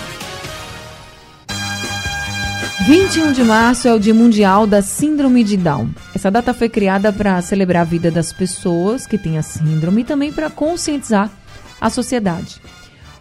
21 2.84 3.32
de 3.34 3.44
março 3.44 3.86
é 3.86 3.94
o 3.94 4.00
Dia 4.00 4.12
Mundial 4.12 4.66
da 4.66 4.82
Síndrome 4.82 5.44
de 5.44 5.56
Down. 5.56 5.90
Essa 6.12 6.28
data 6.28 6.52
foi 6.52 6.68
criada 6.68 7.12
para 7.12 7.40
celebrar 7.40 7.82
a 7.82 7.84
vida 7.84 8.10
das 8.10 8.32
pessoas 8.32 9.06
que 9.06 9.16
têm 9.16 9.38
a 9.38 9.42
síndrome 9.42 10.00
e 10.00 10.04
também 10.04 10.32
para 10.32 10.50
conscientizar 10.50 11.30
a 11.80 11.88
sociedade. 11.88 12.60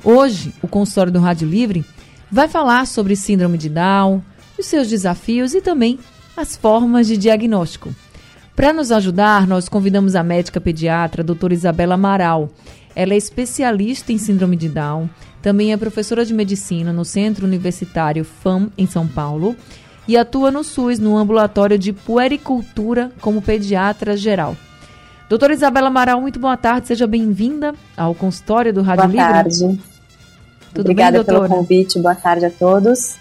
Hoje, 0.04 0.56
o 0.60 0.68
consultório 0.68 1.12
do 1.12 1.20
Rádio 1.20 1.48
Livre 1.48 1.86
vai 2.32 2.48
falar 2.48 2.86
sobre 2.86 3.16
síndrome 3.16 3.58
de 3.58 3.70
Down, 3.70 4.22
os 4.58 4.66
seus 4.66 4.88
desafios 4.88 5.54
e 5.54 5.62
também 5.62 6.00
as 6.36 6.56
formas 6.56 7.08
de 7.08 7.18
diagnóstico. 7.18 7.94
Para 8.56 8.74
nos 8.74 8.92
ajudar, 8.92 9.48
nós 9.48 9.70
convidamos 9.70 10.16
a 10.16 10.24
médica 10.24 10.60
pediatra, 10.60 11.22
a 11.22 11.26
doutora 11.26 11.54
Isabela 11.54 11.96
Amaral. 11.96 12.50
Ela 12.96 13.14
é 13.14 13.18
especialista 13.18 14.12
em 14.12 14.18
síndrome 14.18 14.58
de 14.58 14.68
Down, 14.68 15.10
também 15.42 15.72
é 15.72 15.78
professora 15.78 16.26
de 16.26 16.34
medicina 16.34 16.92
no 16.92 17.06
Centro 17.06 17.46
Universitário 17.46 18.26
FAM, 18.26 18.70
em 18.78 18.86
São 18.86 19.08
Paulo, 19.08 19.56
e 20.08 20.18
atua 20.18 20.52
no 20.52 20.64
SUS, 20.64 21.00
no 21.00 21.18
ambulatório 21.18 21.78
de 21.78 21.94
puericultura, 21.94 23.12
como 23.22 23.42
pediatra 23.42 24.18
geral. 24.18 24.58
Doutora 25.30 25.54
Isabela 25.54 25.88
Amaral, 25.88 26.20
muito 26.20 26.40
boa 26.40 26.58
tarde, 26.58 26.88
seja 26.88 27.06
bem-vinda 27.06 27.74
ao 27.96 28.16
consultório 28.16 28.74
do 28.74 28.82
Rádio 28.82 29.08
boa 29.08 29.42
Livre. 29.44 29.60
Boa 29.60 29.70
tarde. 29.70 29.89
Tudo 30.74 30.82
Obrigada 30.82 31.18
bem, 31.18 31.26
pelo 31.26 31.48
convite, 31.48 32.00
boa 32.00 32.16
tarde 32.16 32.46
a 32.46 32.52
todos. 32.52 33.18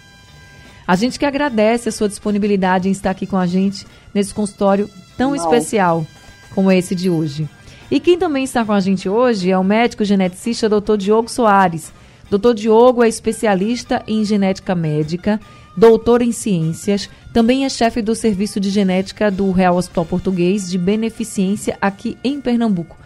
A 0.87 0.95
gente 0.95 1.19
que 1.19 1.25
agradece 1.25 1.89
a 1.89 1.91
sua 1.91 2.09
disponibilidade 2.09 2.87
em 2.87 2.91
estar 2.91 3.11
aqui 3.11 3.27
com 3.27 3.37
a 3.37 3.45
gente 3.45 3.85
nesse 4.13 4.33
consultório 4.33 4.89
tão 5.17 5.31
Não. 5.31 5.35
especial 5.35 6.05
como 6.53 6.71
esse 6.71 6.95
de 6.95 7.09
hoje. 7.09 7.47
E 7.91 7.99
quem 7.99 8.17
também 8.17 8.43
está 8.43 8.63
com 8.63 8.71
a 8.71 8.79
gente 8.79 9.09
hoje 9.09 9.51
é 9.51 9.57
o 9.57 9.63
médico 9.63 10.03
geneticista 10.05 10.69
Dr. 10.69 10.97
Diogo 10.97 11.29
Soares. 11.29 11.91
Dr. 12.29 12.53
Diogo 12.53 13.03
é 13.03 13.07
especialista 13.07 14.03
em 14.07 14.23
genética 14.23 14.75
médica, 14.75 15.39
doutor 15.75 16.21
em 16.21 16.31
ciências, 16.31 17.09
também 17.33 17.65
é 17.65 17.69
chefe 17.69 18.01
do 18.01 18.13
serviço 18.13 18.59
de 18.59 18.69
genética 18.69 19.31
do 19.31 19.51
Real 19.51 19.75
Hospital 19.75 20.05
Português 20.05 20.69
de 20.69 20.77
Beneficência 20.77 21.77
aqui 21.81 22.17
em 22.23 22.39
Pernambuco. 22.39 22.97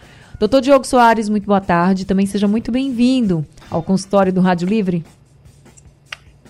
Doutor 0.44 0.60
Diogo 0.60 0.86
Soares, 0.86 1.30
muito 1.30 1.46
boa 1.46 1.62
tarde. 1.62 2.04
Também 2.04 2.26
seja 2.26 2.50
muito 2.50 2.70
bem-vindo 2.70 3.46
ao 3.72 3.82
consultório 3.82 4.34
do 4.34 4.42
Rádio 4.42 4.68
Livre. 4.68 5.02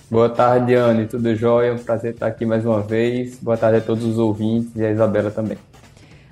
Boa 0.09 0.29
tarde, 0.29 0.73
Anne. 0.73 1.05
Tudo 1.05 1.35
jóia? 1.35 1.67
É 1.67 1.73
um 1.73 1.77
prazer 1.77 2.15
estar 2.15 2.25
aqui 2.25 2.43
mais 2.43 2.65
uma 2.65 2.81
vez. 2.81 3.37
Boa 3.39 3.55
tarde 3.55 3.77
a 3.77 3.81
todos 3.81 4.03
os 4.03 4.17
ouvintes 4.17 4.71
e 4.75 4.83
a 4.83 4.89
Isabela 4.89 5.29
também. 5.29 5.59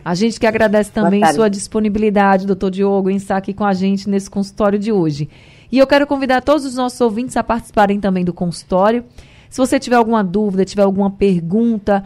A 0.04 0.16
gente 0.16 0.39
que 0.39 0.48
agradece 0.48 0.92
também 0.92 1.23
sua 1.34 1.52
disponibilidade, 1.52 2.48
doutor 2.48 2.72
Diogo, 2.72 3.12
em 3.12 3.17
estar 3.17 3.38
aqui 3.38 3.54
com 3.54 3.64
a 3.64 3.73
gente 3.76 4.09
nesse 4.09 4.28
consultório 4.28 4.80
de 4.80 4.92
hoje. 4.92 5.30
E 5.72 5.78
eu 5.78 5.86
quero 5.86 6.08
convidar 6.08 6.42
todos 6.42 6.66
os 6.66 6.73
nossos 6.73 7.00
ouvintes 7.00 7.38
a 7.38 7.44
participarem 7.44 8.00
também 8.00 8.26
do 8.26 8.34
consultório. 8.34 9.06
Se 9.52 9.59
você 9.59 9.80
tiver 9.80 9.98
alguma 9.98 10.23
dúvida, 10.23 10.66
tiver 10.66 10.82
alguma 10.82 11.12
pergunta, 11.12 12.04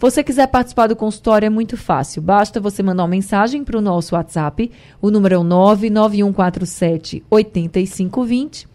você 0.00 0.24
quiser 0.24 0.46
participar 0.46 0.86
do 0.86 0.96
consultório 0.96 1.44
é 1.44 1.50
muito 1.50 1.76
fácil. 1.76 2.22
Basta 2.22 2.58
você 2.58 2.82
mandar 2.82 3.02
uma 3.02 3.08
mensagem 3.10 3.62
para 3.62 3.76
o 3.76 3.82
nosso 3.82 4.14
WhatsApp. 4.14 4.70
O 5.00 5.10
número 5.10 5.34
é 5.34 5.38
o 5.38 5.44
99147 5.44 7.22
8520. 7.30 8.66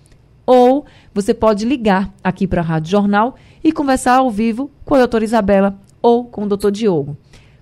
Ou 0.46 0.86
você 1.12 1.34
pode 1.34 1.66
ligar 1.66 2.14
aqui 2.24 2.46
para 2.46 2.62
a 2.62 2.64
Rádio 2.64 2.92
Jornal 2.92 3.36
e 3.64 3.72
conversar 3.72 4.18
ao 4.18 4.30
vivo 4.30 4.70
com 4.86 4.94
a 4.94 5.00
doutora 5.00 5.24
Isabela 5.24 5.76
ou 6.00 6.26
com 6.26 6.44
o 6.44 6.48
doutor 6.48 6.70
Diogo. 6.70 7.18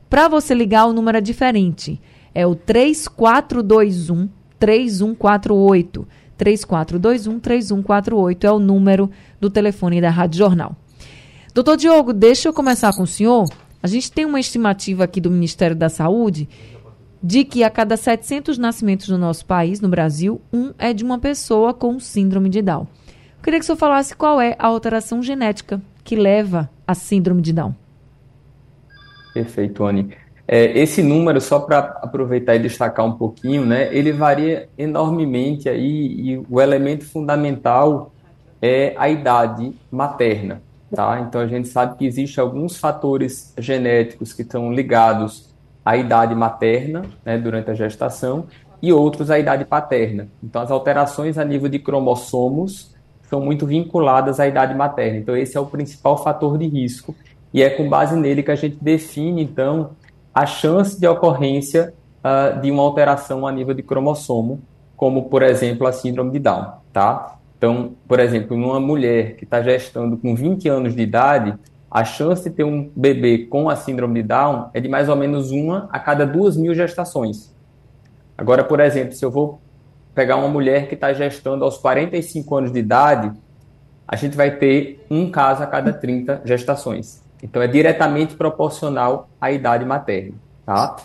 Para 0.10 0.28
você 0.28 0.54
ligar, 0.54 0.86
o 0.86 0.92
número 0.92 1.20
é 1.20 1.22
diferente. 1.22 2.02
É 2.36 2.46
o 2.46 2.56
3421 2.56 4.28
3148. 4.60 6.06
3421 6.38 7.40
3148 7.40 8.46
é 8.46 8.52
o 8.52 8.60
número 8.60 9.10
do 9.40 9.50
telefone 9.50 10.02
da 10.02 10.10
Rádio 10.10 10.40
Jornal. 10.40 10.76
Doutor 11.54 11.78
Diogo, 11.78 12.14
deixa 12.14 12.50
eu 12.50 12.54
começar 12.54 12.96
com 12.96 13.04
o 13.04 13.08
senhor. 13.08 13.48
A 13.84 13.86
gente 13.86 14.12
tem 14.12 14.26
uma 14.26 14.40
estimativa 14.40 15.04
aqui 15.04 15.22
do 15.22 15.30
Ministério 15.30 15.76
da 15.76 15.88
Saúde 15.88 16.50
de 17.22 17.44
que 17.46 17.64
a 17.64 17.70
cada 17.70 17.96
700 17.96 18.58
nascimentos 18.58 19.08
no 19.08 19.20
nosso 19.20 19.46
país, 19.46 19.80
no 19.80 19.88
Brasil, 19.88 20.42
um 20.52 20.74
é 20.80 20.92
de 20.94 21.04
uma 21.04 21.20
pessoa 21.20 21.72
com 21.72 22.00
síndrome 22.00 22.50
de 22.50 22.60
Down. 22.60 22.88
Eu 23.38 23.44
queria 23.44 23.60
que 23.60 23.64
o 23.64 23.68
senhor 23.68 23.78
falasse 23.78 24.16
qual 24.16 24.42
é 24.42 24.56
a 24.58 24.66
alteração 24.66 25.22
genética 25.22 25.80
que 26.04 26.16
leva 26.16 26.68
à 26.88 26.96
síndrome 26.96 27.44
de 27.44 27.54
Down. 27.54 27.76
Perfeito, 29.32 29.86
Anne. 29.86 30.10
É, 30.48 30.76
esse 30.78 31.04
número, 31.04 31.40
só 31.40 31.60
para 31.60 31.78
aproveitar 32.02 32.56
e 32.56 32.60
destacar 32.60 33.06
um 33.06 33.14
pouquinho, 33.14 33.64
né, 33.64 33.96
ele 33.96 34.12
varia 34.12 34.70
enormemente 34.76 35.70
aí 35.70 36.32
e 36.32 36.44
o 36.50 36.60
elemento 36.60 37.06
fundamental 37.06 38.12
é 38.60 38.96
a 38.98 39.08
idade 39.08 39.72
materna. 39.92 40.60
Tá? 40.96 41.20
Então 41.22 41.42
a 41.42 41.48
gente 41.48 41.68
sabe 41.68 41.98
que 41.98 42.06
existem 42.06 42.42
alguns 42.42 42.78
fatores 42.78 43.54
genéticos 43.58 44.32
que 44.32 44.44
estão 44.44 44.72
ligados 44.72 45.50
à 45.84 45.98
idade 45.98 46.36
materna, 46.36 47.04
né, 47.26 47.38
durante 47.38 47.72
a 47.72 47.74
gestação, 47.74 48.46
e 48.80 48.94
outros 48.94 49.32
à 49.32 49.40
idade 49.40 49.66
paterna. 49.66 50.28
Então 50.44 50.62
as 50.62 50.70
alterações 50.70 51.38
a 51.38 51.44
nível 51.44 51.68
de 51.68 51.80
cromossomos 51.80 52.94
são 53.28 53.42
muito 53.42 53.66
vinculadas 53.66 54.40
à 54.40 54.48
idade 54.48 54.76
materna. 54.76 55.18
Então 55.18 55.36
esse 55.36 55.58
é 55.58 55.60
o 55.60 55.66
principal 55.66 56.22
fator 56.22 56.58
de 56.58 56.68
risco 56.68 57.16
e 57.52 57.64
é 57.64 57.70
com 57.70 57.90
base 57.90 58.16
nele 58.16 58.44
que 58.44 58.52
a 58.52 58.56
gente 58.56 58.78
define 58.80 59.42
então 59.42 59.92
a 60.34 60.46
chance 60.46 61.00
de 61.00 61.08
ocorrência 61.08 61.94
uh, 62.20 62.60
de 62.60 62.70
uma 62.70 62.84
alteração 62.84 63.48
a 63.48 63.52
nível 63.52 63.74
de 63.74 63.82
cromossomo, 63.82 64.62
como 64.96 65.30
por 65.30 65.42
exemplo 65.42 65.88
a 65.88 65.92
síndrome 65.92 66.32
de 66.32 66.40
Down, 66.40 66.74
tá? 66.92 67.40
Então, 67.64 67.96
por 68.10 68.20
exemplo, 68.20 68.58
numa 68.58 68.78
mulher 68.78 69.38
que 69.38 69.46
está 69.46 69.62
gestando 69.62 70.18
com 70.18 70.36
20 70.36 70.68
anos 70.68 70.94
de 70.94 71.02
idade, 71.02 71.58
a 71.90 72.04
chance 72.04 72.44
de 72.44 72.54
ter 72.54 72.66
um 72.66 72.92
bebê 72.94 73.46
com 73.46 73.70
a 73.70 73.76
síndrome 73.78 74.22
de 74.22 74.28
Down 74.28 74.70
é 74.74 74.82
de 74.82 74.90
mais 74.90 75.08
ou 75.08 75.16
menos 75.16 75.50
uma 75.50 75.88
a 75.90 75.98
cada 75.98 76.26
duas 76.26 76.58
mil 76.58 76.76
gestações. 76.76 77.56
Agora, 78.38 78.66
por 78.66 78.82
exemplo, 78.82 79.14
se 79.14 79.24
eu 79.24 79.32
vou 79.32 79.62
pegar 80.14 80.36
uma 80.36 80.50
mulher 80.50 80.90
que 80.90 80.96
está 80.96 81.14
gestando 81.14 81.64
aos 81.64 81.78
45 81.78 82.54
anos 82.54 82.74
de 82.74 82.80
idade, 82.80 83.32
a 84.06 84.18
gente 84.18 84.36
vai 84.36 84.52
ter 84.52 85.02
um 85.10 85.32
caso 85.32 85.64
a 85.64 85.66
cada 85.66 85.94
30 85.94 86.42
gestações. 86.44 87.24
Então, 87.42 87.62
é 87.62 87.68
diretamente 87.68 88.36
proporcional 88.36 89.30
à 89.40 89.54
idade 89.54 89.86
materna. 89.86 90.34
Tá? 90.66 90.98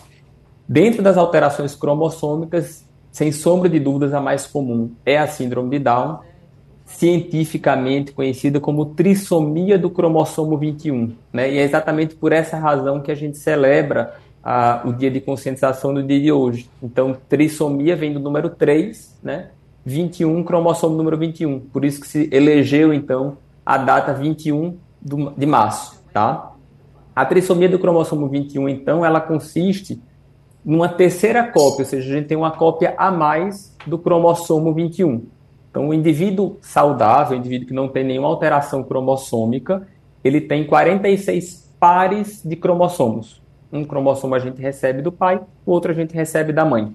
Dentro 0.67 1.01
das 1.01 1.15
alterações 1.15 1.73
cromossômicas, 1.73 2.85
sem 3.13 3.31
sombra 3.31 3.69
de 3.69 3.79
dúvidas, 3.79 4.13
a 4.13 4.19
mais 4.19 4.45
comum 4.45 4.91
é 5.05 5.17
a 5.17 5.25
síndrome 5.25 5.69
de 5.69 5.79
Down, 5.79 6.19
cientificamente 6.89 8.11
conhecida 8.11 8.59
como 8.59 8.85
trissomia 8.87 9.77
do 9.77 9.89
cromossomo 9.89 10.57
21. 10.57 11.13
Né? 11.31 11.53
E 11.53 11.57
é 11.57 11.63
exatamente 11.63 12.15
por 12.15 12.33
essa 12.33 12.57
razão 12.57 12.99
que 12.99 13.11
a 13.11 13.15
gente 13.15 13.37
celebra 13.37 14.15
a, 14.43 14.81
o 14.85 14.91
dia 14.91 15.11
de 15.11 15.21
conscientização 15.21 15.93
no 15.93 16.03
dia 16.03 16.19
de 16.19 16.31
hoje. 16.31 16.69
Então, 16.81 17.15
trissomia 17.27 17.95
vem 17.95 18.11
do 18.11 18.19
número 18.19 18.49
3, 18.49 19.19
né? 19.23 19.49
21, 19.85 20.43
cromossomo 20.43 20.95
número 20.95 21.17
21. 21.17 21.59
Por 21.59 21.85
isso 21.85 22.01
que 22.01 22.07
se 22.07 22.29
elegeu, 22.31 22.93
então, 22.93 23.37
a 23.65 23.77
data 23.77 24.13
21 24.13 24.77
do, 25.01 25.31
de 25.31 25.45
março. 25.45 26.03
Tá? 26.11 26.53
A 27.15 27.25
trissomia 27.25 27.69
do 27.69 27.79
cromossomo 27.79 28.27
21, 28.27 28.67
então, 28.67 29.05
ela 29.05 29.21
consiste 29.21 30.01
numa 30.65 30.89
terceira 30.89 31.43
cópia, 31.43 31.83
ou 31.83 31.85
seja, 31.85 32.11
a 32.11 32.17
gente 32.17 32.27
tem 32.27 32.37
uma 32.37 32.51
cópia 32.51 32.93
a 32.97 33.11
mais 33.11 33.75
do 33.85 33.97
cromossomo 33.97 34.73
21. 34.73 35.25
Então, 35.69 35.87
o 35.87 35.93
indivíduo 35.93 36.57
saudável, 36.61 37.37
o 37.37 37.39
indivíduo 37.39 37.67
que 37.67 37.73
não 37.73 37.87
tem 37.87 38.03
nenhuma 38.03 38.27
alteração 38.27 38.83
cromossômica, 38.83 39.87
ele 40.23 40.41
tem 40.41 40.65
46 40.65 41.75
pares 41.79 42.41
de 42.43 42.55
cromossomos. 42.55 43.41
Um 43.71 43.85
cromossomo 43.85 44.33
a 44.33 44.39
gente 44.39 44.59
recebe 44.61 45.01
do 45.01 45.11
pai, 45.11 45.39
o 45.65 45.71
outro 45.71 45.91
a 45.91 45.93
gente 45.93 46.13
recebe 46.13 46.51
da 46.51 46.65
mãe. 46.65 46.91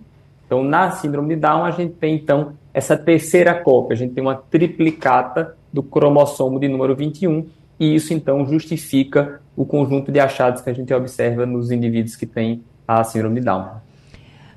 Então, 0.46 0.62
na 0.62 0.90
síndrome 0.90 1.34
de 1.34 1.40
Down, 1.40 1.64
a 1.64 1.70
gente 1.70 1.94
tem, 1.94 2.16
então, 2.16 2.52
essa 2.72 2.96
terceira 2.96 3.54
cópia, 3.54 3.94
a 3.94 3.96
gente 3.96 4.12
tem 4.12 4.22
uma 4.22 4.34
triplicata 4.34 5.56
do 5.72 5.82
cromossomo 5.82 6.58
de 6.58 6.68
número 6.68 6.94
21, 6.94 7.46
e 7.78 7.94
isso, 7.94 8.12
então, 8.12 8.44
justifica 8.46 9.40
o 9.56 9.64
conjunto 9.64 10.12
de 10.12 10.20
achados 10.20 10.60
que 10.60 10.70
a 10.70 10.72
gente 10.72 10.92
observa 10.92 11.46
nos 11.46 11.70
indivíduos 11.70 12.16
que 12.16 12.26
têm 12.26 12.62
a 12.86 13.02
síndrome 13.04 13.40
de 13.40 13.46
Down. 13.46 13.83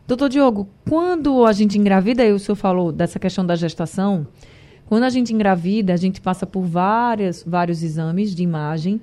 Doutor 0.08 0.30
Diogo, 0.30 0.70
quando 0.88 1.46
a 1.46 1.52
gente 1.52 1.78
engravida, 1.78 2.24
aí 2.24 2.32
o 2.32 2.40
senhor 2.40 2.56
falou 2.56 2.94
dessa 2.94 3.20
questão 3.20 3.46
da 3.46 3.58
gestação, 3.58 4.26
quando 4.86 5.04
a 5.04 5.10
gente 5.10 5.34
engravida, 5.34 5.94
a 5.94 5.98
gente 5.98 6.22
passa 6.22 6.46
por 6.46 6.62
várias, 6.62 7.44
vários 7.46 7.84
exames 7.84 8.34
de 8.34 8.42
imagem. 8.42 9.02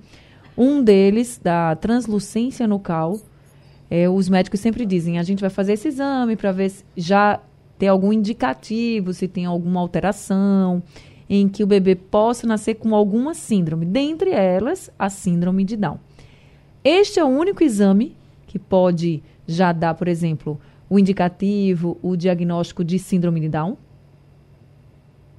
Um 0.57 0.83
deles, 0.83 1.39
da 1.43 1.77
translucência 1.77 2.67
nucal, 2.67 3.21
é, 3.91 4.09
os 4.09 4.31
médicos 4.31 4.61
sempre 4.61 4.87
dizem, 4.87 5.19
a 5.19 5.23
gente 5.23 5.43
vai 5.43 5.51
fazer 5.51 5.75
esse 5.75 5.89
exame 5.89 6.37
para 6.37 6.53
ver 6.53 6.71
se 6.71 6.83
já 6.97 7.39
tem 7.79 7.87
algum 7.87 8.11
indicativo, 8.11 9.13
se 9.13 9.29
tem 9.29 9.45
alguma 9.45 9.81
alteração. 9.81 10.83
em 11.29 11.49
que 11.49 11.63
o 11.63 11.67
bebê 11.67 11.95
possa 11.95 12.47
nascer 12.47 12.77
com 12.77 12.95
alguma 12.95 13.35
síndrome, 13.35 13.85
dentre 13.85 14.31
elas 14.31 14.91
a 14.99 15.11
síndrome 15.11 15.65
de 15.65 15.77
Down. 15.77 15.99
Este 16.83 17.19
é 17.19 17.25
o 17.25 17.29
único 17.29 17.63
exame 17.63 18.17
que 18.47 18.59
pode 18.59 19.23
já 19.47 19.73
dar, 19.73 19.95
por 19.95 20.07
exemplo, 20.09 20.61
o 20.89 20.99
indicativo, 20.99 21.99
o 22.03 22.17
diagnóstico 22.17 22.85
de 22.85 22.99
síndrome 22.99 23.41
de 23.41 23.49
Down? 23.49 23.77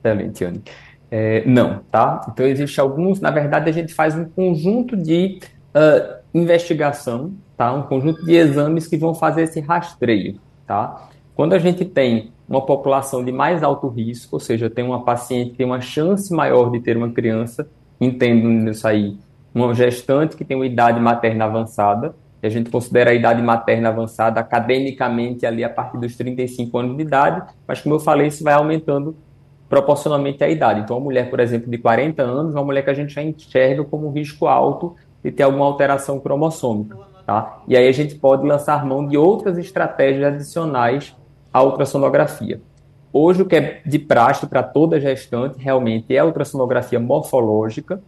Excelente, 0.04 0.44
Anne. 0.44 0.62
É, 1.10 1.46
não, 1.46 1.80
tá? 1.92 2.26
Então, 2.32 2.46
existe 2.46 2.80
alguns, 2.80 3.20
na 3.22 3.32
verdade, 3.32 3.70
a 3.70 3.74
gente 3.74 3.94
faz 3.94 4.16
um 4.16 4.26
conjunto 4.26 4.98
de 4.98 5.40
uh, 5.76 6.16
investigação, 6.34 7.34
tá? 7.56 7.74
Um 7.74 7.84
conjunto 7.84 8.26
de 8.26 8.34
exames 8.34 8.88
que 8.88 8.98
vão 8.98 9.14
fazer 9.14 9.44
esse 9.44 9.60
rastreio, 9.60 10.40
tá? 10.68 11.10
Quando 11.36 11.54
a 11.54 11.60
gente 11.60 11.86
tem 11.86 12.32
uma 12.48 12.66
população 12.66 13.24
de 13.24 13.32
mais 13.32 13.64
alto 13.64 13.88
risco, 13.88 14.36
ou 14.36 14.40
seja, 14.40 14.70
tem 14.70 14.86
uma 14.86 15.04
paciente 15.04 15.52
que 15.52 15.58
tem 15.58 15.66
uma 15.66 15.82
chance 15.82 16.34
maior 16.34 16.72
de 16.72 16.80
ter 16.80 16.96
uma 16.98 17.10
criança, 17.10 17.68
entendo 18.00 18.48
nisso 18.48 18.88
aí, 18.88 19.18
uma 19.54 19.74
gestante 19.74 20.36
que 20.36 20.46
tem 20.46 20.56
uma 20.56 20.66
idade 20.66 21.00
materna 21.00 21.46
avançada, 21.46 22.16
a 22.42 22.50
gente 22.50 22.70
considera 22.70 23.12
a 23.12 23.14
idade 23.14 23.42
materna 23.42 23.90
avançada 23.90 24.40
academicamente 24.40 25.46
ali 25.46 25.64
a 25.64 25.70
partir 25.70 25.98
dos 25.98 26.16
35 26.16 26.78
anos 26.78 26.98
de 26.98 27.04
idade, 27.04 27.42
mas 27.68 27.82
como 27.82 27.96
eu 27.96 28.00
falei, 28.00 28.28
isso 28.28 28.44
vai 28.44 28.54
aumentando 28.54 29.16
proporcionalmente 29.68 30.44
à 30.44 30.50
idade. 30.50 30.82
Então, 30.82 30.98
uma 30.98 31.04
mulher, 31.04 31.30
por 31.30 31.40
exemplo, 31.40 31.70
de 31.70 31.78
40 31.78 32.22
anos, 32.22 32.54
uma 32.54 32.64
mulher 32.64 32.84
que 32.84 32.90
a 32.90 32.94
gente 32.94 33.14
já 33.14 33.24
enxerga 33.24 33.84
como 33.84 34.08
um 34.08 34.12
risco 34.12 34.48
alto 34.48 34.96
de 35.24 35.32
ter 35.32 35.44
alguma 35.44 35.66
alteração 35.66 36.20
cromossômica. 36.20 36.98
Tá? 37.26 37.64
E 37.68 37.76
aí 37.76 37.88
a 37.88 37.92
gente 37.92 38.16
pode 38.16 38.46
lançar 38.46 38.86
mão 38.86 39.08
de 39.08 39.18
outras 39.18 39.58
estratégias 39.58 40.36
adicionais 40.36 41.16
à 41.52 41.64
ultrassonografia. 41.64 42.62
Hoje, 43.12 43.42
o 43.42 43.46
que 43.46 43.56
é 43.56 43.82
de 43.86 43.98
praxe 43.98 44.46
para 44.46 44.62
toda 44.62 45.00
gestante 45.00 45.58
realmente 45.58 46.16
é 46.16 46.20
a 46.20 46.26
ultrassonografia 46.26 47.00
morfológica, 47.00 48.02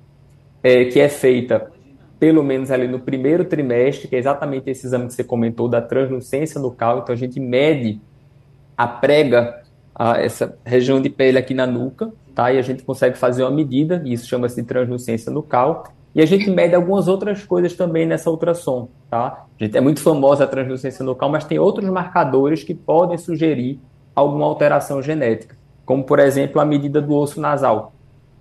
é, 0.61 0.85
que 0.85 0.99
é 0.99 1.09
feita 1.09 1.71
pelo 2.19 2.43
menos 2.43 2.71
ali 2.71 2.87
no 2.87 2.99
primeiro 2.99 3.45
trimestre, 3.45 4.07
que 4.07 4.15
é 4.15 4.19
exatamente 4.19 4.69
esse 4.69 4.85
exame 4.85 5.07
que 5.07 5.13
você 5.13 5.23
comentou 5.23 5.67
da 5.67 5.81
translucência 5.81 6.59
nucal. 6.59 6.99
Então, 6.99 7.13
a 7.13 7.17
gente 7.17 7.39
mede 7.39 8.01
a 8.75 8.87
prega, 8.87 9.61
a, 9.93 10.19
essa 10.19 10.57
região 10.65 11.01
de 11.01 11.09
pele 11.09 11.37
aqui 11.37 11.53
na 11.53 11.67
nuca, 11.67 12.11
tá? 12.33 12.51
E 12.51 12.57
a 12.57 12.61
gente 12.61 12.83
consegue 12.83 13.17
fazer 13.17 13.43
uma 13.43 13.51
medida, 13.51 14.01
e 14.05 14.13
isso 14.13 14.27
chama-se 14.27 14.61
de 14.61 14.67
translucência 14.67 15.31
nucal. 15.31 15.85
E 16.13 16.21
a 16.21 16.25
gente 16.25 16.49
mede 16.49 16.73
algumas 16.73 17.07
outras 17.07 17.43
coisas 17.43 17.73
também 17.73 18.05
nessa 18.05 18.29
ultrassom, 18.31 18.89
tá? 19.09 19.45
A 19.59 19.63
gente 19.63 19.77
é 19.77 19.81
muito 19.81 20.01
famosa 20.01 20.45
a 20.45 20.47
translucência 20.47 21.05
nucal, 21.05 21.29
mas 21.29 21.45
tem 21.45 21.59
outros 21.59 21.87
marcadores 21.89 22.63
que 22.63 22.73
podem 22.73 23.17
sugerir 23.17 23.79
alguma 24.15 24.45
alteração 24.45 24.99
genética, 24.99 25.55
como 25.85 26.03
por 26.03 26.17
exemplo 26.17 26.59
a 26.59 26.65
medida 26.65 26.99
do 26.99 27.13
osso 27.13 27.39
nasal, 27.39 27.93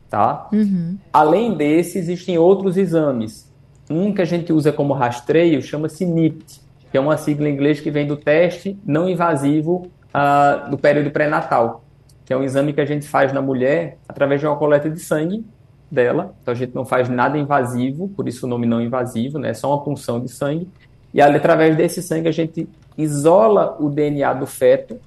tá? 0.09 0.49
Uhum. 0.51 0.97
Além 1.13 1.55
desse, 1.55 1.99
existem 1.99 2.39
outros 2.39 2.79
exames. 2.79 3.46
Um 3.91 4.13
que 4.13 4.23
a 4.23 4.25
gente 4.25 4.53
usa 4.53 4.73
como 4.73 4.93
rastreio 4.93 5.63
chama-se 5.63 6.05
NIPT, 6.05 6.61
que 6.91 6.97
é 6.97 7.01
uma 7.01 7.17
sigla 7.17 7.49
em 7.49 7.53
inglês 7.53 7.81
que 7.81 7.91
vem 7.91 8.07
do 8.07 8.17
teste 8.17 8.79
não 8.85 9.09
invasivo 9.09 9.91
uh, 10.15 10.71
do 10.71 10.79
período 10.79 11.11
pré-natal, 11.11 11.85
que 12.25 12.33
é 12.33 12.37
um 12.37 12.43
exame 12.43 12.73
que 12.73 12.81
a 12.81 12.85
gente 12.85 13.07
faz 13.07 13.33
na 13.33 13.41
mulher 13.41 13.99
através 14.09 14.41
de 14.41 14.47
uma 14.47 14.57
coleta 14.57 14.91
de 14.91 14.99
sangue 14.99 15.45
dela. 15.91 16.35
Então 16.43 16.53
a 16.53 16.57
gente 16.57 16.75
não 16.75 16.85
faz 16.85 17.09
nada 17.09 17.39
invasivo, 17.39 18.09
por 18.09 18.27
isso 18.27 18.47
o 18.47 18.49
nome 18.49 18.67
não 18.67 18.81
invasivo, 18.81 19.39
né? 19.39 19.51
É 19.51 19.55
só 19.55 19.69
uma 19.71 19.83
punção 19.83 20.21
de 20.21 20.29
sangue. 20.29 20.69
E 21.15 21.21
através 21.21 21.77
desse 21.77 22.03
sangue 22.03 22.29
a 22.29 22.33
gente 22.33 22.69
isola 22.99 23.77
o 23.79 23.89
DNA 23.89 24.35
do 24.35 24.47
feto 24.47 24.99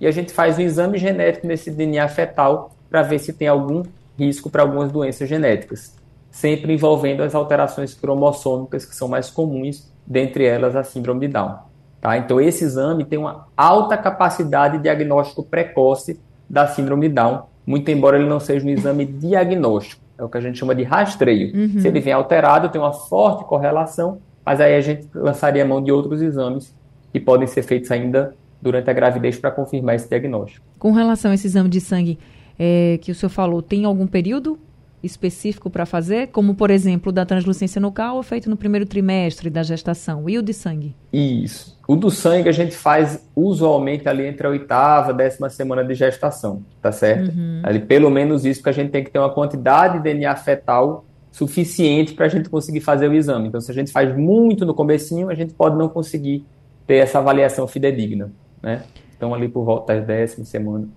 e 0.00 0.06
a 0.06 0.10
gente 0.10 0.32
faz 0.32 0.58
um 0.58 0.62
exame 0.62 0.98
genético 0.98 1.46
nesse 1.46 1.70
DNA 1.70 2.08
fetal 2.08 2.74
para 2.90 3.02
ver 3.02 3.18
se 3.18 3.32
tem 3.32 3.48
algum 3.48 3.82
risco 4.18 4.50
para 4.50 4.62
algumas 4.62 4.90
doenças 4.92 5.28
genéticas, 5.28 5.94
sempre 6.32 6.72
envolvendo 6.72 7.22
as 7.22 7.32
alterações 7.32 7.94
cromossômicas 7.94 8.84
que 8.84 8.96
são 8.96 9.06
mais 9.06 9.30
comuns, 9.30 9.92
dentre 10.04 10.44
elas 10.44 10.74
a 10.74 10.82
síndrome 10.82 11.28
de 11.28 11.32
Down. 11.32 11.58
Tá? 12.00 12.18
Então 12.18 12.40
esse 12.40 12.64
exame 12.64 13.04
tem 13.04 13.20
uma 13.20 13.46
alta 13.56 13.96
capacidade 13.96 14.78
de 14.78 14.82
diagnóstico 14.82 15.44
precoce 15.44 16.18
da 16.50 16.66
síndrome 16.66 17.08
de 17.08 17.14
Down, 17.14 17.42
muito 17.64 17.88
embora 17.92 18.18
ele 18.18 18.28
não 18.28 18.40
seja 18.40 18.66
um 18.66 18.70
exame 18.70 19.06
diagnóstico 19.06 20.02
é 20.22 20.24
o 20.24 20.28
que 20.28 20.38
a 20.38 20.40
gente 20.40 20.58
chama 20.58 20.74
de 20.74 20.84
rastreio. 20.84 21.54
Uhum. 21.54 21.80
Se 21.80 21.88
ele 21.88 22.00
vem 22.00 22.12
alterado, 22.12 22.68
tem 22.68 22.80
uma 22.80 22.92
forte 22.92 23.44
correlação, 23.44 24.20
mas 24.44 24.60
aí 24.60 24.76
a 24.76 24.80
gente 24.80 25.08
lançaria 25.14 25.64
mão 25.64 25.82
de 25.82 25.90
outros 25.90 26.22
exames 26.22 26.74
que 27.12 27.18
podem 27.18 27.46
ser 27.46 27.62
feitos 27.62 27.90
ainda 27.90 28.34
durante 28.60 28.88
a 28.88 28.92
gravidez 28.92 29.38
para 29.38 29.50
confirmar 29.50 29.96
esse 29.96 30.08
diagnóstico. 30.08 30.64
Com 30.78 30.92
relação 30.92 31.32
a 31.32 31.34
esse 31.34 31.46
exame 31.46 31.68
de 31.68 31.80
sangue 31.80 32.18
é, 32.58 32.98
que 33.02 33.10
o 33.10 33.14
senhor 33.14 33.30
falou, 33.30 33.60
tem 33.60 33.84
algum 33.84 34.06
período 34.06 34.58
específico 35.02 35.68
para 35.68 35.84
fazer, 35.84 36.28
como 36.28 36.54
por 36.54 36.70
exemplo 36.70 37.10
da 37.10 37.26
translucência 37.26 37.80
nucal, 37.80 38.22
feito 38.22 38.48
no 38.48 38.56
primeiro 38.56 38.86
trimestre 38.86 39.50
da 39.50 39.62
gestação, 39.62 40.28
e 40.28 40.38
o 40.38 40.42
de 40.42 40.52
sangue? 40.52 40.94
Isso. 41.12 41.78
O 41.86 41.96
do 41.96 42.10
sangue 42.10 42.48
a 42.48 42.52
gente 42.52 42.76
faz 42.76 43.28
usualmente 43.34 44.08
ali 44.08 44.26
entre 44.26 44.46
a 44.46 44.50
oitava 44.50 45.10
e 45.10 45.14
décima 45.14 45.50
semana 45.50 45.84
de 45.84 45.94
gestação, 45.94 46.62
tá 46.80 46.92
certo? 46.92 47.30
Uhum. 47.30 47.60
Ali 47.62 47.80
pelo 47.80 48.10
menos 48.10 48.44
isso, 48.44 48.60
porque 48.60 48.70
a 48.70 48.84
gente 48.84 48.90
tem 48.90 49.02
que 49.02 49.10
ter 49.10 49.18
uma 49.18 49.30
quantidade 49.30 49.98
de 49.98 50.04
DNA 50.04 50.34
fetal 50.36 51.04
suficiente 51.32 52.12
para 52.12 52.26
a 52.26 52.28
gente 52.28 52.48
conseguir 52.48 52.80
fazer 52.80 53.08
o 53.08 53.14
exame. 53.14 53.48
Então, 53.48 53.60
se 53.60 53.70
a 53.70 53.74
gente 53.74 53.90
faz 53.90 54.14
muito 54.16 54.66
no 54.66 54.74
comecinho, 54.74 55.30
a 55.30 55.34
gente 55.34 55.54
pode 55.54 55.76
não 55.76 55.88
conseguir 55.88 56.44
ter 56.86 56.96
essa 56.96 57.18
avaliação 57.18 57.66
fidedigna, 57.66 58.30
né? 58.62 58.82
Então, 59.16 59.34
ali 59.34 59.48
por 59.48 59.64
volta 59.64 59.94
da 59.94 60.00
décima 60.00 60.44
semana. 60.44 60.88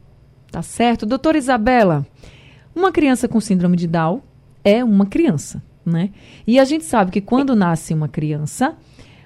Tá 0.51 0.62
certo. 0.62 1.06
Doutora 1.06 1.38
Isabela, 1.38 2.06
uma 2.75 2.92
criança 2.92 3.27
com 3.27 3.39
síndrome 3.39 3.77
de 3.77 3.88
Down 3.88 4.22
é 4.63 4.83
uma 4.83 5.06
criança, 5.06 5.63
né? 5.86 6.10
E 6.45 6.60
a 6.60 6.66
gente 6.66 6.83
sabe 6.83 7.12
que 7.12 7.22
quando 7.22 7.56
nasce 7.56 7.94
uma 7.94 8.07
criança, 8.07 8.75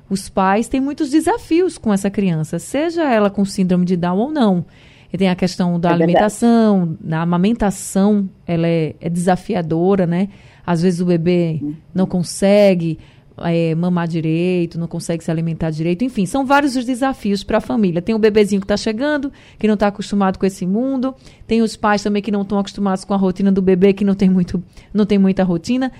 os 0.10 0.30
pais 0.30 0.68
têm 0.68 0.80
muitos 0.80 1.10
desafios 1.10 1.78
com 1.78 1.94
essa 1.94 2.10
criança, 2.10 2.60
seja 2.60 3.04
ela 3.04 3.30
com 3.30 3.44
síndrome 3.46 3.86
de 3.86 3.98
Down 3.98 4.18
ou 4.18 4.32
não. 4.32 4.66
E 5.12 5.18
tem 5.18 5.30
a 5.30 5.36
questão 5.36 5.80
da 5.80 5.90
é 5.90 5.94
alimentação, 5.94 6.98
da 7.02 7.22
amamentação, 7.22 8.30
ela 8.46 8.68
é, 8.68 8.96
é, 9.02 9.10
desafiadora, 9.10 10.06
né? 10.06 10.30
Às 10.66 10.84
vezes 10.84 11.00
o 11.00 11.06
bebê 11.06 11.60
uhum. 11.62 11.76
não 11.94 12.06
consegue 12.06 13.00
é, 13.44 13.76
mamar 13.76 14.08
direito, 14.08 14.80
não 14.80 14.88
consegue 14.88 15.24
se 15.24 15.32
alimentar 15.32 15.70
direito. 15.70 16.04
Enfim, 16.04 16.26
são 16.26 16.46
vários 16.46 16.76
os 16.76 16.86
desafios 16.86 17.44
para 17.44 17.58
a 17.58 17.62
família. 17.62 18.02
Tem 18.02 18.16
o 18.16 18.20
bebezinho 18.20 18.62
que 18.62 18.66
está 18.66 18.78
chegando, 18.78 19.32
que 19.58 19.68
não 19.68 19.74
está 19.74 19.88
acostumado 19.88 20.38
com 20.38 20.46
esse 20.46 20.66
mundo. 20.66 21.16
Tem 21.48 21.62
os 21.62 21.76
pais 21.76 22.04
também 22.04 22.22
que 22.22 22.32
não 22.32 22.42
estão 22.42 22.60
acostumados 22.60 23.04
com 23.04 23.14
a 23.14 23.18
rotina 23.18 23.52
do 23.52 23.62
bebê, 23.62 23.94
que 23.94 24.06
não 24.06 24.16
tem, 24.16 24.30
muito, 24.30 24.64
não 24.94 25.06
tem 25.06 25.18
muita 25.18 25.44
rotina. 25.44 25.92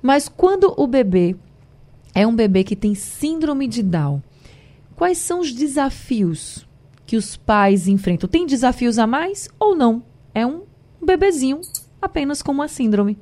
Mas 0.00 0.28
quando 0.28 0.74
o 0.76 0.86
bebê 0.86 1.36
é 2.14 2.26
um 2.26 2.34
bebê 2.34 2.64
que 2.64 2.76
tem 2.76 2.94
síndrome 2.94 3.66
de 3.66 3.82
Down, 3.82 4.22
quais 4.96 5.18
são 5.18 5.40
os 5.40 5.52
desafios 5.52 6.66
que 7.06 7.16
os 7.16 7.36
pais 7.36 7.88
enfrentam? 7.88 8.28
Tem 8.28 8.46
desafios 8.46 8.98
a 8.98 9.06
mais 9.06 9.48
ou 9.58 9.74
não? 9.74 10.02
É 10.34 10.46
um 10.46 10.62
bebezinho 11.04 11.60
apenas 12.00 12.42
com 12.42 12.52
uma 12.52 12.68
síndrome. 12.68 13.18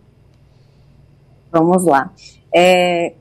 Vamos 1.52 1.84
lá. 1.84 2.12
É, 2.54 3.14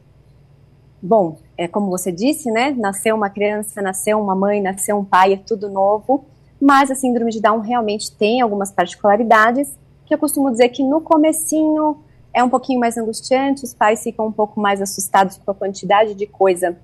Bom, 1.02 1.38
é 1.58 1.68
como 1.68 1.90
você 1.90 2.12
disse, 2.12 2.52
né? 2.52 2.72
Nasceu 2.72 3.16
uma 3.16 3.30
criança, 3.30 3.82
nasceu 3.82 4.20
uma 4.20 4.36
mãe, 4.36 4.62
nasceu 4.62 4.98
um 4.98 5.06
pai, 5.06 5.34
é 5.34 5.38
tudo 5.38 5.70
novo. 5.70 6.26
Mas 6.60 6.92
a 6.92 6.96
síndrome 6.96 7.32
de 7.32 7.42
Down 7.42 7.60
realmente 7.60 8.12
tem 8.12 8.42
algumas 8.42 8.72
particularidades 8.72 9.78
que 10.06 10.14
eu 10.14 10.18
costumo 10.18 10.52
dizer 10.52 10.70
que 10.70 10.84
no 10.84 11.00
comecinho 11.00 11.98
é 12.34 12.44
um 12.44 12.50
pouquinho 12.50 12.80
mais 12.80 12.98
angustiante, 12.98 13.64
os 13.64 13.74
pais 13.74 14.04
ficam 14.04 14.28
um 14.28 14.32
pouco 14.32 14.60
mais 14.60 14.82
assustados 14.82 15.38
com 15.38 15.52
a 15.52 15.54
quantidade 15.54 16.16
de 16.16 16.26
coisa 16.26 16.78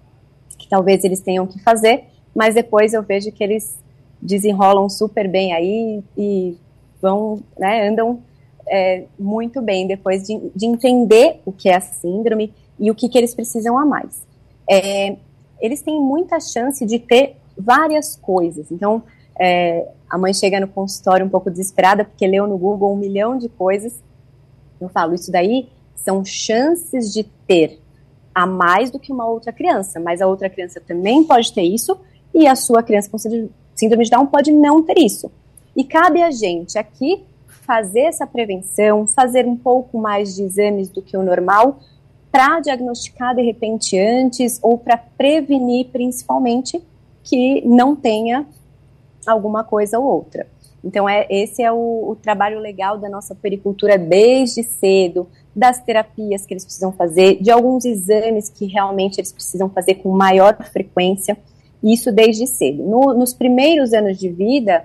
que 0.57 0.67
talvez 0.67 1.03
eles 1.03 1.19
tenham 1.21 1.45
que 1.45 1.59
fazer, 1.59 2.05
mas 2.33 2.55
depois 2.55 2.93
eu 2.93 3.03
vejo 3.03 3.31
que 3.31 3.43
eles 3.43 3.79
desenrolam 4.21 4.89
super 4.89 5.27
bem 5.27 5.53
aí 5.53 6.03
e 6.17 6.57
vão, 7.01 7.39
né, 7.57 7.87
andam 7.87 8.19
é, 8.67 9.03
muito 9.17 9.61
bem 9.61 9.85
depois 9.85 10.23
de, 10.23 10.39
de 10.55 10.65
entender 10.65 11.41
o 11.45 11.51
que 11.51 11.69
é 11.69 11.75
a 11.75 11.81
síndrome 11.81 12.53
e 12.79 12.91
o 12.91 12.95
que, 12.95 13.09
que 13.09 13.17
eles 13.17 13.33
precisam 13.33 13.77
a 13.77 13.85
mais. 13.85 14.25
É, 14.69 15.17
eles 15.59 15.81
têm 15.81 15.99
muita 15.99 16.39
chance 16.39 16.85
de 16.85 16.99
ter 16.99 17.37
várias 17.57 18.15
coisas. 18.15 18.71
Então, 18.71 19.03
é, 19.39 19.87
a 20.09 20.17
mãe 20.17 20.33
chega 20.33 20.59
no 20.59 20.67
consultório 20.67 21.25
um 21.25 21.29
pouco 21.29 21.49
desesperada 21.49 22.05
porque 22.05 22.27
leu 22.27 22.47
no 22.47 22.57
Google 22.57 22.93
um 22.93 22.97
milhão 22.97 23.37
de 23.37 23.49
coisas. 23.49 24.01
Eu 24.79 24.89
falo, 24.89 25.13
isso 25.13 25.31
daí 25.31 25.69
são 25.95 26.23
chances 26.23 27.13
de 27.13 27.23
ter 27.47 27.79
a 28.33 28.45
mais 28.45 28.91
do 28.91 28.99
que 28.99 29.13
uma 29.13 29.25
outra 29.25 29.53
criança, 29.53 29.99
mas 29.99 30.21
a 30.21 30.27
outra 30.27 30.49
criança 30.49 30.81
também 30.81 31.23
pode 31.23 31.53
ter 31.53 31.63
isso 31.63 31.97
e 32.33 32.45
a 32.45 32.55
sua 32.55 32.83
criança 32.83 33.09
com 33.09 33.17
síndrome 33.17 34.03
de 34.03 34.11
Down 34.11 34.27
pode 34.27 34.51
não 34.51 34.83
ter 34.83 34.99
isso. 34.99 35.31
E 35.75 35.83
cabe 35.83 36.21
a 36.21 36.31
gente 36.31 36.77
aqui 36.77 37.23
fazer 37.47 38.01
essa 38.01 38.27
prevenção, 38.27 39.07
fazer 39.07 39.47
um 39.47 39.55
pouco 39.55 39.97
mais 39.97 40.35
de 40.35 40.43
exames 40.43 40.89
do 40.89 41.01
que 41.01 41.17
o 41.17 41.23
normal, 41.23 41.79
para 42.35 42.59
diagnosticar 42.59 43.33
de 43.33 43.41
repente 43.41 43.97
antes 43.97 44.59
ou 44.61 44.77
para 44.77 44.97
prevenir 44.97 45.85
principalmente 45.85 46.83
que 47.23 47.65
não 47.65 47.95
tenha 47.95 48.45
alguma 49.25 49.63
coisa 49.63 49.97
ou 49.97 50.05
outra. 50.05 50.45
Então, 50.83 51.07
é, 51.07 51.25
esse 51.29 51.63
é 51.63 51.71
o, 51.71 52.09
o 52.09 52.17
trabalho 52.21 52.59
legal 52.59 52.97
da 52.97 53.07
nossa 53.07 53.33
pericultura 53.33 53.97
desde 53.97 54.63
cedo, 54.63 55.29
das 55.55 55.81
terapias 55.81 56.45
que 56.45 56.53
eles 56.53 56.65
precisam 56.65 56.91
fazer, 56.91 57.41
de 57.41 57.49
alguns 57.49 57.85
exames 57.85 58.49
que 58.49 58.65
realmente 58.65 59.17
eles 59.17 59.31
precisam 59.31 59.69
fazer 59.69 59.95
com 59.95 60.09
maior 60.09 60.57
frequência, 60.73 61.37
isso 61.81 62.11
desde 62.11 62.47
cedo. 62.47 62.83
No, 62.83 63.13
nos 63.13 63.33
primeiros 63.33 63.93
anos 63.93 64.19
de 64.19 64.27
vida, 64.27 64.83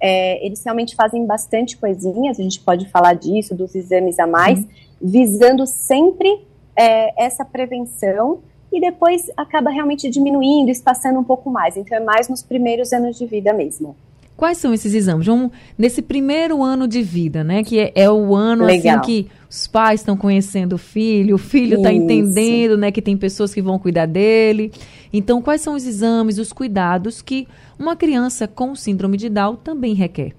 é, 0.00 0.46
eles 0.46 0.62
realmente 0.64 0.94
fazem 0.94 1.26
bastante 1.26 1.76
coisinhas, 1.76 2.38
a 2.38 2.42
gente 2.44 2.60
pode 2.60 2.88
falar 2.90 3.14
disso, 3.14 3.56
dos 3.56 3.74
exames 3.74 4.20
a 4.20 4.26
mais, 4.28 4.60
uhum. 4.60 4.68
visando 5.00 5.66
sempre 5.66 6.51
é, 6.76 7.24
essa 7.24 7.44
prevenção 7.44 8.40
e 8.72 8.80
depois 8.80 9.30
acaba 9.36 9.70
realmente 9.70 10.08
diminuindo, 10.08 10.70
espaçando 10.70 11.18
um 11.18 11.24
pouco 11.24 11.50
mais. 11.50 11.76
Então 11.76 11.96
é 11.96 12.00
mais 12.00 12.28
nos 12.28 12.42
primeiros 12.42 12.92
anos 12.92 13.18
de 13.18 13.26
vida 13.26 13.52
mesmo. 13.52 13.94
Quais 14.34 14.58
são 14.58 14.72
esses 14.72 14.94
exames? 14.94 15.26
Vamos, 15.26 15.52
nesse 15.76 16.00
primeiro 16.00 16.62
ano 16.62 16.88
de 16.88 17.02
vida, 17.02 17.44
né? 17.44 17.62
Que 17.62 17.78
é, 17.78 17.92
é 17.94 18.10
o 18.10 18.34
ano 18.34 18.64
assim 18.64 19.00
que 19.04 19.28
os 19.48 19.66
pais 19.66 20.00
estão 20.00 20.16
conhecendo 20.16 20.72
o 20.72 20.78
filho, 20.78 21.34
o 21.34 21.38
filho 21.38 21.76
está 21.76 21.92
entendendo, 21.92 22.76
né? 22.78 22.90
Que 22.90 23.02
tem 23.02 23.16
pessoas 23.16 23.52
que 23.52 23.60
vão 23.60 23.78
cuidar 23.78 24.06
dele. 24.06 24.72
Então, 25.12 25.42
quais 25.42 25.60
são 25.60 25.74
os 25.74 25.86
exames, 25.86 26.38
os 26.38 26.52
cuidados 26.52 27.20
que 27.20 27.46
uma 27.78 27.94
criança 27.94 28.48
com 28.48 28.74
síndrome 28.74 29.18
de 29.18 29.28
Down 29.28 29.56
também 29.56 29.94
requer? 29.94 30.34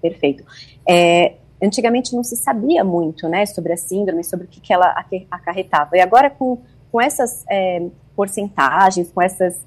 Perfeito. 0.00 0.42
É, 0.88 1.34
antigamente 1.64 2.14
não 2.14 2.22
se 2.22 2.36
sabia 2.36 2.84
muito, 2.84 3.28
né, 3.28 3.46
sobre 3.46 3.72
a 3.72 3.76
síndrome, 3.76 4.22
sobre 4.22 4.46
o 4.46 4.48
que, 4.48 4.60
que 4.60 4.72
ela 4.72 4.94
acarretava. 5.30 5.96
E 5.96 6.00
agora 6.00 6.30
com, 6.30 6.58
com 6.90 7.00
essas 7.00 7.44
é, 7.50 7.86
porcentagens, 8.14 9.10
com 9.10 9.22
essas 9.22 9.60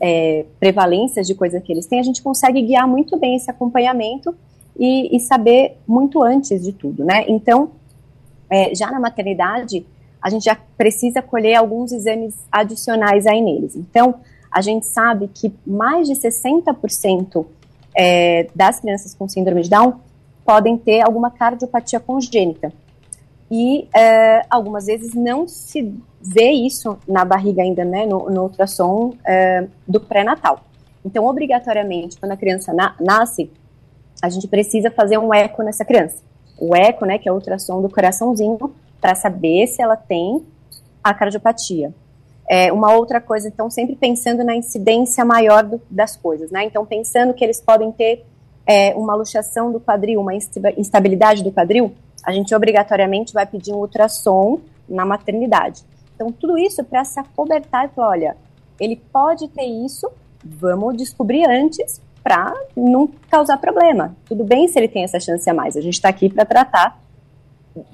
é, 0.00 0.44
prevalências 0.58 1.26
de 1.26 1.34
coisas 1.34 1.62
que 1.62 1.72
eles 1.72 1.86
têm, 1.86 2.00
a 2.00 2.02
gente 2.02 2.22
consegue 2.22 2.62
guiar 2.62 2.86
muito 2.86 3.16
bem 3.18 3.36
esse 3.36 3.50
acompanhamento 3.50 4.34
e, 4.78 5.14
e 5.14 5.20
saber 5.20 5.78
muito 5.86 6.22
antes 6.22 6.62
de 6.62 6.72
tudo, 6.72 7.04
né? 7.04 7.24
Então, 7.28 7.70
é, 8.50 8.74
já 8.74 8.90
na 8.90 9.00
maternidade, 9.00 9.86
a 10.20 10.30
gente 10.30 10.44
já 10.44 10.56
precisa 10.76 11.20
colher 11.20 11.56
alguns 11.56 11.92
exames 11.92 12.34
adicionais 12.50 13.26
aí 13.26 13.40
neles. 13.40 13.76
Então, 13.76 14.16
a 14.50 14.60
gente 14.60 14.86
sabe 14.86 15.28
que 15.28 15.52
mais 15.66 16.06
de 16.06 16.14
60% 16.14 17.46
é, 17.94 18.46
das 18.54 18.80
crianças 18.80 19.14
com 19.14 19.28
síndrome 19.28 19.62
de 19.62 19.70
Down 19.70 20.00
podem 20.44 20.76
ter 20.76 21.00
alguma 21.00 21.30
cardiopatia 21.30 22.00
congênita. 22.00 22.72
E 23.50 23.88
é, 23.94 24.42
algumas 24.48 24.86
vezes 24.86 25.14
não 25.14 25.46
se 25.46 25.94
vê 26.20 26.50
isso 26.52 26.98
na 27.06 27.24
barriga 27.24 27.62
ainda, 27.62 27.84
né, 27.84 28.06
no, 28.06 28.30
no 28.30 28.44
ultrassom 28.44 29.14
é, 29.26 29.66
do 29.86 30.00
pré-natal. 30.00 30.60
Então, 31.04 31.26
obrigatoriamente, 31.26 32.18
quando 32.18 32.32
a 32.32 32.36
criança 32.36 32.72
na, 32.72 32.94
nasce, 33.00 33.50
a 34.22 34.28
gente 34.28 34.46
precisa 34.46 34.90
fazer 34.90 35.18
um 35.18 35.34
eco 35.34 35.62
nessa 35.62 35.84
criança. 35.84 36.22
O 36.58 36.74
eco, 36.76 37.04
né, 37.04 37.18
que 37.18 37.28
é 37.28 37.32
o 37.32 37.34
ultrassom 37.34 37.82
do 37.82 37.90
coraçãozinho, 37.90 38.58
para 39.00 39.14
saber 39.14 39.66
se 39.66 39.82
ela 39.82 39.96
tem 39.96 40.42
a 41.02 41.12
cardiopatia. 41.12 41.92
É, 42.48 42.72
uma 42.72 42.94
outra 42.94 43.20
coisa, 43.20 43.48
então, 43.48 43.68
sempre 43.68 43.96
pensando 43.96 44.44
na 44.44 44.54
incidência 44.54 45.24
maior 45.24 45.64
do, 45.64 45.80
das 45.90 46.16
coisas, 46.16 46.50
né? 46.50 46.64
Então, 46.64 46.86
pensando 46.86 47.34
que 47.34 47.44
eles 47.44 47.60
podem 47.60 47.90
ter 47.92 48.24
é, 48.66 48.94
uma 48.94 49.14
luxação 49.14 49.72
do 49.72 49.80
quadril, 49.80 50.20
uma 50.20 50.34
instabilidade 50.34 51.42
do 51.42 51.50
quadril, 51.50 51.92
a 52.24 52.32
gente 52.32 52.54
obrigatoriamente 52.54 53.32
vai 53.32 53.46
pedir 53.46 53.72
um 53.72 53.78
ultrassom 53.78 54.60
na 54.88 55.04
maternidade. 55.04 55.82
Então, 56.14 56.30
tudo 56.30 56.56
isso 56.56 56.84
para 56.84 57.04
se 57.04 57.18
acobertar 57.18 57.86
e 57.86 57.88
falar, 57.88 58.10
olha, 58.10 58.36
ele 58.78 58.96
pode 58.96 59.48
ter 59.48 59.64
isso, 59.64 60.08
vamos 60.44 60.96
descobrir 60.96 61.44
antes 61.48 62.00
para 62.22 62.54
não 62.76 63.08
causar 63.28 63.56
problema. 63.56 64.16
Tudo 64.26 64.44
bem 64.44 64.68
se 64.68 64.78
ele 64.78 64.88
tem 64.88 65.02
essa 65.02 65.18
chance 65.18 65.48
a 65.48 65.54
mais, 65.54 65.76
a 65.76 65.80
gente 65.80 65.94
está 65.94 66.08
aqui 66.08 66.28
para 66.28 66.44
tratar 66.44 67.00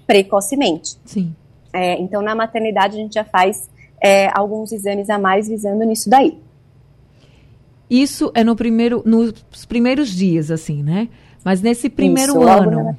precocemente. 0.06 0.98
Sim. 1.04 1.34
É, 1.72 1.98
então, 2.00 2.20
na 2.20 2.34
maternidade, 2.34 2.96
a 2.96 3.00
gente 3.00 3.14
já 3.14 3.24
faz 3.24 3.68
é, 4.02 4.28
alguns 4.36 4.72
exames 4.72 5.08
a 5.08 5.18
mais 5.18 5.48
visando 5.48 5.84
nisso 5.84 6.10
daí. 6.10 6.38
Isso 7.90 8.30
é 8.34 8.44
no 8.44 8.54
primeiro, 8.54 9.02
nos 9.04 9.32
primeiros 9.66 10.10
dias, 10.10 10.50
assim, 10.50 10.82
né? 10.82 11.08
Mas 11.44 11.62
nesse 11.62 11.88
primeiro 11.88 12.32
Isso, 12.32 12.42
ano. 12.42 12.96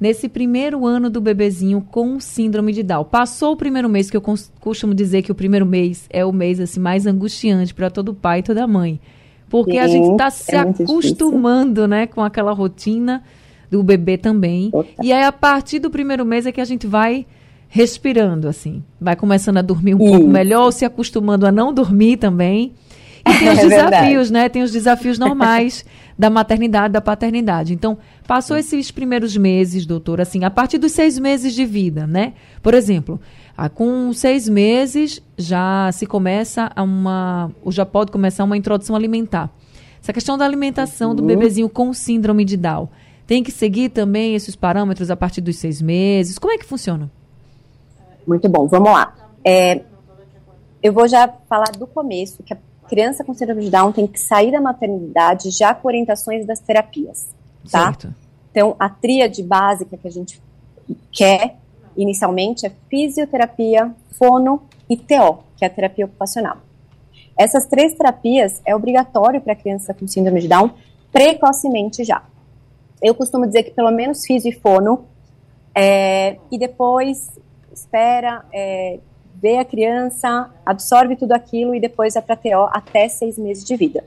nesse 0.00 0.28
primeiro 0.28 0.86
ano 0.86 1.08
do 1.08 1.20
bebezinho 1.20 1.80
com 1.80 2.18
síndrome 2.18 2.72
de 2.72 2.82
Down. 2.82 3.04
Passou 3.04 3.52
o 3.52 3.56
primeiro 3.56 3.88
mês, 3.88 4.10
que 4.10 4.16
eu 4.16 4.22
costumo 4.60 4.94
dizer 4.94 5.22
que 5.22 5.30
o 5.30 5.34
primeiro 5.34 5.66
mês 5.66 6.06
é 6.10 6.24
o 6.24 6.32
mês 6.32 6.58
assim, 6.58 6.80
mais 6.80 7.06
angustiante 7.06 7.74
para 7.74 7.90
todo 7.90 8.14
pai 8.14 8.40
e 8.40 8.42
toda 8.42 8.66
mãe. 8.66 8.98
Porque 9.48 9.72
Sim, 9.72 9.78
a 9.78 9.88
gente 9.88 10.10
está 10.12 10.30
se 10.30 10.54
é 10.54 10.60
acostumando 10.60 11.86
né, 11.86 12.06
com 12.06 12.22
aquela 12.22 12.52
rotina 12.52 13.22
do 13.70 13.82
bebê 13.82 14.16
também. 14.16 14.70
E 15.02 15.12
aí, 15.12 15.24
a 15.24 15.32
partir 15.32 15.78
do 15.78 15.90
primeiro 15.90 16.24
mês, 16.24 16.46
é 16.46 16.52
que 16.52 16.60
a 16.60 16.64
gente 16.64 16.86
vai 16.86 17.26
respirando, 17.68 18.48
assim. 18.48 18.82
Vai 19.00 19.14
começando 19.16 19.58
a 19.58 19.62
dormir 19.62 19.94
um 19.94 20.02
Isso. 20.02 20.12
pouco 20.12 20.28
melhor, 20.28 20.70
se 20.72 20.84
acostumando 20.84 21.46
a 21.46 21.52
não 21.52 21.72
dormir 21.72 22.16
também. 22.16 22.72
E 23.26 23.38
tem 23.38 23.48
os 23.52 23.58
é 23.58 23.68
desafios, 23.68 24.30
né? 24.30 24.48
Tem 24.48 24.62
os 24.62 24.72
desafios 24.72 25.18
normais 25.18 25.84
da 26.18 26.28
maternidade, 26.28 26.92
da 26.92 27.00
paternidade. 27.00 27.72
Então, 27.72 27.98
passou 28.26 28.56
esses 28.56 28.90
primeiros 28.90 29.36
meses, 29.36 29.86
doutor, 29.86 30.20
assim, 30.20 30.44
a 30.44 30.50
partir 30.50 30.78
dos 30.78 30.92
seis 30.92 31.18
meses 31.18 31.54
de 31.54 31.64
vida, 31.64 32.06
né? 32.06 32.34
Por 32.62 32.74
exemplo, 32.74 33.20
com 33.74 34.12
seis 34.12 34.48
meses 34.48 35.22
já 35.36 35.90
se 35.92 36.06
começa 36.06 36.70
a 36.74 36.82
uma, 36.82 37.50
ou 37.62 37.72
já 37.72 37.86
pode 37.86 38.10
começar 38.10 38.44
uma 38.44 38.56
introdução 38.56 38.96
alimentar. 38.96 39.50
Essa 40.02 40.12
questão 40.12 40.38
da 40.38 40.44
alimentação 40.44 41.14
do 41.14 41.20
uhum. 41.20 41.28
bebezinho 41.28 41.68
com 41.68 41.92
síndrome 41.92 42.44
de 42.44 42.56
Down, 42.56 42.88
tem 43.26 43.42
que 43.42 43.52
seguir 43.52 43.90
também 43.90 44.34
esses 44.34 44.56
parâmetros 44.56 45.10
a 45.10 45.16
partir 45.16 45.40
dos 45.40 45.56
seis 45.56 45.80
meses? 45.80 46.38
Como 46.38 46.52
é 46.52 46.58
que 46.58 46.64
funciona? 46.64 47.10
Muito 48.26 48.48
bom, 48.48 48.66
vamos 48.66 48.90
lá. 48.90 49.14
É, 49.44 49.82
eu 50.82 50.92
vou 50.92 51.06
já 51.06 51.28
falar 51.48 51.70
do 51.78 51.86
começo, 51.86 52.42
que 52.42 52.52
a 52.52 52.58
criança 52.90 53.22
com 53.22 53.32
síndrome 53.32 53.62
de 53.62 53.70
Down 53.70 53.92
tem 53.92 54.04
que 54.04 54.18
sair 54.18 54.50
da 54.50 54.60
maternidade 54.60 55.50
já 55.52 55.72
com 55.72 55.86
orientações 55.86 56.44
das 56.44 56.58
terapias, 56.58 57.28
tá? 57.70 57.84
Certo. 57.84 58.12
Então, 58.50 58.74
a 58.80 58.88
tríade 58.88 59.44
básica 59.44 59.96
que 59.96 60.08
a 60.08 60.10
gente 60.10 60.42
quer 61.12 61.56
inicialmente 61.96 62.66
é 62.66 62.72
fisioterapia, 62.90 63.94
fono 64.18 64.62
e 64.88 64.96
TO, 64.96 65.38
que 65.56 65.64
é 65.64 65.68
a 65.68 65.70
terapia 65.70 66.04
ocupacional. 66.04 66.56
Essas 67.38 67.66
três 67.66 67.94
terapias 67.94 68.60
é 68.66 68.74
obrigatório 68.74 69.40
para 69.40 69.52
a 69.52 69.56
criança 69.56 69.94
com 69.94 70.08
síndrome 70.08 70.40
de 70.40 70.48
Down 70.48 70.72
precocemente 71.12 72.02
já. 72.02 72.24
Eu 73.00 73.14
costumo 73.14 73.46
dizer 73.46 73.62
que 73.62 73.70
pelo 73.70 73.92
menos 73.92 74.26
fisio 74.26 74.50
e 74.50 74.52
fono, 74.52 75.04
é, 75.74 76.38
e 76.50 76.58
depois 76.58 77.30
espera 77.72 78.44
é, 78.52 78.98
vê 79.40 79.58
a 79.58 79.64
criança, 79.64 80.50
absorve 80.64 81.16
tudo 81.16 81.32
aquilo 81.32 81.74
e 81.74 81.80
depois 81.80 82.16
é 82.16 82.20
para 82.20 82.36
TO 82.36 82.68
até 82.70 83.08
seis 83.08 83.38
meses 83.38 83.64
de 83.64 83.76
vida. 83.76 84.04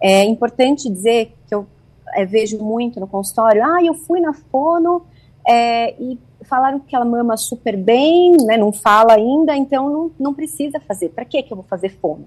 É 0.00 0.24
importante 0.24 0.90
dizer 0.90 1.34
que 1.46 1.54
eu 1.54 1.66
é, 2.14 2.24
vejo 2.24 2.58
muito 2.58 3.00
no 3.00 3.06
consultório, 3.06 3.64
ah, 3.64 3.82
eu 3.82 3.94
fui 3.94 4.20
na 4.20 4.32
fono 4.32 5.02
é, 5.46 5.94
e 6.00 6.18
falaram 6.42 6.78
que 6.78 6.94
ela 6.94 7.04
mama 7.04 7.36
super 7.36 7.76
bem, 7.76 8.36
né, 8.44 8.56
não 8.56 8.72
fala 8.72 9.14
ainda, 9.14 9.56
então 9.56 9.88
não, 9.88 10.10
não 10.18 10.34
precisa 10.34 10.80
fazer. 10.80 11.10
Para 11.10 11.24
que 11.24 11.42
que 11.42 11.52
eu 11.52 11.56
vou 11.56 11.66
fazer 11.66 11.90
fono? 12.00 12.26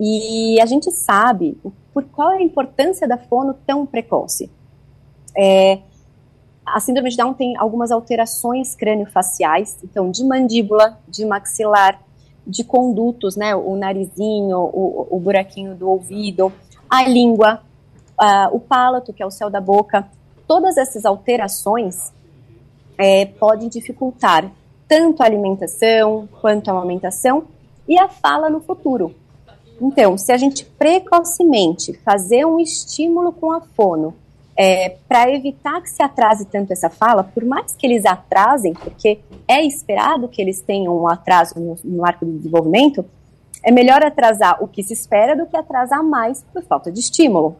E 0.00 0.60
a 0.60 0.66
gente 0.66 0.90
sabe 0.90 1.58
por 1.92 2.04
qual 2.04 2.32
é 2.32 2.36
a 2.36 2.42
importância 2.42 3.06
da 3.08 3.18
fono 3.18 3.54
tão 3.66 3.84
precoce. 3.84 4.50
É, 5.36 5.80
a 6.74 6.80
síndrome 6.80 7.10
de 7.10 7.16
Down 7.16 7.34
tem 7.34 7.56
algumas 7.56 7.90
alterações 7.90 8.74
crânio-faciais, 8.74 9.78
então 9.82 10.10
de 10.10 10.24
mandíbula, 10.24 10.98
de 11.08 11.24
maxilar, 11.24 12.00
de 12.46 12.64
condutos, 12.64 13.36
né, 13.36 13.54
o 13.54 13.76
narizinho, 13.76 14.58
o, 14.58 15.06
o 15.10 15.20
buraquinho 15.20 15.74
do 15.74 15.88
ouvido, 15.88 16.52
a 16.88 17.06
língua, 17.06 17.60
uh, 18.18 18.54
o 18.54 18.60
palato, 18.60 19.12
que 19.12 19.22
é 19.22 19.26
o 19.26 19.30
céu 19.30 19.50
da 19.50 19.60
boca. 19.60 20.08
Todas 20.46 20.78
essas 20.78 21.04
alterações 21.04 22.12
é, 22.96 23.26
podem 23.26 23.68
dificultar 23.68 24.50
tanto 24.88 25.22
a 25.22 25.26
alimentação 25.26 26.26
quanto 26.40 26.68
a 26.68 26.72
amamentação 26.72 27.44
e 27.86 27.98
a 27.98 28.08
fala 28.08 28.48
no 28.48 28.60
futuro. 28.60 29.14
Então, 29.80 30.18
se 30.18 30.32
a 30.32 30.36
gente 30.36 30.64
precocemente 30.64 31.92
fazer 32.04 32.44
um 32.44 32.58
estímulo 32.58 33.30
com 33.30 33.52
a 33.52 33.60
fono 33.60 34.14
é, 34.58 34.96
para 35.08 35.32
evitar 35.32 35.80
que 35.80 35.88
se 35.88 36.02
atrase 36.02 36.44
tanto 36.44 36.72
essa 36.72 36.90
fala, 36.90 37.22
por 37.22 37.44
mais 37.44 37.76
que 37.76 37.86
eles 37.86 38.04
atrasem, 38.04 38.74
porque 38.74 39.20
é 39.46 39.64
esperado 39.64 40.26
que 40.26 40.42
eles 40.42 40.60
tenham 40.60 40.98
um 40.98 41.06
atraso 41.06 41.54
no, 41.60 41.76
no 41.84 42.04
arco 42.04 42.26
do 42.26 42.32
desenvolvimento, 42.32 43.04
é 43.62 43.70
melhor 43.70 44.04
atrasar 44.04 44.60
o 44.60 44.66
que 44.66 44.82
se 44.82 44.92
espera 44.92 45.36
do 45.36 45.46
que 45.46 45.56
atrasar 45.56 46.02
mais 46.02 46.44
por 46.52 46.64
falta 46.64 46.90
de 46.90 46.98
estímulo. 46.98 47.56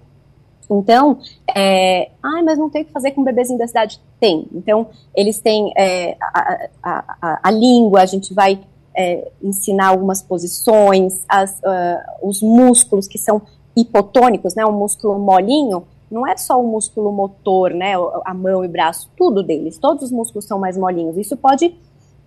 Então, 0.68 1.20
é, 1.56 2.10
ah, 2.20 2.42
mas 2.44 2.58
não 2.58 2.68
tem 2.68 2.82
o 2.82 2.84
que 2.84 2.92
fazer 2.92 3.12
com 3.12 3.20
o 3.20 3.24
bebezinho 3.24 3.58
da 3.58 3.68
cidade? 3.68 4.00
Tem. 4.18 4.48
Então, 4.52 4.88
eles 5.14 5.38
têm 5.38 5.72
é, 5.76 6.16
a, 6.20 6.68
a, 6.82 7.16
a, 7.22 7.40
a, 7.44 7.50
língua, 7.50 8.02
a 8.02 8.06
gente 8.06 8.34
vai 8.34 8.60
é, 8.94 9.30
ensinar 9.40 9.86
algumas 9.86 10.20
posições, 10.20 11.24
as, 11.28 11.58
uh, 11.60 12.28
os 12.28 12.42
músculos 12.42 13.06
que 13.06 13.18
são 13.18 13.40
hipotônicos, 13.76 14.56
né, 14.56 14.66
um 14.66 14.72
músculo 14.72 15.18
molinho, 15.18 15.86
não 16.10 16.26
é 16.26 16.36
só 16.36 16.60
o 16.60 16.66
músculo 16.66 17.12
motor, 17.12 17.72
né, 17.72 17.92
a 18.24 18.34
mão 18.34 18.64
e 18.64 18.68
braço, 18.68 19.10
tudo 19.16 19.42
deles, 19.42 19.78
todos 19.78 20.04
os 20.04 20.10
músculos 20.10 20.46
são 20.46 20.58
mais 20.58 20.76
molinhos. 20.76 21.16
Isso 21.16 21.36
pode 21.36 21.74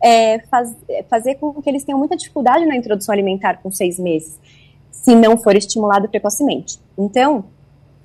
é, 0.01 0.39
faz, 0.47 0.75
fazer 1.09 1.35
com 1.35 1.61
que 1.61 1.69
eles 1.69 1.83
tenham 1.83 2.00
muita 2.00 2.15
dificuldade 2.15 2.65
na 2.65 2.75
introdução 2.75 3.13
alimentar 3.13 3.61
com 3.61 3.71
seis 3.71 4.00
meses, 4.00 4.39
se 4.91 5.15
não 5.15 5.38
for 5.38 5.55
estimulado 5.55 6.09
precocemente. 6.09 6.79
Então, 6.97 7.45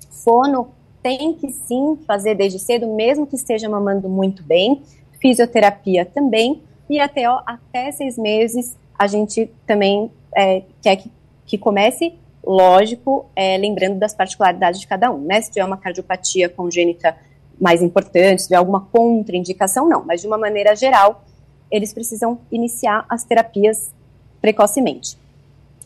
fono 0.09 0.69
tem 1.01 1.33
que 1.33 1.51
sim 1.51 1.97
fazer 2.05 2.35
desde 2.35 2.59
cedo, 2.59 2.87
mesmo 2.93 3.25
que 3.25 3.35
esteja 3.35 3.69
mamando 3.69 4.09
muito 4.09 4.43
bem, 4.43 4.81
fisioterapia 5.21 6.05
também, 6.05 6.61
e 6.89 6.99
até, 6.99 7.29
ó, 7.29 7.41
até 7.45 7.91
seis 7.91 8.17
meses 8.17 8.75
a 8.97 9.07
gente 9.07 9.49
também 9.65 10.11
é, 10.35 10.63
quer 10.81 10.95
que, 10.95 11.11
que 11.45 11.57
comece 11.57 12.13
lógico, 12.47 13.25
é, 13.35 13.57
lembrando 13.57 13.99
das 13.99 14.13
particularidades 14.13 14.79
de 14.79 14.87
cada 14.87 15.11
um, 15.11 15.19
né? 15.19 15.41
Se 15.41 15.51
tiver 15.51 15.65
uma 15.65 15.77
cardiopatia 15.77 16.47
congênita 16.47 17.15
mais 17.59 17.81
importante, 17.81 18.41
se 18.41 18.47
tiver 18.47 18.57
alguma 18.57 18.81
contraindicação, 18.81 19.87
não. 19.89 20.05
Mas 20.05 20.21
de 20.21 20.27
uma 20.27 20.37
maneira 20.37 20.75
geral, 20.75 21.25
eles 21.69 21.93
precisam 21.93 22.39
iniciar 22.49 23.05
as 23.09 23.25
terapias 23.25 23.91
precocemente. 24.39 25.17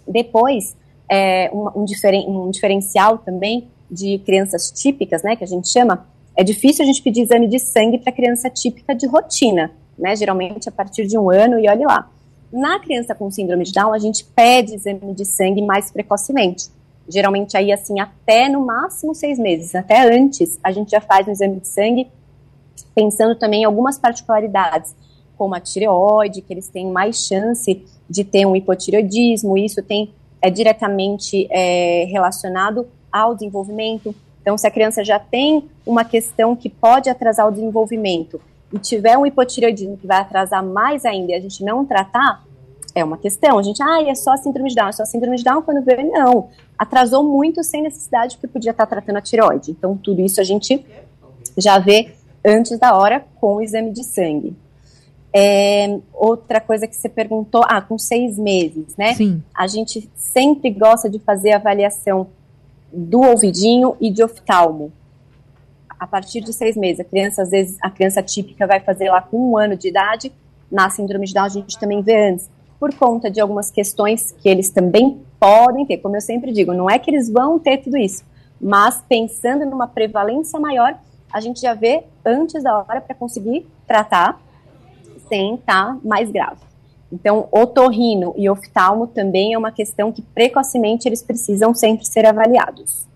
Depois, 0.08 0.75
é, 1.10 1.50
um, 1.51 1.82
um, 1.82 1.86
diferen, 1.86 2.27
um 2.27 2.51
diferencial 2.51 3.18
também 3.18 3.68
de 3.89 4.20
crianças 4.20 4.72
típicas, 4.72 5.24
né, 5.24 5.36
que 5.36 5.44
a 5.44 5.48
gente 5.48 5.68
chama, 5.68 6.06
é 6.36 6.44
difícil 6.44 6.84
a 6.84 6.86
gente 6.86 7.01
pedir 7.01 7.22
exame 7.22 7.48
de 7.48 7.60
sangue 7.60 7.98
para 7.98 8.12
criança 8.12 8.50
típica 8.50 8.94
de 8.94 9.08
rotina, 9.08 9.72
né? 9.98 10.15
Geralmente 10.15 10.70
a 10.70 10.72
partir 10.72 11.06
de 11.06 11.18
um 11.18 11.30
ano 11.30 11.60
e 11.60 11.68
olhe 11.68 11.84
lá. 11.84 12.10
Na 12.51 12.79
criança 12.79 13.15
com 13.15 13.31
síndrome 13.31 13.63
de 13.63 13.72
Down, 13.72 13.93
a 13.93 14.00
gente 14.00 14.25
pede 14.25 14.75
exame 14.75 15.13
de 15.13 15.24
sangue 15.24 15.62
mais 15.62 15.89
precocemente. 15.89 16.70
Geralmente 17.08 17.55
aí, 17.55 17.72
assim, 17.72 18.00
até 18.00 18.50
no 18.50 18.65
máximo 18.65 19.15
seis 19.15 19.39
meses, 19.39 19.74
até 19.74 20.01
antes, 20.13 20.60
a 20.63 20.72
gente 20.72 20.91
já 20.91 21.00
faz 21.00 21.27
um 21.27 21.31
exame 21.31 21.60
de 21.60 21.67
sangue, 21.67 22.08
pensando 22.93 23.36
também 23.36 23.62
em 23.62 23.65
algumas 23.65 23.98
particularidades, 23.98 24.93
como 25.38 25.55
a 25.55 25.60
tireoide, 25.60 26.41
que 26.41 26.53
eles 26.53 26.67
têm 26.67 26.91
mais 26.91 27.25
chance 27.25 27.86
de 28.10 28.24
ter 28.24 28.46
um 28.46 28.55
hipotireoidismo, 28.55 29.58
isso 29.58 29.81
tem 29.81 30.13
é 30.41 30.50
diretamente 30.50 31.48
é, 31.51 32.05
relacionado 32.05 32.88
ao 33.12 33.36
desenvolvimento. 33.36 34.13
Então, 34.41 34.58
se 34.58 34.65
a 34.65 34.72
criança 34.72 35.03
já 35.03 35.20
tem 35.20 35.70
uma 35.86 36.03
questão 36.03 36.55
que 36.55 36.67
pode 36.67 37.10
atrasar 37.10 37.48
o 37.48 37.51
desenvolvimento 37.51 38.41
e 38.73 38.79
tiver 38.79 39.17
um 39.17 39.25
hipotireoidismo 39.25 39.97
que 39.97 40.07
vai 40.07 40.19
atrasar 40.19 40.63
mais 40.63 41.05
ainda 41.05 41.31
e 41.31 41.35
a 41.35 41.39
gente 41.39 41.63
não 41.63 41.85
tratar, 41.85 42.43
é 42.95 43.03
uma 43.03 43.17
questão. 43.17 43.57
A 43.57 43.63
gente, 43.63 43.81
ah, 43.81 44.01
é 44.03 44.15
só 44.15 44.35
síndrome 44.37 44.69
de 44.69 44.75
Down, 44.75 44.89
é 44.89 44.91
só 44.91 45.05
síndrome 45.05 45.37
de 45.37 45.43
Down 45.43 45.61
quando 45.61 45.83
vê, 45.83 46.03
não. 46.03 46.49
Atrasou 46.77 47.23
muito 47.23 47.63
sem 47.63 47.81
necessidade 47.81 48.35
porque 48.35 48.47
podia 48.47 48.71
estar 48.71 48.85
tratando 48.85 49.17
a 49.17 49.21
tireoide. 49.21 49.71
Então, 49.71 49.97
tudo 49.97 50.21
isso 50.21 50.39
a 50.39 50.43
gente 50.43 50.85
já 51.57 51.79
vê 51.79 52.13
antes 52.45 52.77
da 52.79 52.95
hora 52.95 53.25
com 53.39 53.55
o 53.55 53.61
exame 53.61 53.91
de 53.91 54.03
sangue. 54.03 54.55
É, 55.33 55.99
outra 56.13 56.59
coisa 56.59 56.87
que 56.87 56.95
você 56.95 57.07
perguntou, 57.07 57.63
ah, 57.65 57.81
com 57.81 57.97
seis 57.97 58.37
meses, 58.37 58.95
né? 58.97 59.13
Sim. 59.13 59.41
A 59.55 59.67
gente 59.67 60.09
sempre 60.15 60.69
gosta 60.69 61.09
de 61.09 61.19
fazer 61.19 61.53
avaliação 61.53 62.27
do 62.91 63.21
ouvidinho 63.21 63.95
e 64.01 64.09
de 64.09 64.21
oftalmo 64.21 64.91
a 66.01 66.08
partir 66.08 66.41
de 66.41 66.51
seis 66.51 66.75
meses. 66.75 67.00
A 67.00 67.03
criança, 67.03 67.43
às 67.43 67.51
vezes, 67.51 67.77
a 67.79 67.88
criança 67.88 68.24
típica 68.24 68.65
vai 68.65 68.79
fazer 68.79 69.12
lá 69.12 69.22
com 69.22 69.51
um 69.51 69.55
ano 69.55 69.77
de 69.77 69.88
idade, 69.88 70.31
na 70.72 70.89
síndrome 70.89 71.27
de 71.27 71.34
Down 71.36 71.46
a 71.46 71.50
gente 71.50 71.77
também 71.77 72.01
vê 72.01 72.31
antes, 72.31 72.50
por 72.79 72.91
conta 72.96 73.29
de 73.29 73.39
algumas 73.39 73.70
questões 73.70 74.31
que 74.31 74.50
eles 74.50 74.72
também 74.72 75.22
podem 75.39 75.86
ter. 75.86 75.98
Como 75.98 76.15
eu 76.15 76.22
sempre 76.22 76.51
digo, 76.51 76.74
não 76.74 76.89
é 76.89 76.98
que 76.98 77.12
eles 77.12 77.29
vão 77.29 77.60
ter 77.60 77.77
tudo 77.77 77.98
isso, 77.98 78.24
mas 78.60 79.03
pensando 79.08 79.63
numa 79.63 79.88
prevalência 79.88 80.60
maior, 80.60 80.98
a 81.31 81.39
gente 81.39 81.62
já 81.62 81.75
vê 81.75 82.03
antes 82.25 82.63
da 82.63 82.79
hora 82.79 83.00
para 83.00 83.13
conseguir 83.13 83.67
tratar 83.86 84.41
sem 85.29 85.53
estar 85.53 85.93
tá 85.93 85.98
mais 86.03 86.31
grave. 86.31 86.62
Então, 87.13 87.48
otorrino 87.51 88.34
e 88.36 88.49
oftalmo 88.49 89.06
também 89.06 89.54
é 89.54 89.58
uma 89.58 89.71
questão 89.71 90.12
que 90.12 90.23
precocemente 90.23 91.08
eles 91.08 91.21
precisam 91.21 91.75
sempre 91.75 92.06
ser 92.06 92.25
avaliados. 92.25 93.11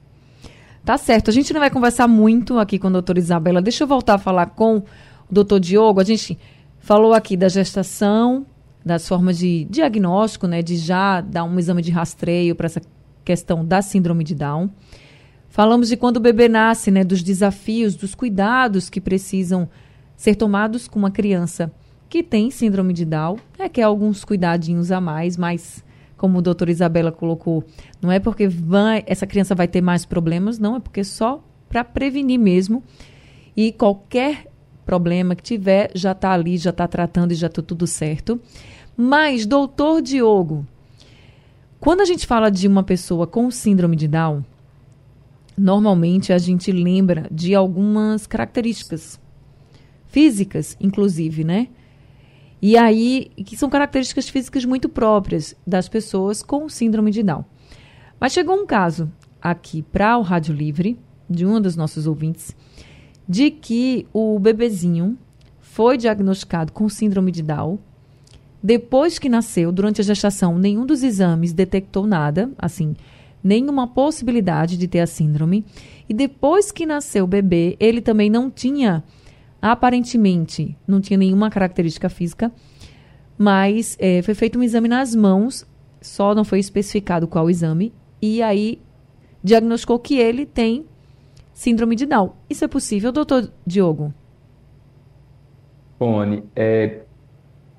Tá 0.85 0.99
certo. 0.99 1.31
A 1.31 1.33
gente 1.33 1.51
não 1.51 1.59
vai 1.59 1.71
conversar 1.71 2.07
muito 2.07 2.59
aqui 2.59 2.77
com 2.77 2.87
a 2.87 2.91
doutora 2.91 3.17
Isabela. 3.17 3.59
Deixa 3.59 3.83
eu 3.83 3.87
voltar 3.87 4.13
a 4.13 4.17
falar 4.19 4.45
com 4.51 4.77
o 4.77 4.83
doutor 5.31 5.59
Diogo. 5.59 5.99
A 5.99 6.03
gente 6.03 6.37
falou 6.79 7.11
aqui 7.11 7.35
da 7.35 7.49
gestação, 7.49 8.45
das 8.85 9.07
formas 9.07 9.39
de 9.39 9.65
diagnóstico, 9.65 10.45
né, 10.45 10.61
de 10.61 10.77
já 10.77 11.21
dar 11.21 11.43
um 11.43 11.57
exame 11.57 11.81
de 11.81 11.89
rastreio 11.89 12.55
para 12.55 12.67
essa 12.67 12.81
questão 13.23 13.65
da 13.65 13.81
síndrome 13.81 14.23
de 14.23 14.35
Down. 14.35 14.69
Falamos 15.49 15.89
de 15.89 15.97
quando 15.97 16.17
o 16.17 16.19
bebê 16.19 16.47
nasce, 16.47 16.91
né, 16.91 17.03
dos 17.03 17.23
desafios, 17.23 17.95
dos 17.95 18.13
cuidados 18.13 18.87
que 18.87 19.01
precisam 19.01 19.67
ser 20.15 20.35
tomados 20.35 20.87
com 20.87 20.99
uma 20.99 21.09
criança 21.09 21.71
que 22.07 22.21
tem 22.21 22.51
síndrome 22.51 22.93
de 22.93 23.05
Down. 23.05 23.37
É 23.57 23.67
que 23.67 23.81
é 23.81 23.83
alguns 23.83 24.23
cuidadinhos 24.23 24.91
a 24.91 25.01
mais, 25.01 25.35
mas 25.35 25.83
como 26.17 26.38
a 26.38 26.41
doutora 26.41 26.71
Isabela 26.71 27.12
colocou, 27.12 27.63
não 28.01 28.12
é 28.12 28.19
porque 28.19 28.47
vai, 28.47 29.04
essa 29.06 29.28
criança 29.28 29.54
vai 29.54 29.67
ter 29.67 29.82
mais 29.82 30.06
problemas, 30.06 30.58
não, 30.58 30.75
é 30.75 30.80
porque 30.80 31.04
só 31.04 31.43
para 31.69 31.84
prevenir 31.84 32.39
mesmo. 32.39 32.84
E 33.56 33.71
qualquer 33.71 34.47
problema 34.86 35.36
que 35.36 35.43
tiver, 35.43 35.91
já 35.95 36.12
está 36.12 36.32
ali, 36.32 36.58
já 36.58 36.69
está 36.69 36.88
tratando 36.88 37.32
e 37.32 37.36
já 37.36 37.47
está 37.47 37.62
tudo 37.62 37.88
certo. 37.88 38.39
Mas, 38.95 39.45
doutor 39.45 40.01
Diogo, 40.01 40.65
quando 41.80 42.01
a 42.01 42.06
gente 42.06 42.25
fala 42.25 42.49
de 42.49 42.67
uma 42.67 42.84
pessoa 42.84 43.28
com 43.28 43.49
síndrome 43.51 43.95
de 43.95 44.08
Down, 44.08 44.43
normalmente 45.58 46.32
a 46.32 46.38
gente 46.38 46.71
lembra 46.71 47.28
de 47.32 47.56
algumas 47.56 48.25
características 48.28 49.19
físicas, 50.08 50.78
inclusive, 50.80 51.43
né? 51.43 51.67
E 52.61 52.77
aí, 52.77 53.31
que 53.45 53.57
são 53.57 53.69
características 53.69 54.29
físicas 54.29 54.65
muito 54.65 54.89
próprias 54.89 55.55
das 55.65 55.87
pessoas 55.87 56.41
com 56.41 56.67
síndrome 56.69 57.11
de 57.11 57.21
Down. 57.21 57.45
Mas 58.19 58.33
chegou 58.33 58.55
um 58.55 58.65
caso 58.65 59.11
aqui 59.41 59.81
para 59.81 60.17
o 60.17 60.21
Rádio 60.21 60.53
Livre, 60.53 60.97
de 61.29 61.45
um 61.45 61.59
dos 61.59 61.75
nossos 61.75 62.07
ouvintes, 62.07 62.55
de 63.27 63.51
que 63.51 64.07
o 64.13 64.39
bebezinho 64.39 65.17
foi 65.59 65.97
diagnosticado 65.97 66.71
com 66.71 66.87
síndrome 66.87 67.31
de 67.31 67.43
Down. 67.43 67.77
Depois 68.63 69.19
que 69.19 69.29
nasceu, 69.29 69.71
durante 69.71 70.01
a 70.01 70.03
gestação, 70.03 70.57
nenhum 70.57 70.85
dos 70.85 71.03
exames 71.03 71.53
detectou 71.53 72.07
nada, 72.07 72.49
assim, 72.57 72.95
nenhuma 73.43 73.87
possibilidade 73.87 74.77
de 74.77 74.87
ter 74.87 75.01
a 75.01 75.07
síndrome. 75.07 75.63
E 76.09 76.13
depois 76.13 76.71
que 76.71 76.85
nasceu 76.85 77.25
o 77.25 77.27
bebê, 77.27 77.75
ele 77.79 78.01
também 78.01 78.29
não 78.29 78.49
tinha 78.49 79.03
Aparentemente, 79.67 80.78
não 80.88 81.01
tinha 81.01 81.17
nenhuma 81.17 81.49
característica 81.49 82.08
física, 82.08 82.51
mas 83.36 83.97
é, 83.99 84.21
foi 84.21 84.36
feito 84.36 84.60
um 84.60 84.62
exame 84.62 84.88
nas 84.88 85.15
mãos, 85.15 85.65
só 85.99 86.36
não 86.36 86.43
foi 86.43 86.60
especificado 86.60 87.28
qual 87.28 87.49
exame, 87.49 87.91
e 88.21 88.43
aí 88.43 88.80
diagnosticou 89.43 89.97
que 89.97 90.19
ele 90.19 90.45
tem 90.45 90.86
síndrome 91.51 91.95
de 91.95 92.06
Down. 92.06 92.34
Isso 92.47 92.63
é 92.63 92.67
possível, 92.67 93.12
doutor 93.12 93.51
Diogo? 93.65 94.13
Boni, 95.99 96.43
é, 96.56 96.99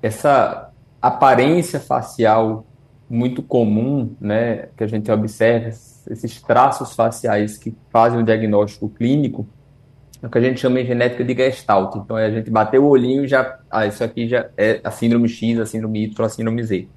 essa 0.01 0.73
aparência 1.01 1.79
facial 1.79 2.65
muito 3.09 3.41
comum, 3.41 4.13
né, 4.19 4.67
que 4.75 4.83
a 4.83 4.87
gente 4.87 5.09
observa, 5.09 5.69
esses 5.69 6.41
traços 6.41 6.93
faciais 6.93 7.57
que 7.57 7.73
fazem 7.89 8.19
o 8.19 8.23
diagnóstico 8.23 8.89
clínico, 8.89 9.47
é 10.21 10.27
o 10.27 10.29
que 10.29 10.37
a 10.37 10.41
gente 10.41 10.59
chama 10.59 10.79
em 10.79 10.85
genética 10.85 11.23
de 11.23 11.33
gestalt. 11.35 11.95
Então, 11.95 12.17
é 12.17 12.25
a 12.25 12.31
gente 12.31 12.49
bater 12.49 12.79
o 12.79 12.87
olhinho 12.87 13.25
e 13.25 13.27
já. 13.27 13.59
Ah, 13.69 13.85
isso 13.85 14.03
aqui 14.03 14.27
já 14.27 14.49
é 14.57 14.81
a 14.83 14.91
síndrome 14.91 15.29
X, 15.29 15.59
a 15.59 15.65
síndrome 15.65 16.03
Y, 16.05 16.25
a 16.25 16.29
síndrome 16.29 16.63
Z. 16.63 16.87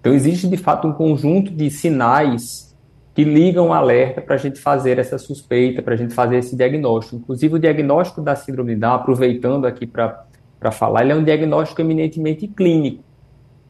Então, 0.00 0.14
existe 0.14 0.48
de 0.48 0.56
fato 0.56 0.88
um 0.88 0.92
conjunto 0.92 1.50
de 1.50 1.70
sinais 1.70 2.66
que 3.14 3.24
ligam 3.24 3.68
o 3.68 3.72
alerta 3.72 4.20
para 4.20 4.34
a 4.34 4.38
gente 4.38 4.60
fazer 4.60 4.98
essa 4.98 5.16
suspeita, 5.16 5.82
para 5.82 5.94
a 5.94 5.96
gente 5.96 6.14
fazer 6.14 6.36
esse 6.36 6.54
diagnóstico. 6.54 7.16
Inclusive, 7.16 7.54
o 7.54 7.58
diagnóstico 7.58 8.20
da 8.20 8.36
síndrome 8.36 8.74
de 8.74 8.80
Down, 8.80 8.94
aproveitando 8.94 9.64
aqui 9.66 9.86
para 9.86 10.70
falar, 10.70 11.02
ele 11.02 11.12
é 11.12 11.16
um 11.16 11.24
diagnóstico 11.24 11.80
eminentemente 11.80 12.46
clínico. 12.46 13.02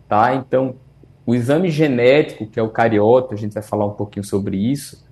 Tá? 0.08 0.34
Então, 0.34 0.74
o 1.24 1.34
exame 1.34 1.70
genético, 1.70 2.46
que 2.46 2.58
é 2.58 2.62
o 2.62 2.68
cariota, 2.68 3.34
a 3.34 3.36
gente 3.36 3.52
vai 3.52 3.62
falar 3.62 3.86
um 3.86 3.92
pouquinho 3.92 4.24
sobre 4.24 4.56
isso, 4.56 5.05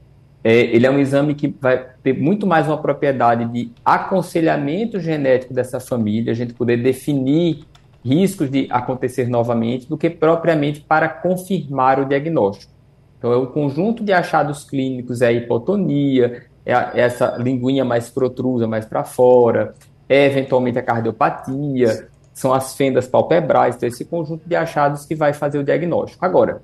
é, 0.45 0.57
ele 0.57 0.87
é 0.87 0.91
um 0.91 0.99
exame 0.99 1.35
que 1.35 1.49
vai 1.59 1.87
ter 2.03 2.13
muito 2.13 2.47
mais 2.47 2.67
uma 2.69 2.77
propriedade 2.77 3.47
de 3.47 3.73
aconselhamento 3.83 5.01
genético 5.01 5.55
dessa 5.55 5.81
família, 5.81 6.33
a 6.33 6.35
gente 6.35 6.53
poder 6.53 6.83
definir 6.83 7.65
riscos 8.05 8.51
de 8.51 8.69
acontecer 8.71 9.27
novamente, 9.27 9.89
do 9.89 9.97
que 9.97 10.11
propriamente 10.11 10.83
para 10.83 11.09
confirmar 11.09 11.99
o 11.99 12.05
diagnóstico. 12.05 12.71
Então, 13.17 13.33
é 13.33 13.37
o 13.37 13.47
conjunto 13.47 14.05
de 14.05 14.13
achados 14.13 14.65
clínicos, 14.65 15.23
é 15.23 15.29
a 15.29 15.33
hipotonia, 15.33 16.43
é, 16.67 16.75
a, 16.75 16.93
é 16.95 17.01
essa 17.01 17.39
linguinha 17.39 17.83
mais 17.83 18.11
protrusa, 18.11 18.67
mais 18.67 18.85
para 18.85 19.03
fora, 19.03 19.73
é 20.07 20.27
eventualmente 20.27 20.79
a 20.79 20.83
cardiopatia, 20.83 22.09
são 22.35 22.53
as 22.53 22.77
fendas 22.77 23.09
palpebrais, 23.09 23.77
então 23.77 23.89
esse 23.89 24.05
conjunto 24.05 24.47
de 24.47 24.55
achados 24.55 25.07
que 25.07 25.15
vai 25.15 25.33
fazer 25.33 25.59
o 25.59 25.65
diagnóstico. 25.65 26.23
Agora, 26.23 26.61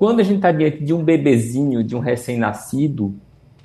quando 0.00 0.20
a 0.20 0.22
gente 0.22 0.36
está 0.36 0.50
diante 0.50 0.82
de 0.82 0.94
um 0.94 1.04
bebezinho, 1.04 1.84
de 1.84 1.94
um 1.94 1.98
recém-nascido, 1.98 3.14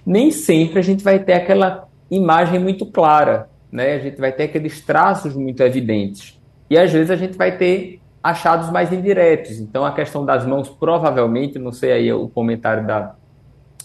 nem 0.06 0.32
sempre 0.32 0.80
a 0.80 0.82
gente 0.82 1.02
vai 1.02 1.18
ter 1.18 1.32
aquela 1.32 1.88
imagem 2.12 2.60
muito 2.60 2.86
clara, 2.86 3.50
né? 3.72 3.94
A 3.94 4.00
gente 4.00 4.20
vai 4.20 4.34
ter 4.34 4.44
aqueles 4.44 4.82
traços 4.82 5.34
muito 5.34 5.64
evidentes. 5.64 6.38
E 6.70 6.78
às 6.78 6.92
vezes 6.92 7.10
a 7.10 7.16
gente 7.16 7.38
vai 7.38 7.58
ter 7.58 8.02
achados 8.22 8.70
mais 8.70 8.92
indiretos. 8.92 9.62
Então 9.62 9.86
a 9.86 9.94
questão 9.94 10.26
das 10.26 10.46
mãos, 10.46 10.68
provavelmente, 10.68 11.58
não 11.58 11.72
sei 11.72 11.94
aí 11.94 12.12
o 12.12 12.28
comentário 12.28 12.86
da, 12.86 13.16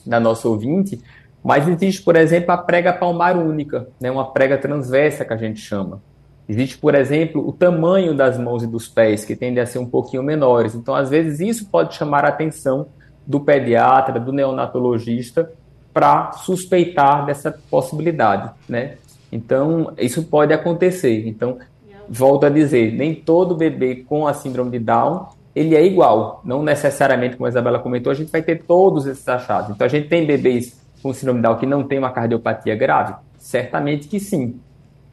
da 0.05 0.19
nossa 0.19 0.49
ouvinte, 0.49 1.01
mas 1.45 1.69
existe, 1.69 2.03
por 2.03 2.17
exemplo, 2.17 2.51
a 2.51 2.59
prega 2.59 2.93
palmar 2.93 3.37
única, 3.37 3.87
né? 4.01 4.11
uma 4.11 4.33
prega 4.33 4.59
transversa 4.59 5.25
que 5.25 5.33
a 5.33 5.37
gente 5.37 5.61
chama. 5.61 6.03
Existe, 6.51 6.79
por 6.79 6.97
exemplo, 6.97 7.47
o 7.47 7.53
tamanho 7.53 8.13
das 8.13 8.37
mãos 8.37 8.65
e 8.65 8.67
dos 8.67 8.89
pés, 8.89 9.25
que 9.25 9.37
tendem 9.37 9.63
a 9.63 9.67
ser 9.67 9.79
um 9.79 9.87
pouquinho 9.87 10.21
menores. 10.21 10.75
Então, 10.75 10.97
às 10.97 11.09
vezes, 11.09 11.39
isso 11.39 11.71
pode 11.71 11.95
chamar 11.95 12.25
a 12.25 12.29
atenção 12.29 12.89
do 13.25 13.39
pediatra, 13.39 14.19
do 14.19 14.33
neonatologista, 14.33 15.53
para 15.95 16.33
suspeitar 16.33 17.25
dessa 17.25 17.57
possibilidade, 17.71 18.51
né? 18.69 18.97
Então, 19.31 19.93
isso 19.97 20.25
pode 20.25 20.53
acontecer. 20.53 21.29
Então, 21.29 21.59
volto 22.09 22.47
a 22.47 22.49
dizer, 22.49 22.95
nem 22.95 23.15
todo 23.15 23.55
bebê 23.55 24.05
com 24.09 24.27
a 24.27 24.35
síndrome 24.35 24.73
de 24.73 24.81
Down 24.81 25.29
ele 25.55 25.77
é 25.77 25.85
igual. 25.85 26.41
Não 26.45 26.65
necessariamente, 26.65 27.37
como 27.37 27.47
a 27.47 27.49
Isabela 27.49 27.79
comentou, 27.79 28.11
a 28.11 28.15
gente 28.15 28.33
vai 28.33 28.43
ter 28.43 28.65
todos 28.65 29.07
esses 29.07 29.27
achados. 29.29 29.71
Então, 29.71 29.85
a 29.85 29.89
gente 29.89 30.09
tem 30.09 30.27
bebês 30.27 30.81
com 31.01 31.13
síndrome 31.13 31.39
de 31.39 31.43
Down 31.45 31.59
que 31.59 31.67
não 31.67 31.85
tem 31.85 31.99
uma 31.99 32.11
cardiopatia 32.11 32.75
grave? 32.75 33.15
Certamente 33.37 34.09
que 34.09 34.19
sim. 34.19 34.61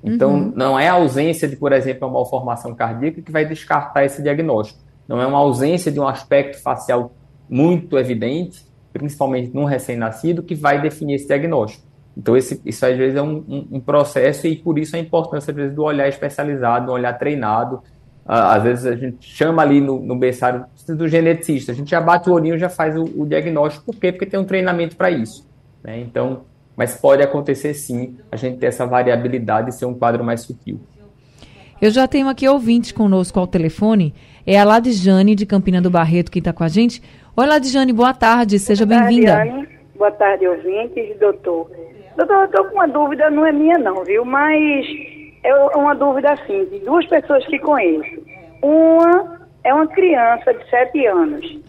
Então, 0.03 0.33
uhum. 0.33 0.53
não 0.55 0.79
é 0.79 0.87
a 0.87 0.93
ausência 0.93 1.47
de, 1.47 1.55
por 1.55 1.73
exemplo, 1.73 2.07
uma 2.07 2.13
malformação 2.15 2.73
cardíaca 2.73 3.21
que 3.21 3.31
vai 3.31 3.45
descartar 3.45 4.05
esse 4.05 4.21
diagnóstico. 4.21 4.79
Não 5.07 5.21
é 5.21 5.25
uma 5.25 5.39
ausência 5.39 5.91
de 5.91 5.99
um 5.99 6.07
aspecto 6.07 6.61
facial 6.61 7.11
muito 7.49 7.97
evidente, 7.97 8.65
principalmente 8.93 9.53
num 9.53 9.63
recém-nascido, 9.63 10.43
que 10.43 10.55
vai 10.55 10.81
definir 10.81 11.15
esse 11.15 11.27
diagnóstico. 11.27 11.85
Então, 12.15 12.35
esse, 12.35 12.59
isso 12.65 12.85
às 12.85 12.97
vezes 12.97 13.15
é 13.15 13.21
um, 13.21 13.43
um, 13.47 13.67
um, 13.73 13.79
processo 13.79 14.47
e 14.47 14.55
por 14.55 14.79
isso 14.79 14.95
a 14.95 14.99
importância, 14.99 15.51
às 15.51 15.55
vezes, 15.55 15.75
do 15.75 15.83
olhar 15.83 16.07
especializado, 16.07 16.87
do 16.87 16.91
olhar 16.91 17.13
treinado. 17.13 17.81
Ah, 18.25 18.55
às 18.55 18.63
vezes 18.63 18.85
a 18.85 18.95
gente 18.95 19.25
chama 19.25 19.61
ali 19.61 19.79
no, 19.79 19.99
no 19.99 20.15
berçário 20.15 20.65
do 20.89 21.07
geneticista, 21.07 21.71
a 21.71 21.75
gente 21.75 21.91
já 21.91 22.01
bate 22.01 22.29
o 22.29 22.33
olhinho 22.33 22.55
e 22.55 22.59
já 22.59 22.69
faz 22.69 22.97
o, 22.97 23.03
o 23.03 23.25
diagnóstico. 23.25 23.85
Por 23.85 23.95
quê? 23.95 24.11
Porque 24.11 24.25
tem 24.25 24.39
um 24.39 24.43
treinamento 24.43 24.97
para 24.97 25.11
isso. 25.11 25.47
Né? 25.83 26.01
Então, 26.01 26.41
mas 26.77 26.95
pode 26.95 27.23
acontecer 27.23 27.73
sim 27.73 28.15
a 28.31 28.35
gente 28.35 28.59
ter 28.59 28.67
essa 28.67 28.85
variabilidade 28.85 29.69
e 29.69 29.73
ser 29.73 29.85
um 29.85 29.95
quadro 29.95 30.23
mais 30.23 30.41
sutil. 30.41 30.79
Eu 31.81 31.89
já 31.89 32.07
tenho 32.07 32.29
aqui 32.29 32.47
ouvinte 32.47 32.93
conosco 32.93 33.39
ao 33.39 33.47
telefone, 33.47 34.13
é 34.45 34.59
a 34.59 34.63
Ladijane 34.63 35.33
de 35.33 35.45
Campina 35.45 35.81
do 35.81 35.89
Barreto 35.89 36.31
que 36.31 36.39
está 36.39 36.53
com 36.53 36.63
a 36.63 36.67
gente. 36.67 37.01
Oi, 37.35 37.45
Ladijane, 37.45 37.91
boa 37.91 38.13
tarde, 38.13 38.59
seja 38.59 38.85
bem-vinda. 38.85 39.43
Boa 39.95 40.11
tarde, 40.11 40.47
ouvintes, 40.47 41.19
doutor. 41.19 41.69
Doutor, 42.15 42.35
eu 42.35 42.45
estou 42.45 42.65
com 42.65 42.75
uma 42.75 42.87
dúvida, 42.87 43.29
não 43.31 43.45
é 43.45 43.51
minha 43.51 43.77
não, 43.79 44.03
viu? 44.03 44.23
Mas 44.23 44.85
é 45.43 45.53
uma 45.75 45.95
dúvida 45.95 46.31
assim, 46.31 46.65
de 46.65 46.79
duas 46.79 47.05
pessoas 47.07 47.45
que 47.47 47.57
conheço. 47.59 48.21
Uma 48.61 49.39
é 49.63 49.73
uma 49.73 49.87
criança 49.87 50.53
de 50.53 50.69
7 50.69 51.05
anos 51.07 51.59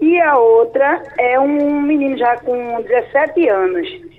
e 0.00 0.20
a 0.20 0.36
outra 0.36 1.02
é 1.18 1.40
um 1.40 1.80
menino 1.82 2.16
já 2.16 2.36
com 2.38 2.82
17 2.82 3.48
anos. 3.48 4.13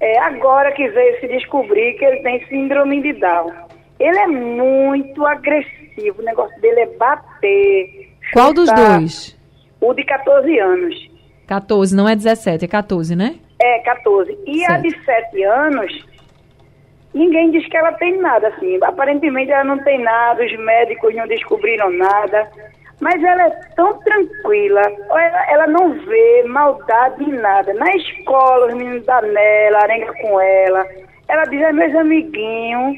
É 0.00 0.18
agora 0.20 0.72
que 0.72 0.88
veio 0.88 1.20
se 1.20 1.28
descobrir 1.28 1.94
que 1.94 2.04
ele 2.04 2.22
tem 2.22 2.46
síndrome 2.46 3.02
de 3.02 3.14
Down. 3.14 3.52
Ele 3.98 4.18
é 4.18 4.26
muito 4.28 5.26
agressivo, 5.26 6.20
o 6.20 6.24
negócio 6.24 6.58
dele 6.60 6.80
é 6.80 6.86
bater. 6.96 8.08
Qual 8.32 8.52
dos 8.52 8.70
dois? 8.72 9.36
O 9.80 9.92
de 9.92 10.04
14 10.04 10.58
anos. 10.58 11.10
14, 11.48 11.96
não 11.96 12.08
é 12.08 12.14
17, 12.14 12.64
é 12.64 12.68
14, 12.68 13.16
né? 13.16 13.36
É, 13.60 13.80
14. 13.80 14.38
E 14.46 14.58
certo. 14.60 14.72
a 14.72 14.78
de 14.78 15.04
7 15.04 15.42
anos, 15.42 16.06
ninguém 17.12 17.50
diz 17.50 17.66
que 17.68 17.76
ela 17.76 17.92
tem 17.92 18.18
nada, 18.18 18.48
assim. 18.48 18.78
Aparentemente 18.82 19.50
ela 19.50 19.64
não 19.64 19.82
tem 19.82 20.00
nada, 20.00 20.44
os 20.44 20.58
médicos 20.58 21.14
não 21.16 21.26
descobriram 21.26 21.90
nada. 21.90 22.48
Mas 23.00 23.22
ela 23.22 23.44
é 23.44 23.50
tão 23.76 23.96
tranquila, 24.00 24.82
ela, 25.10 25.50
ela 25.50 25.66
não 25.68 25.92
vê 26.04 26.42
maldade 26.48 27.22
em 27.22 27.32
nada. 27.32 27.72
Na 27.74 27.94
escola, 27.94 28.66
os 28.66 28.74
meninos 28.74 29.06
da 29.06 29.22
Nela, 29.22 29.78
arenga 29.82 30.12
com 30.14 30.40
ela. 30.40 30.84
Ela 31.28 31.44
diz 31.44 31.62
a 31.62 31.72
meus 31.72 31.94
amiguinhos, 31.94 32.96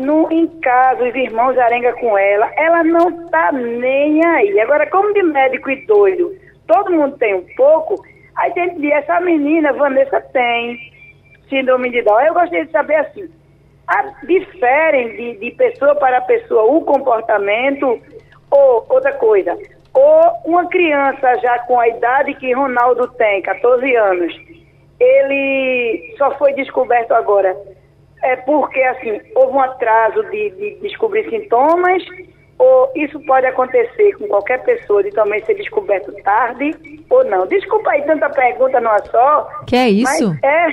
no, 0.00 0.30
em 0.30 0.46
casa, 0.60 1.04
os 1.04 1.14
irmãos 1.14 1.56
arenga 1.58 1.92
com 1.94 2.16
ela. 2.16 2.50
Ela 2.56 2.84
não 2.84 3.26
tá 3.28 3.52
nem 3.52 4.24
aí. 4.24 4.60
Agora, 4.60 4.88
como 4.90 5.12
de 5.14 5.22
médico 5.22 5.70
e 5.70 5.86
doido, 5.86 6.34
todo 6.66 6.92
mundo 6.92 7.16
tem 7.18 7.34
um 7.34 7.46
pouco, 7.56 8.02
aí 8.36 8.52
tem 8.52 8.74
que 8.74 8.92
essa 8.92 9.20
menina, 9.20 9.72
Vanessa, 9.72 10.20
tem 10.32 10.78
síndrome 11.48 11.90
de 11.90 12.02
Down. 12.02 12.20
Eu 12.20 12.34
gostaria 12.34 12.66
de 12.66 12.72
saber 12.72 12.96
assim, 12.96 13.30
a, 13.86 14.02
diferem 14.24 15.16
de, 15.16 15.38
de 15.38 15.50
pessoa 15.52 15.94
para 15.94 16.20
pessoa 16.22 16.64
o 16.64 16.82
comportamento 16.82 18.00
ou, 18.50 18.86
outra 18.88 19.12
coisa, 19.14 19.56
ou 19.92 20.32
uma 20.44 20.66
criança 20.68 21.36
já 21.38 21.58
com 21.60 21.78
a 21.80 21.88
idade 21.88 22.34
que 22.34 22.52
Ronaldo 22.52 23.08
tem, 23.08 23.42
14 23.42 23.96
anos, 23.96 24.34
ele 25.00 26.14
só 26.18 26.36
foi 26.36 26.52
descoberto 26.52 27.12
agora. 27.12 27.56
É 28.22 28.36
porque, 28.36 28.82
assim, 28.82 29.20
houve 29.34 29.52
um 29.52 29.60
atraso 29.60 30.22
de, 30.30 30.50
de 30.50 30.78
descobrir 30.80 31.28
sintomas, 31.28 32.02
ou 32.58 32.90
isso 32.94 33.20
pode 33.26 33.46
acontecer 33.46 34.12
com 34.18 34.26
qualquer 34.28 34.62
pessoa 34.64 35.02
de 35.02 35.10
também 35.10 35.44
ser 35.44 35.54
descoberto 35.54 36.10
tarde 36.22 36.74
ou 37.10 37.24
não. 37.24 37.46
Desculpa 37.46 37.90
aí 37.90 38.02
tanta 38.02 38.30
pergunta 38.30 38.80
numa 38.80 38.98
só. 39.10 39.48
Que 39.66 39.76
é 39.76 39.88
isso? 39.90 40.34
É, 40.42 40.68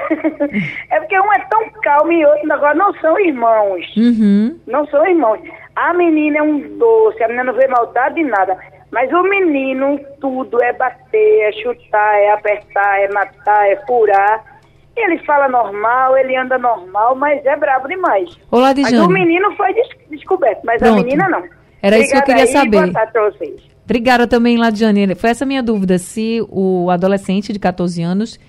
é 0.95 0.99
porque 0.99 1.19
um 1.19 1.33
é 1.33 1.39
tão 1.49 1.69
calmo 1.81 2.11
e 2.11 2.25
outro 2.25 2.53
agora 2.53 2.73
não 2.73 2.93
são 2.95 3.19
irmãos. 3.19 3.85
Uhum. 3.97 4.59
Não 4.65 4.87
são 4.87 5.05
irmãos. 5.05 5.41
A 5.75 5.93
menina 5.93 6.37
é 6.37 6.41
um 6.41 6.59
doce, 6.77 7.21
a 7.21 7.27
menina 7.27 7.51
não 7.51 7.53
vê 7.53 7.67
maldade 7.67 8.19
em 8.19 8.25
nada. 8.25 8.57
Mas 8.91 9.11
o 9.11 9.23
menino, 9.23 9.99
tudo 10.21 10.63
é 10.63 10.71
bater, 10.71 11.41
é 11.41 11.51
chutar, 11.51 12.15
é 12.15 12.31
apertar, 12.31 13.01
é 13.01 13.11
matar, 13.11 13.67
é 13.67 13.75
furar. 13.87 14.53
Ele 14.95 15.17
fala 15.25 15.49
normal, 15.49 16.15
ele 16.15 16.37
anda 16.37 16.57
normal, 16.59 17.15
mas 17.15 17.43
é 17.43 17.55
brabo 17.57 17.87
demais. 17.87 18.29
Olá, 18.51 18.71
Dijane. 18.71 18.97
Mas 18.97 19.07
o 19.07 19.09
menino 19.09 19.51
foi 19.55 19.73
des 19.73 19.87
descoberto, 20.11 20.61
mas 20.63 20.77
Pronto. 20.77 20.93
a 20.93 21.03
menina 21.03 21.27
não. 21.27 21.43
Era 21.83 21.97
Obrigada 21.97 22.03
isso 22.03 22.11
que 22.11 22.17
eu 22.17 22.23
queria 22.23 22.43
aí, 22.43 22.51
saber. 22.51 22.81
Boa 22.81 22.93
tarde 22.93 23.11
pra 23.11 23.29
vocês. 23.29 23.61
Obrigada 23.83 24.25
também, 24.25 24.57
Ladiane. 24.57 25.13
Foi 25.15 25.29
essa 25.29 25.45
minha 25.45 25.61
dúvida, 25.61 25.97
se 25.97 26.41
o 26.49 26.89
adolescente 26.89 27.51
de 27.51 27.59
14 27.59 28.01
anos 28.01 28.39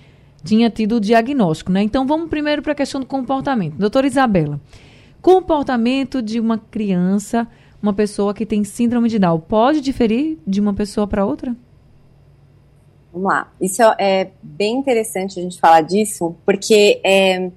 tinha 0.41 0.69
tido 0.69 0.95
o 0.95 0.99
diagnóstico, 0.99 1.71
né? 1.71 1.81
Então 1.81 2.07
vamos 2.07 2.29
primeiro 2.29 2.61
para 2.61 2.71
a 2.71 2.75
questão 2.75 3.01
do 3.01 3.05
comportamento. 3.05 3.75
Doutora 3.75 4.07
Isabela, 4.07 4.61
Comportamento 5.25 6.21
de 6.21 6.39
uma 6.39 6.59
criança, 6.59 7.47
uma 7.81 7.91
pessoa 7.91 8.31
que 8.31 8.45
tem 8.45 8.63
síndrome 8.63 9.09
de 9.09 9.17
Down, 9.17 9.39
pode 9.39 9.81
diferir 9.81 10.37
de 10.45 10.61
uma 10.61 10.71
pessoa 10.71 11.07
para 11.07 11.25
outra? 11.25 11.55
Vamos 13.11 13.27
lá. 13.27 13.51
Isso 13.59 13.81
é 13.97 14.29
bem 14.43 14.77
interessante 14.77 15.39
a 15.39 15.41
gente 15.41 15.59
falar 15.59 15.81
disso, 15.81 16.35
porque 16.45 17.01
é, 17.03 17.49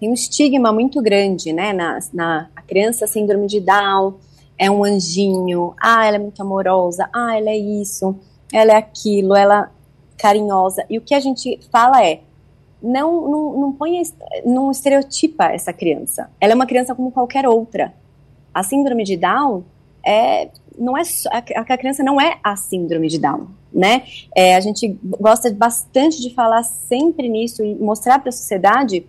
tem 0.00 0.10
um 0.10 0.12
estigma 0.12 0.72
muito 0.72 1.00
grande, 1.00 1.52
né, 1.52 1.72
na, 1.72 2.00
na 2.12 2.48
a 2.56 2.62
criança 2.62 3.06
síndrome 3.06 3.46
de 3.46 3.60
Down, 3.60 4.14
é 4.58 4.70
um 4.70 4.84
anjinho, 4.84 5.74
ah, 5.80 6.06
ela 6.06 6.16
é 6.16 6.18
muito 6.18 6.40
amorosa, 6.40 7.08
ah, 7.12 7.36
ela 7.36 7.50
é 7.50 7.56
isso, 7.56 8.16
ela 8.52 8.72
é 8.72 8.76
aquilo, 8.76 9.34
ela 9.34 9.64
é 9.64 10.20
carinhosa. 10.20 10.84
E 10.88 10.98
o 10.98 11.00
que 11.00 11.14
a 11.14 11.20
gente 11.20 11.60
fala 11.70 12.04
é, 12.04 12.20
não, 12.82 13.28
não, 13.28 13.60
não 13.60 13.72
ponha, 13.72 14.02
não 14.44 14.70
estereotipa 14.70 15.46
essa 15.46 15.72
criança. 15.72 16.30
Ela 16.40 16.52
é 16.52 16.54
uma 16.54 16.66
criança 16.66 16.94
como 16.94 17.10
qualquer 17.10 17.46
outra. 17.48 17.94
A 18.52 18.62
síndrome 18.62 19.04
de 19.04 19.16
Down 19.16 19.64
é, 20.04 20.50
não 20.78 20.96
é 20.96 21.02
a, 21.32 21.38
a 21.72 21.78
criança 21.78 22.02
não 22.02 22.20
é 22.20 22.38
a 22.42 22.54
síndrome 22.56 23.08
de 23.08 23.18
Down, 23.18 23.48
né? 23.72 24.04
É, 24.36 24.54
a 24.54 24.60
gente 24.60 24.98
gosta 25.02 25.50
bastante 25.50 26.20
de 26.20 26.32
falar 26.34 26.62
sempre 26.62 27.28
nisso 27.28 27.64
e 27.64 27.74
mostrar 27.74 28.18
para 28.18 28.28
a 28.28 28.32
sociedade 28.32 29.06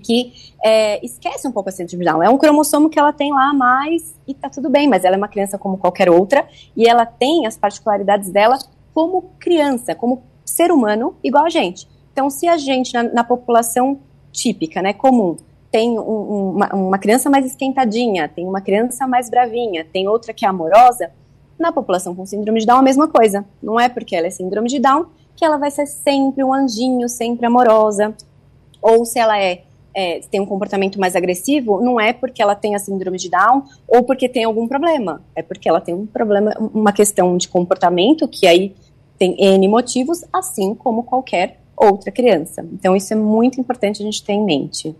que 0.00 0.32
é, 0.64 1.04
esquece 1.04 1.46
um 1.46 1.52
pouco 1.52 1.68
a 1.68 1.72
síndrome 1.72 2.04
de 2.04 2.10
Down. 2.10 2.22
É 2.22 2.28
um 2.28 2.38
cromossomo 2.38 2.88
que 2.88 2.98
ela 2.98 3.12
tem 3.12 3.32
lá 3.32 3.50
a 3.50 3.54
mais 3.54 4.18
e 4.26 4.34
tá 4.34 4.48
tudo 4.48 4.68
bem, 4.68 4.88
mas 4.88 5.04
ela 5.04 5.16
é 5.16 5.18
uma 5.18 5.28
criança 5.28 5.58
como 5.58 5.76
qualquer 5.76 6.10
outra 6.10 6.46
e 6.76 6.88
ela 6.88 7.06
tem 7.06 7.46
as 7.46 7.56
particularidades 7.56 8.30
dela 8.30 8.58
como 8.92 9.30
criança, 9.38 9.94
como 9.94 10.22
ser 10.44 10.70
humano 10.70 11.16
igual 11.22 11.44
a 11.44 11.50
gente. 11.50 11.88
Então, 12.12 12.30
se 12.30 12.46
a 12.46 12.56
gente, 12.56 12.92
na, 12.94 13.02
na 13.02 13.24
população 13.24 13.98
típica, 14.30 14.80
né, 14.80 14.92
comum, 14.92 15.36
tem 15.70 15.98
um, 15.98 16.50
uma, 16.50 16.74
uma 16.74 16.98
criança 16.98 17.28
mais 17.28 17.44
esquentadinha, 17.44 18.28
tem 18.28 18.46
uma 18.46 18.60
criança 18.60 19.06
mais 19.08 19.28
bravinha, 19.28 19.84
tem 19.84 20.06
outra 20.06 20.32
que 20.32 20.44
é 20.44 20.48
amorosa, 20.48 21.10
na 21.58 21.72
população 21.72 22.14
com 22.14 22.26
síndrome 22.26 22.60
de 22.60 22.66
Down 22.66 22.78
a 22.78 22.82
mesma 22.82 23.08
coisa. 23.08 23.44
Não 23.62 23.78
é 23.78 23.88
porque 23.88 24.14
ela 24.14 24.26
é 24.26 24.30
síndrome 24.30 24.68
de 24.68 24.78
Down 24.78 25.06
que 25.36 25.44
ela 25.44 25.56
vai 25.56 25.70
ser 25.70 25.86
sempre 25.86 26.44
um 26.44 26.54
anjinho, 26.54 27.08
sempre 27.08 27.46
amorosa. 27.46 28.14
Ou 28.80 29.04
se 29.04 29.18
ela 29.18 29.38
é, 29.40 29.64
é, 29.94 30.20
tem 30.30 30.40
um 30.40 30.46
comportamento 30.46 30.98
mais 30.98 31.14
agressivo, 31.14 31.80
não 31.80 32.00
é 32.00 32.12
porque 32.12 32.42
ela 32.42 32.54
tem 32.54 32.74
a 32.74 32.78
síndrome 32.78 33.16
de 33.16 33.30
Down 33.30 33.62
ou 33.86 34.02
porque 34.02 34.28
tem 34.28 34.44
algum 34.44 34.66
problema. 34.66 35.22
É 35.34 35.42
porque 35.42 35.68
ela 35.68 35.80
tem 35.80 35.94
um 35.94 36.06
problema, 36.06 36.54
uma 36.58 36.92
questão 36.92 37.36
de 37.36 37.48
comportamento 37.48 38.26
que 38.26 38.46
aí 38.46 38.74
tem 39.18 39.36
N 39.38 39.68
motivos, 39.68 40.24
assim 40.32 40.74
como 40.74 41.04
qualquer 41.04 41.60
outra 41.76 42.10
criança. 42.10 42.66
Então, 42.72 42.96
isso 42.96 43.12
é 43.12 43.16
muito 43.16 43.60
importante 43.60 44.02
a 44.02 44.04
gente 44.04 44.22
ter 44.22 44.32
em 44.32 44.44
mente. 44.44 44.94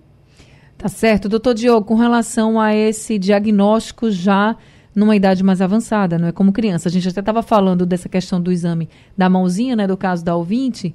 Tá 0.76 0.88
certo. 0.88 1.28
Doutor 1.28 1.54
Diogo, 1.54 1.86
com 1.86 1.94
relação 1.94 2.60
a 2.60 2.74
esse 2.74 3.18
diagnóstico 3.18 4.10
já 4.10 4.56
numa 4.94 5.16
idade 5.16 5.42
mais 5.42 5.60
avançada, 5.60 6.18
não 6.18 6.28
é 6.28 6.32
como 6.32 6.52
criança. 6.52 6.88
A 6.88 6.92
gente 6.92 7.08
até 7.08 7.20
estava 7.20 7.42
falando 7.42 7.84
dessa 7.84 8.08
questão 8.08 8.40
do 8.40 8.52
exame 8.52 8.88
da 9.16 9.28
mãozinha, 9.28 9.74
né, 9.74 9.86
do 9.86 9.96
caso 9.96 10.24
da 10.24 10.36
ouvinte. 10.36 10.94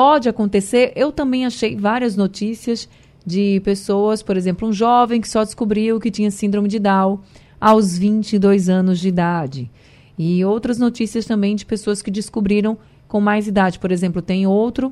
Pode 0.00 0.30
acontecer. 0.30 0.94
Eu 0.96 1.12
também 1.12 1.44
achei 1.44 1.76
várias 1.76 2.16
notícias 2.16 2.88
de 3.24 3.60
pessoas, 3.60 4.22
por 4.22 4.34
exemplo, 4.34 4.66
um 4.66 4.72
jovem 4.72 5.20
que 5.20 5.28
só 5.28 5.44
descobriu 5.44 6.00
que 6.00 6.10
tinha 6.10 6.30
síndrome 6.30 6.68
de 6.68 6.78
Down 6.78 7.20
aos 7.60 7.98
22 7.98 8.70
anos 8.70 8.98
de 8.98 9.08
idade. 9.08 9.70
E 10.16 10.42
outras 10.42 10.78
notícias 10.78 11.26
também 11.26 11.54
de 11.54 11.66
pessoas 11.66 12.00
que 12.00 12.10
descobriram 12.10 12.78
com 13.06 13.20
mais 13.20 13.46
idade. 13.46 13.78
Por 13.78 13.92
exemplo, 13.92 14.22
tem 14.22 14.46
outro 14.46 14.90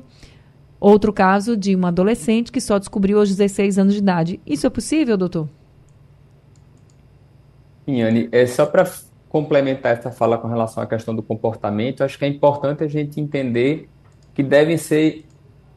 outro 0.79 1.11
caso 1.11 1.57
de 1.57 1.73
uma 1.73 1.87
adolescente 1.87 2.51
que 2.51 2.61
só 2.61 2.77
descobriu 2.77 3.17
aos 3.17 3.29
16 3.29 3.79
anos 3.79 3.95
de 3.95 4.01
idade. 4.01 4.39
Isso 4.45 4.67
é 4.67 4.69
possível, 4.69 5.17
doutor? 5.17 5.49
Anne, 7.87 8.29
é 8.31 8.45
só 8.45 8.67
para 8.67 8.87
complementar 9.27 9.97
essa 9.97 10.11
fala 10.11 10.37
com 10.37 10.47
relação 10.47 10.83
à 10.83 10.85
questão 10.85 11.15
do 11.15 11.23
comportamento, 11.23 12.03
acho 12.03 12.15
que 12.19 12.25
é 12.25 12.27
importante 12.27 12.83
a 12.83 12.87
gente 12.87 13.19
entender 13.19 13.89
que 14.39 14.43
devem 14.43 14.77
ser 14.77 15.25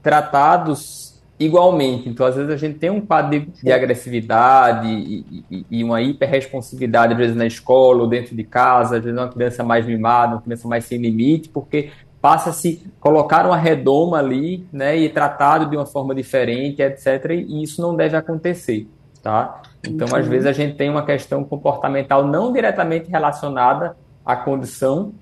tratados 0.01 1.21
igualmente. 1.37 2.09
Então, 2.09 2.25
às 2.25 2.37
vezes, 2.37 2.49
a 2.49 2.57
gente 2.57 2.79
tem 2.79 2.91
um 2.91 3.01
quadro 3.01 3.41
de, 3.41 3.41
de 3.61 3.73
agressividade 3.73 4.87
e, 4.87 5.45
e, 5.51 5.67
e, 5.69 5.83
uma 5.83 6.01
hiperresponsividade, 6.01 7.13
às 7.13 7.19
vezes, 7.19 7.35
na 7.35 7.45
escola 7.45 8.03
ou 8.03 8.09
dentro 8.09 8.37
de 8.37 8.45
casa, 8.45 8.99
às 8.99 9.03
vezes, 9.03 9.19
uma 9.19 9.29
criança 9.29 9.65
mais 9.65 9.85
mimada, 9.85 10.37
uma 10.37 10.43
criança 10.43 10.69
mais 10.69 10.85
sem 10.85 10.97
limite, 10.99 11.49
porque 11.49 11.91
passa 12.21 12.51
a 12.51 12.53
se 12.53 12.89
colocar 13.01 13.47
uma 13.47 13.57
redoma 13.57 14.21
ali, 14.21 14.65
né, 14.73 14.97
e 14.97 15.09
tratado 15.09 15.69
de 15.69 15.77
uma 15.77 15.85
forma 15.85 16.15
diferente, 16.15 16.83
etc. 16.83 17.33
E 17.33 17.65
isso 17.65 17.83
não 17.83 17.97
deve 17.97 18.17
acontecer, 18.17 18.87
tá? 19.21 19.61
Então, 19.85 20.07
às 20.17 20.29
vezes, 20.29 20.47
a 20.47 20.53
gente 20.53 20.77
tem 20.77 20.89
uma 20.89 21.05
questão 21.05 21.43
comportamental 21.43 22.25
não 22.25 22.53
diretamente 22.53 23.11
relacionada 23.11 23.97
à 24.25 24.37
condição 24.37 25.13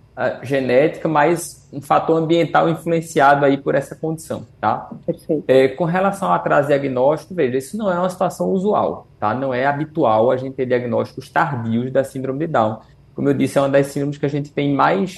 genética, 0.42 1.08
mas 1.08 1.68
um 1.72 1.80
fator 1.80 2.16
ambiental 2.16 2.68
influenciado 2.68 3.44
aí 3.44 3.56
por 3.56 3.74
essa 3.74 3.94
condição, 3.94 4.46
tá? 4.60 4.90
Perfeito. 5.06 5.44
É, 5.48 5.68
com 5.68 5.84
relação 5.84 6.28
ao 6.28 6.34
atraso 6.34 6.68
diagnóstico, 6.68 7.34
veja, 7.34 7.56
isso 7.56 7.76
não 7.76 7.90
é 7.90 7.98
uma 7.98 8.10
situação 8.10 8.50
usual, 8.50 9.06
tá? 9.18 9.32
Não 9.32 9.54
é 9.54 9.66
habitual 9.66 10.30
a 10.30 10.36
gente 10.36 10.54
ter 10.54 10.66
diagnósticos 10.66 11.30
tardios 11.30 11.90
da 11.90 12.04
síndrome 12.04 12.40
de 12.40 12.48
Down. 12.48 12.80
Como 13.14 13.28
eu 13.28 13.34
disse, 13.34 13.58
é 13.58 13.60
uma 13.60 13.68
das 13.68 13.86
síndromes 13.86 14.18
que 14.18 14.26
a 14.26 14.30
gente 14.30 14.52
tem 14.52 14.74
mais 14.74 15.16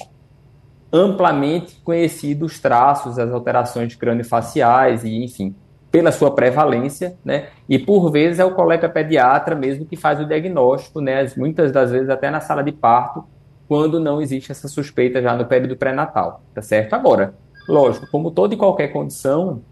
amplamente 0.91 1.81
conhecidos 1.83 2.53
os 2.53 2.59
traços, 2.59 3.17
as 3.17 3.31
alterações 3.31 3.95
crânio-faciais 3.95 5.03
e, 5.03 5.23
enfim, 5.23 5.55
pela 5.91 6.11
sua 6.11 6.31
prevalência, 6.31 7.15
né? 7.25 7.49
E 7.67 7.77
por 7.77 8.11
vezes 8.11 8.39
é 8.39 8.45
o 8.45 8.55
colega 8.55 8.87
pediatra 8.87 9.55
mesmo 9.55 9.85
que 9.85 9.95
faz 9.95 10.19
o 10.19 10.25
diagnóstico, 10.25 11.01
né? 11.01 11.25
Muitas 11.35 11.71
das 11.71 11.91
vezes 11.91 12.09
até 12.09 12.29
na 12.29 12.39
sala 12.39 12.63
de 12.63 12.71
parto, 12.71 13.23
quando 13.73 13.99
não 13.99 14.21
existe 14.21 14.51
essa 14.51 14.67
suspeita 14.67 15.19
já 15.19 15.35
no 15.35 15.45
período 15.45 15.75
pré-natal, 15.75 16.43
tá 16.53 16.61
certo? 16.61 16.93
Agora, 16.93 17.33
lógico, 17.67 18.05
como 18.11 18.29
toda 18.29 18.53
e 18.53 18.57
qualquer 18.57 18.89
condição 18.89 19.63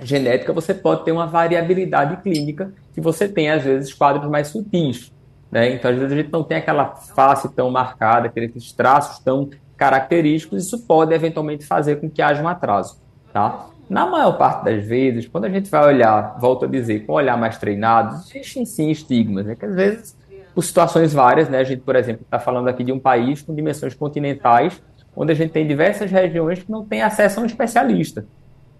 genética, 0.00 0.54
você 0.54 0.72
pode 0.72 1.04
ter 1.04 1.12
uma 1.12 1.26
variabilidade 1.26 2.22
clínica 2.22 2.72
que 2.94 3.00
você 3.02 3.28
tem, 3.28 3.50
às 3.50 3.62
vezes, 3.62 3.92
quadros 3.92 4.26
mais 4.30 4.48
sutis, 4.48 5.12
né? 5.52 5.74
Então, 5.74 5.90
às 5.90 5.98
vezes, 5.98 6.14
a 6.14 6.16
gente 6.16 6.32
não 6.32 6.42
tem 6.42 6.56
aquela 6.56 6.94
face 6.94 7.54
tão 7.54 7.70
marcada, 7.70 8.28
aqueles 8.28 8.72
traços 8.72 9.18
tão 9.18 9.50
característicos, 9.76 10.64
isso 10.64 10.86
pode, 10.86 11.12
eventualmente, 11.12 11.66
fazer 11.66 12.00
com 12.00 12.08
que 12.08 12.22
haja 12.22 12.42
um 12.42 12.48
atraso, 12.48 12.98
tá? 13.34 13.66
Na 13.86 14.06
maior 14.06 14.38
parte 14.38 14.64
das 14.64 14.82
vezes, 14.82 15.28
quando 15.28 15.44
a 15.44 15.50
gente 15.50 15.70
vai 15.70 15.84
olhar, 15.84 16.38
volto 16.40 16.64
a 16.64 16.68
dizer, 16.68 17.04
com 17.04 17.12
olhar 17.12 17.36
mais 17.36 17.58
treinado, 17.58 18.16
existem 18.16 18.64
sim 18.64 18.90
estigmas, 18.90 19.44
né? 19.44 19.54
Que 19.54 19.66
às 19.66 19.74
vezes 19.74 20.16
por 20.56 20.64
situações 20.64 21.12
várias, 21.12 21.50
né? 21.50 21.58
A 21.58 21.64
gente, 21.64 21.82
por 21.82 21.94
exemplo, 21.94 22.22
está 22.22 22.38
falando 22.38 22.66
aqui 22.68 22.82
de 22.82 22.90
um 22.90 22.98
país 22.98 23.42
com 23.42 23.54
dimensões 23.54 23.92
continentais, 23.92 24.82
onde 25.14 25.30
a 25.30 25.34
gente 25.34 25.50
tem 25.50 25.66
diversas 25.66 26.10
regiões 26.10 26.62
que 26.62 26.70
não 26.70 26.82
tem 26.82 27.02
acesso 27.02 27.38
a 27.38 27.42
um 27.42 27.46
especialista. 27.46 28.24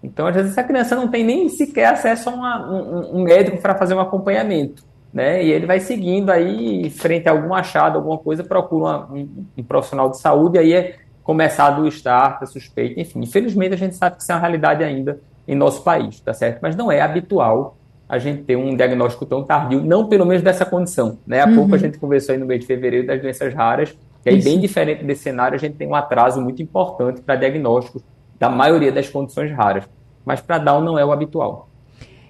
Então, 0.02 0.26
às 0.26 0.34
vezes, 0.34 0.52
essa 0.52 0.64
criança 0.64 0.96
não 0.96 1.08
tem 1.08 1.22
nem 1.22 1.50
sequer 1.50 1.92
acesso 1.92 2.30
a 2.30 2.32
uma, 2.32 2.70
um, 2.70 3.18
um, 3.18 3.22
médico 3.22 3.60
para 3.60 3.74
fazer 3.74 3.92
um 3.92 4.00
acompanhamento. 4.00 4.84
Né? 5.12 5.44
E 5.44 5.52
ele 5.52 5.66
vai 5.66 5.78
seguindo 5.78 6.30
aí, 6.30 6.88
frente 6.88 7.28
a 7.28 7.32
algum 7.32 7.52
achado, 7.52 7.98
alguma 7.98 8.16
coisa, 8.16 8.42
procura 8.42 8.82
uma, 8.82 9.12
um, 9.12 9.46
um, 9.58 9.62
profissional 9.62 10.08
de 10.08 10.18
saúde, 10.18 10.58
aí 10.58 10.72
é 10.72 10.96
começado 11.22 11.82
o 11.82 11.88
start, 11.88 12.42
a 12.42 12.46
suspeita, 12.46 12.98
enfim. 12.98 13.20
Infelizmente, 13.20 13.74
a 13.74 13.78
gente 13.78 13.96
sabe 13.96 14.16
que 14.16 14.22
isso 14.22 14.32
é 14.32 14.34
uma 14.34 14.40
realidade 14.40 14.82
ainda 14.82 15.20
em 15.46 15.54
nosso 15.54 15.82
país, 15.82 16.20
tá 16.20 16.32
certo? 16.32 16.60
Mas 16.62 16.74
não 16.74 16.90
é 16.90 17.02
habitual 17.02 17.76
a 18.08 18.18
gente 18.18 18.42
ter 18.44 18.56
um 18.56 18.76
diagnóstico 18.76 19.26
tão 19.26 19.44
tardio, 19.44 19.82
não 19.82 20.08
pelo 20.08 20.24
menos 20.24 20.42
dessa 20.42 20.64
condição. 20.64 21.18
Né? 21.26 21.40
Há 21.40 21.46
uhum. 21.46 21.56
pouco 21.56 21.74
a 21.74 21.78
gente 21.78 21.98
conversou 21.98 22.34
aí 22.34 22.38
no 22.38 22.46
mês 22.46 22.60
de 22.60 22.66
fevereiro 22.66 23.06
das 23.06 23.20
doenças 23.20 23.52
raras, 23.52 23.96
que 24.22 24.30
aí, 24.30 24.42
bem 24.42 24.60
diferente 24.60 25.04
desse 25.04 25.22
cenário, 25.22 25.56
a 25.56 25.58
gente 25.58 25.76
tem 25.76 25.86
um 25.88 25.94
atraso 25.94 26.40
muito 26.40 26.62
importante 26.62 27.20
para 27.20 27.36
diagnóstico 27.36 28.02
da 28.38 28.48
maioria 28.48 28.92
das 28.92 29.08
condições 29.08 29.50
raras. 29.50 29.84
Mas 30.24 30.40
para 30.40 30.58
Down 30.58 30.82
não 30.82 30.98
é 30.98 31.04
o 31.04 31.12
habitual. 31.12 31.68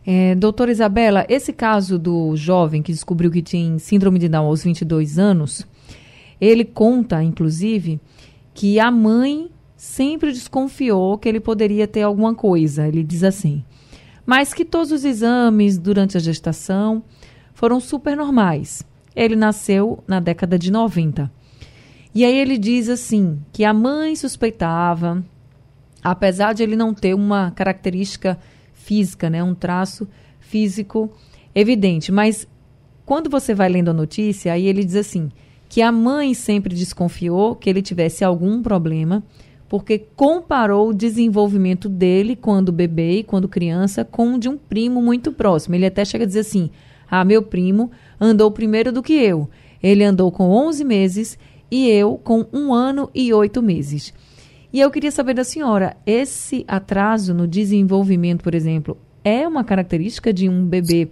É, 0.07 0.35
doutora 0.35 0.71
Isabela, 0.71 1.27
esse 1.29 1.53
caso 1.53 1.99
do 1.99 2.37
jovem 2.37 2.81
que 2.81 2.93
descobriu 2.93 3.31
que 3.31 3.43
tinha 3.43 3.79
síndrome 3.79 4.19
de 4.19 4.29
Down 4.29 4.47
aos 4.47 4.63
22 4.63 5.19
anos, 5.19 5.67
ele 6.41 6.65
conta, 6.65 7.23
inclusive, 7.23 8.01
que 8.55 8.79
a 8.79 8.91
mãe 8.91 9.51
sempre 9.77 10.33
desconfiou 10.33 11.19
que 11.19 11.29
ele 11.29 11.41
poderia 11.41 11.87
ter 11.87 12.03
alguma 12.03 12.35
coisa. 12.35 12.87
Ele 12.87 13.03
diz 13.03 13.25
assim: 13.25 13.65
mas 14.27 14.53
que 14.53 14.65
todos 14.65 14.91
os 14.91 15.05
exames 15.05 15.79
durante 15.79 16.17
a 16.17 16.21
gestação 16.21 17.05
foram 17.55 17.79
super 17.79 18.17
normais. 18.17 18.83
Ele 19.15 19.37
nasceu 19.37 20.03
na 20.07 20.21
década 20.21 20.59
de 20.59 20.71
90. 20.71 21.31
E 22.15 22.25
aí 22.25 22.37
ele 22.37 22.59
diz 22.59 22.89
assim 22.89 23.39
que 23.53 23.65
a 23.65 23.73
mãe 23.73 24.17
suspeitava, 24.17 25.25
apesar 26.03 26.53
de 26.53 26.63
ele 26.63 26.75
não 26.75 26.93
ter 26.93 27.15
uma 27.15 27.51
característica 27.53 28.39
física, 28.75 29.31
né, 29.31 29.43
um 29.43 29.55
traço 29.55 30.09
físico 30.41 31.11
evidente, 31.55 32.11
mas 32.11 32.47
quando 33.05 33.31
você 33.31 33.55
vai 33.55 33.69
lendo 33.69 33.91
a 33.91 33.95
notícia, 33.95 34.53
aí 34.53 34.67
ele 34.67 34.85
diz 34.85 34.97
assim 34.97 35.31
que 35.69 35.83
a 35.83 35.91
mãe 35.91 36.35
sempre 36.35 36.75
desconfiou 36.75 37.55
que 37.55 37.69
ele 37.69 37.83
tivesse 37.83 38.25
algum 38.25 38.63
problema 38.63 39.23
porque 39.69 39.99
comparou 40.15 40.91
o 40.91 40.95
desenvolvimento 40.95 41.89
dele 41.89 42.37
quando 42.37 42.73
bebê 42.73 43.19
e 43.19 43.25
quando 43.25 43.49
criança 43.49 44.05
com 44.05 44.35
o 44.35 44.39
de 44.39 44.49
um 44.49 44.57
primo 44.57 45.03
muito 45.03 45.33
próximo. 45.33 45.75
Ele 45.75 45.87
até 45.87 46.05
chega 46.05 46.25
a 46.25 46.27
dizer 46.27 46.41
assim: 46.41 46.71
"Ah, 47.11 47.25
meu 47.25 47.43
primo 47.43 47.91
andou 48.21 48.51
primeiro 48.51 48.93
do 48.93 49.03
que 49.03 49.15
eu. 49.15 49.49
Ele 49.83 50.05
andou 50.05 50.31
com 50.31 50.51
11 50.51 50.85
meses 50.85 51.39
e 51.71 51.89
eu 51.89 52.17
com 52.17 52.47
um 52.53 52.73
ano 52.73 53.11
e 53.15 53.33
oito 53.33 53.63
meses." 53.63 54.13
E 54.73 54.81
eu 54.81 54.91
queria 54.91 55.11
saber 55.11 55.35
da 55.35 55.45
senhora, 55.45 55.97
esse 56.05 56.65
atraso 56.69 57.33
no 57.33 57.47
desenvolvimento, 57.47 58.43
por 58.43 58.55
exemplo, 58.55 58.99
é 59.25 59.47
uma 59.49 59.65
característica 59.65 60.33
de 60.33 60.49
um 60.49 60.67
bebê, 60.67 61.09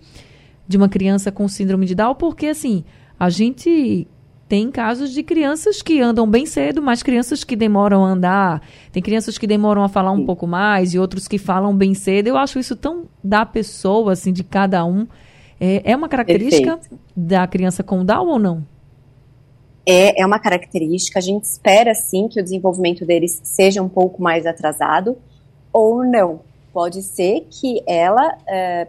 de 0.69 0.77
uma 0.77 0.89
criança 0.89 1.33
com 1.33 1.49
síndrome 1.49 1.87
de 1.87 1.95
Down? 1.95 2.15
Porque 2.15 2.47
assim, 2.47 2.85
a 3.19 3.31
gente 3.31 4.07
tem 4.49 4.71
casos 4.71 5.11
de 5.11 5.23
crianças 5.23 5.81
que 5.81 6.01
andam 6.01 6.29
bem 6.29 6.45
cedo, 6.45 6.83
mas 6.83 7.03
crianças 7.03 7.43
que 7.45 7.57
demoram 7.57 8.05
a 8.05 8.09
andar. 8.09 8.63
Tem 8.93 9.03
crianças 9.03 9.39
que 9.39 9.47
demoram 9.47 9.83
a 9.83 9.89
falar 9.89 10.13
um 10.13 10.19
Sim. 10.19 10.27
pouco 10.27 10.47
mais 10.47 10.93
e 10.93 10.99
outros 10.99 11.27
que 11.27 11.39
falam 11.39 11.75
bem 11.75 11.95
cedo. 11.95 12.29
Eu 12.29 12.37
acho 12.37 12.59
isso 12.59 12.77
tão 12.77 13.05
da 13.23 13.47
pessoa, 13.47 14.13
assim, 14.13 14.33
de 14.33 14.45
cada 14.45 14.85
um. 14.85 15.07
É, 15.59 15.93
é 15.93 15.97
uma 15.97 16.09
característica 16.09 16.77
Perfeito. 16.77 16.99
da 17.17 17.47
criança 17.47 17.83
com 17.83 18.05
Down 18.05 18.29
ou 18.29 18.39
não? 18.39 18.67
É, 19.87 20.21
é 20.21 20.27
uma 20.27 20.39
característica. 20.39 21.19
A 21.19 21.23
gente 21.23 21.45
espera, 21.45 21.95
sim, 21.95 22.29
que 22.29 22.41
o 22.41 22.43
desenvolvimento 22.43 23.05
deles 23.07 23.41
seja 23.43 23.83
um 23.83 23.89
pouco 23.89 24.23
mais 24.23 24.45
atrasado 24.45 25.17
ou 25.73 26.05
não. 26.05 26.41
Pode 26.73 27.03
ser 27.03 27.47
que 27.51 27.83
ela 27.87 28.37
é, 28.47 28.89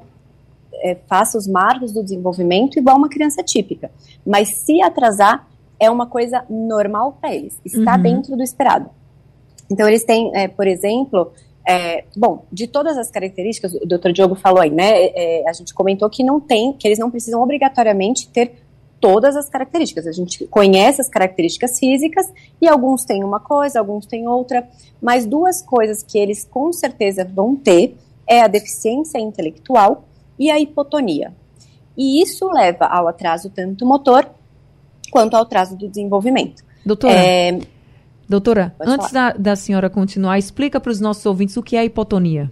é, 0.82 0.96
faça 1.08 1.38
os 1.38 1.48
marcos 1.48 1.92
do 1.92 2.04
desenvolvimento 2.04 2.78
igual 2.78 2.98
uma 2.98 3.10
criança 3.10 3.44
típica. 3.44 3.92
Mas 4.26 4.50
se 4.50 4.82
atrasar, 4.82 5.48
é 5.80 5.90
uma 5.90 6.08
coisa 6.08 6.44
normal 6.50 7.18
para 7.20 7.36
eles, 7.36 7.60
está 7.66 7.96
uhum. 7.96 8.02
dentro 8.02 8.38
do 8.38 8.44
esperado. 8.44 8.90
Então, 9.70 9.88
eles 9.88 10.04
têm, 10.04 10.32
é, 10.34 10.48
por 10.48 10.68
exemplo, 10.68 11.32
é, 11.68 12.06
bom, 12.16 12.46
de 12.52 12.68
todas 12.68 12.98
as 12.98 13.10
características, 13.10 13.74
o 13.74 13.86
Dr. 13.86 14.12
Diogo 14.12 14.36
falou 14.36 14.62
aí, 14.62 14.70
né? 14.70 15.08
É, 15.08 15.44
a 15.48 15.54
gente 15.54 15.74
comentou 15.74 16.10
que 16.10 16.24
não 16.24 16.40
tem, 16.40 16.74
que 16.74 16.88
eles 16.88 17.00
não 17.00 17.10
precisam 17.10 17.42
obrigatoriamente 17.42 18.30
ter 18.30 18.64
todas 19.00 19.36
as 19.36 19.50
características. 19.50 20.08
A 20.08 20.12
gente 20.12 20.46
conhece 20.48 21.02
as 21.02 21.10
características 21.10 21.80
físicas 21.80 22.32
e 22.62 22.68
alguns 22.68 23.04
têm 23.04 23.24
uma 23.24 23.40
coisa, 23.40 23.80
alguns 23.80 24.06
têm 24.06 24.28
outra, 24.28 24.68
mas 25.02 25.26
duas 25.26 25.62
coisas 25.62 26.04
que 26.04 26.18
eles 26.18 26.46
com 26.46 26.72
certeza 26.72 27.26
vão 27.26 27.56
ter 27.56 27.98
é 28.28 28.42
a 28.42 28.48
deficiência 28.48 29.20
intelectual 29.20 30.06
e 30.38 30.52
a 30.52 30.60
hipotonia. 30.60 31.34
E 31.98 32.22
isso 32.22 32.50
leva 32.50 32.86
ao 32.86 33.08
atraso 33.08 33.50
tanto 33.50 33.86
motor 33.86 34.30
quanto 35.12 35.36
ao 35.36 35.44
atraso 35.44 35.78
do 35.78 35.88
desenvolvimento. 35.88 36.64
Doutora, 36.86 37.14
é, 37.14 37.60
Doutora, 38.28 38.74
Pode 38.78 38.90
antes 38.90 39.12
da, 39.12 39.32
da, 39.32 39.56
senhora 39.56 39.90
continuar, 39.90 40.38
explica 40.38 40.80
para 40.80 40.92
os 40.92 41.00
nossos 41.00 41.26
ouvintes 41.26 41.56
o 41.58 41.64
que 41.64 41.76
é 41.76 41.80
a 41.80 41.86
hipotonia. 41.86 42.52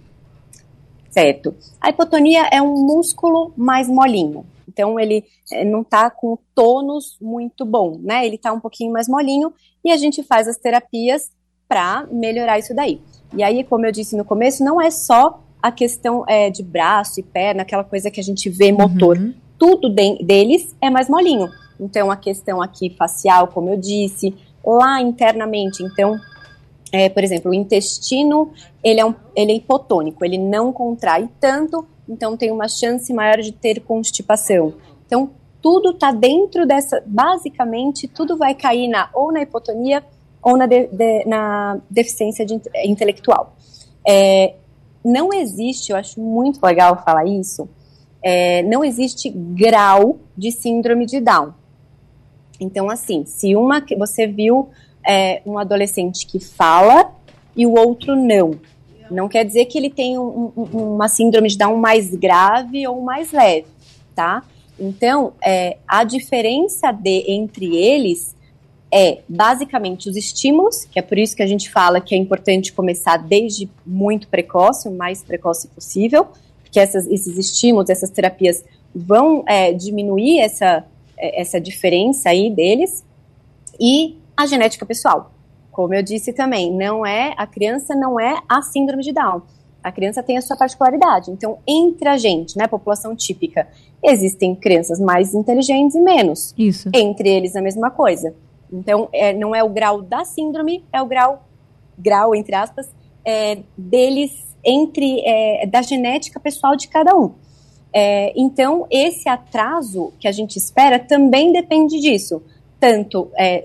Certo. 1.10 1.54
A 1.80 1.90
hipotonia 1.90 2.48
é 2.50 2.60
um 2.62 2.74
músculo 2.74 3.52
mais 3.56 3.88
molinho. 3.88 4.46
Então, 4.68 4.98
ele 4.98 5.24
é, 5.52 5.64
não 5.64 5.82
está 5.82 6.10
com 6.10 6.38
tônus 6.54 7.16
muito 7.20 7.64
bom, 7.64 7.98
né? 8.02 8.26
Ele 8.26 8.36
está 8.36 8.52
um 8.52 8.58
pouquinho 8.58 8.92
mais 8.92 9.08
molinho 9.08 9.52
e 9.84 9.92
a 9.92 9.96
gente 9.96 10.22
faz 10.22 10.48
as 10.48 10.56
terapias 10.56 11.30
para 11.68 12.06
melhorar 12.10 12.58
isso 12.58 12.74
daí. 12.74 13.00
E 13.36 13.42
aí, 13.42 13.62
como 13.64 13.86
eu 13.86 13.92
disse 13.92 14.16
no 14.16 14.24
começo, 14.24 14.64
não 14.64 14.80
é 14.80 14.90
só 14.90 15.43
a 15.64 15.72
questão 15.72 16.26
é, 16.28 16.50
de 16.50 16.62
braço 16.62 17.18
e 17.20 17.22
perna, 17.22 17.62
aquela 17.62 17.82
coisa 17.82 18.10
que 18.10 18.20
a 18.20 18.22
gente 18.22 18.50
vê 18.50 18.70
motor. 18.70 19.16
Uhum. 19.16 19.32
Tudo 19.58 19.88
de, 19.88 20.22
deles 20.22 20.76
é 20.78 20.90
mais 20.90 21.08
molinho. 21.08 21.48
Então, 21.80 22.10
a 22.10 22.16
questão 22.18 22.60
aqui 22.60 22.90
facial, 22.90 23.48
como 23.48 23.70
eu 23.70 23.76
disse, 23.78 24.34
lá 24.62 25.00
internamente. 25.00 25.82
Então, 25.82 26.20
é, 26.92 27.08
por 27.08 27.24
exemplo, 27.24 27.50
o 27.50 27.54
intestino, 27.54 28.52
ele 28.82 29.00
é, 29.00 29.06
um, 29.06 29.14
ele 29.34 29.52
é 29.52 29.54
hipotônico, 29.54 30.22
ele 30.22 30.36
não 30.36 30.70
contrai 30.70 31.30
tanto, 31.40 31.86
então 32.06 32.36
tem 32.36 32.52
uma 32.52 32.68
chance 32.68 33.10
maior 33.14 33.38
de 33.38 33.50
ter 33.50 33.80
constipação. 33.80 34.74
Então, 35.06 35.30
tudo 35.62 35.92
está 35.92 36.12
dentro 36.12 36.66
dessa, 36.66 37.02
basicamente, 37.06 38.06
tudo 38.06 38.36
vai 38.36 38.54
cair 38.54 38.86
na, 38.86 39.08
ou 39.14 39.32
na 39.32 39.40
hipotonia 39.40 40.04
ou 40.42 40.58
na, 40.58 40.66
de, 40.66 40.88
de, 40.88 41.24
na 41.24 41.80
deficiência 41.88 42.44
de, 42.44 42.60
intelectual. 42.84 43.56
É, 44.06 44.56
não 45.04 45.32
existe, 45.32 45.90
eu 45.90 45.96
acho 45.96 46.20
muito 46.20 46.64
legal 46.64 47.02
falar 47.04 47.26
isso, 47.26 47.68
é, 48.22 48.62
não 48.62 48.84
existe 48.84 49.28
grau 49.28 50.18
de 50.36 50.50
síndrome 50.50 51.04
de 51.04 51.20
Down. 51.20 51.52
Então, 52.58 52.88
assim, 52.88 53.24
se 53.26 53.54
uma 53.54 53.84
você 53.98 54.26
viu 54.26 54.70
é, 55.06 55.42
um 55.44 55.58
adolescente 55.58 56.26
que 56.26 56.40
fala 56.40 57.12
e 57.54 57.66
o 57.66 57.74
outro 57.74 58.16
não, 58.16 58.58
não 59.10 59.28
quer 59.28 59.44
dizer 59.44 59.66
que 59.66 59.76
ele 59.76 59.90
tem 59.90 60.18
um, 60.18 60.52
um, 60.56 60.94
uma 60.94 61.08
síndrome 61.08 61.48
de 61.48 61.58
Down 61.58 61.76
mais 61.76 62.14
grave 62.14 62.86
ou 62.86 63.02
mais 63.02 63.32
leve, 63.32 63.66
tá? 64.14 64.42
Então, 64.78 65.34
é, 65.42 65.76
a 65.86 66.02
diferença 66.02 66.90
de 66.90 67.30
entre 67.30 67.76
eles 67.76 68.34
é 68.96 69.22
basicamente 69.28 70.08
os 70.08 70.16
estímulos, 70.16 70.84
que 70.84 71.00
é 71.00 71.02
por 71.02 71.18
isso 71.18 71.34
que 71.34 71.42
a 71.42 71.46
gente 71.48 71.68
fala 71.68 72.00
que 72.00 72.14
é 72.14 72.18
importante 72.18 72.72
começar 72.72 73.16
desde 73.16 73.68
muito 73.84 74.28
precoce, 74.28 74.88
o 74.88 74.92
mais 74.92 75.20
precoce 75.20 75.66
possível, 75.66 76.28
porque 76.62 76.78
essas, 76.78 77.04
esses 77.08 77.36
estímulos, 77.36 77.90
essas 77.90 78.10
terapias 78.10 78.64
vão 78.94 79.42
é, 79.48 79.72
diminuir 79.72 80.38
essa, 80.38 80.84
é, 81.18 81.40
essa 81.40 81.60
diferença 81.60 82.28
aí 82.28 82.48
deles, 82.48 83.04
e 83.80 84.16
a 84.36 84.46
genética 84.46 84.86
pessoal. 84.86 85.32
Como 85.72 85.92
eu 85.92 86.02
disse 86.02 86.32
também, 86.32 86.72
não 86.72 87.04
é 87.04 87.34
a 87.36 87.48
criança 87.48 87.96
não 87.96 88.20
é 88.20 88.40
a 88.48 88.62
síndrome 88.62 89.02
de 89.02 89.12
Down. 89.12 89.42
A 89.82 89.90
criança 89.90 90.22
tem 90.22 90.38
a 90.38 90.40
sua 90.40 90.56
particularidade. 90.56 91.32
Então, 91.32 91.58
entre 91.66 92.08
a 92.08 92.16
gente, 92.16 92.56
né, 92.56 92.68
população 92.68 93.16
típica, 93.16 93.66
existem 94.00 94.54
crianças 94.54 95.00
mais 95.00 95.34
inteligentes 95.34 95.96
e 95.96 96.00
menos. 96.00 96.54
Isso. 96.56 96.88
Entre 96.94 97.28
eles 97.28 97.56
a 97.56 97.60
mesma 97.60 97.90
coisa. 97.90 98.32
Então, 98.74 99.08
é, 99.12 99.32
não 99.32 99.54
é 99.54 99.62
o 99.62 99.68
grau 99.68 100.02
da 100.02 100.24
síndrome, 100.24 100.84
é 100.92 101.00
o 101.00 101.06
grau, 101.06 101.44
grau 101.96 102.34
entre 102.34 102.54
aspas, 102.54 102.90
é, 103.24 103.58
deles 103.76 104.32
entre 104.64 105.20
é, 105.20 105.66
da 105.66 105.82
genética 105.82 106.40
pessoal 106.40 106.74
de 106.74 106.88
cada 106.88 107.14
um. 107.14 107.32
É, 107.92 108.32
então, 108.36 108.86
esse 108.90 109.28
atraso 109.28 110.12
que 110.18 110.26
a 110.26 110.32
gente 110.32 110.56
espera 110.56 110.98
também 110.98 111.52
depende 111.52 112.00
disso, 112.00 112.42
tanto 112.80 113.30
é, 113.38 113.64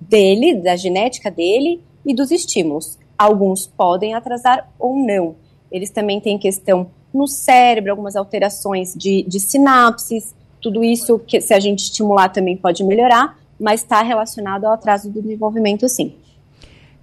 dele, 0.00 0.54
da 0.54 0.76
genética 0.76 1.30
dele 1.30 1.82
e 2.04 2.14
dos 2.14 2.30
estímulos. 2.30 2.98
Alguns 3.18 3.66
podem 3.66 4.14
atrasar 4.14 4.70
ou 4.78 4.96
não. 4.96 5.36
Eles 5.70 5.90
também 5.90 6.20
têm 6.20 6.38
questão 6.38 6.90
no 7.12 7.26
cérebro, 7.26 7.90
algumas 7.90 8.16
alterações 8.16 8.94
de, 8.94 9.24
de 9.24 9.40
sinapses, 9.40 10.34
tudo 10.60 10.82
isso 10.82 11.18
que 11.18 11.40
se 11.40 11.52
a 11.52 11.60
gente 11.60 11.80
estimular 11.80 12.28
também 12.30 12.56
pode 12.56 12.82
melhorar, 12.82 13.38
mas 13.58 13.82
está 13.82 14.02
relacionado 14.02 14.64
ao 14.64 14.72
atraso 14.72 15.10
do 15.10 15.20
desenvolvimento, 15.20 15.88
sim. 15.88 16.16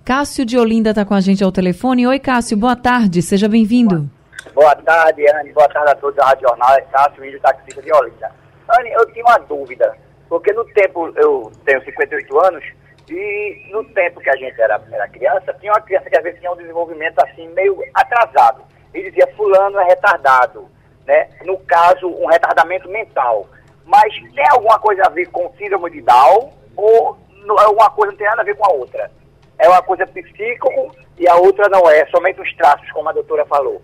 Cássio 0.06 0.46
de 0.46 0.58
Olinda 0.58 0.90
está 0.90 1.06
com 1.06 1.14
a 1.14 1.22
gente 1.22 1.44
ao 1.44 1.52
telefone. 1.52 2.06
Oi, 2.06 2.20
Cássio, 2.20 2.58
boa 2.58 2.76
tarde, 2.76 3.22
seja 3.22 3.48
bem-vindo. 3.48 4.10
Boa 4.54 4.76
tarde, 4.76 5.26
Anne, 5.34 5.54
boa 5.54 5.68
tarde 5.70 5.92
a 5.92 5.96
todos 5.96 6.16
da 6.16 6.26
Rádio 6.26 6.48
Jornal, 6.48 6.76
é 6.76 6.82
Cássio, 6.82 7.24
Índio 7.26 7.40
Taxista 7.40 7.82
de 7.82 7.94
Olinda. 7.94 8.32
Anne, 8.78 8.92
eu 8.92 9.06
tinha 9.14 9.24
uma 9.24 9.38
dúvida, 9.40 9.96
porque 10.28 10.52
no 10.52 10.66
tempo, 10.66 11.12
eu 11.16 11.52
tenho 11.66 11.84
58 11.84 12.40
anos, 12.46 12.64
e 13.10 13.70
no 13.72 13.84
tempo 13.86 14.20
que 14.20 14.30
a 14.30 14.36
gente 14.36 14.60
era, 14.60 14.82
era 14.92 15.08
criança, 15.08 15.54
tinha 15.60 15.72
uma 15.72 15.82
criança 15.82 16.10
que 16.10 16.18
às 16.18 16.24
vezes 16.24 16.40
tinha 16.40 16.52
um 16.52 16.58
desenvolvimento 16.58 17.20
assim, 17.20 17.48
meio 17.50 17.78
atrasado. 17.94 18.62
E 18.94 19.04
dizia, 19.04 19.28
fulano 19.36 19.80
é 19.80 19.86
retardado, 19.86 20.68
né? 21.06 21.30
No 21.46 21.58
caso, 21.60 22.08
um 22.08 22.28
retardamento 22.28 22.90
mental. 22.90 23.48
Mas 23.86 24.14
tem 24.34 24.46
alguma 24.50 24.80
coisa 24.80 25.04
a 25.06 25.10
ver 25.10 25.28
com 25.28 25.52
síndrome 25.58 25.92
de 25.92 26.02
Down 26.02 26.52
ou 26.76 27.18
é 27.60 27.68
uma 27.68 27.90
coisa 27.90 28.12
não 28.12 28.18
tem 28.18 28.28
nada 28.28 28.42
a 28.42 28.46
ver 28.46 28.56
com 28.56 28.66
a 28.66 28.74
outra? 28.74 29.12
É 29.60 29.68
uma 29.68 29.82
coisa 29.82 30.06
psíquico 30.08 30.70
e 31.18 31.28
a 31.28 31.36
outra 31.36 31.70
não 31.70 31.90
é, 31.90 32.06
somente 32.08 32.42
os 32.42 32.56
traços, 32.56 32.90
como 32.92 33.10
a 33.10 33.14
doutora 33.14 33.46
falou. 33.46 33.82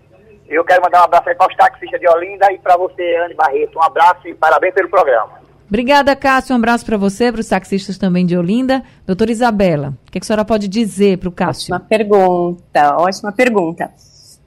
Eu 0.48 0.64
quero 0.64 0.82
mandar 0.82 1.02
um 1.02 1.04
abraço 1.04 1.28
aí 1.28 1.34
para 1.34 1.48
os 1.48 1.56
taxistas 1.56 2.00
de 2.00 2.08
Olinda 2.08 2.52
e 2.52 2.58
para 2.58 2.76
você, 2.76 3.16
Anne 3.24 3.34
Barreto. 3.34 3.78
Um 3.78 3.82
abraço 3.82 4.26
e 4.26 4.34
parabéns 4.34 4.74
pelo 4.74 4.88
programa. 4.88 5.40
Obrigada, 5.68 6.16
Cássio. 6.16 6.52
Um 6.54 6.58
abraço 6.58 6.84
para 6.84 6.96
você, 6.96 7.30
para 7.30 7.40
os 7.40 7.48
taxistas 7.48 7.96
também 7.96 8.26
de 8.26 8.36
Olinda. 8.36 8.82
Doutora 9.06 9.30
Isabela, 9.30 9.94
o 10.08 10.10
que 10.10 10.18
a 10.18 10.22
senhora 10.22 10.44
pode 10.44 10.66
dizer 10.66 11.18
para 11.18 11.28
o 11.28 11.32
Cássio? 11.32 11.72
Ótima 11.72 11.88
pergunta, 11.88 12.96
ótima 12.96 13.32
pergunta. 13.32 13.92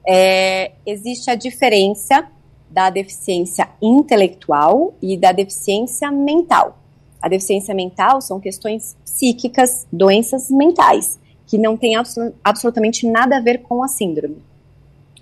É, 0.06 0.72
existe 0.86 1.30
a 1.30 1.34
diferença 1.34 2.28
da 2.74 2.90
deficiência 2.90 3.68
intelectual 3.80 4.94
e 5.00 5.16
da 5.16 5.30
deficiência 5.30 6.10
mental. 6.10 6.76
A 7.22 7.28
deficiência 7.28 7.72
mental 7.72 8.20
são 8.20 8.40
questões 8.40 8.96
psíquicas, 9.04 9.86
doenças 9.92 10.50
mentais, 10.50 11.20
que 11.46 11.56
não 11.56 11.76
têm 11.76 11.94
absolutamente 12.42 13.08
nada 13.08 13.36
a 13.36 13.40
ver 13.40 13.58
com 13.62 13.82
a 13.82 13.86
síndrome. 13.86 14.42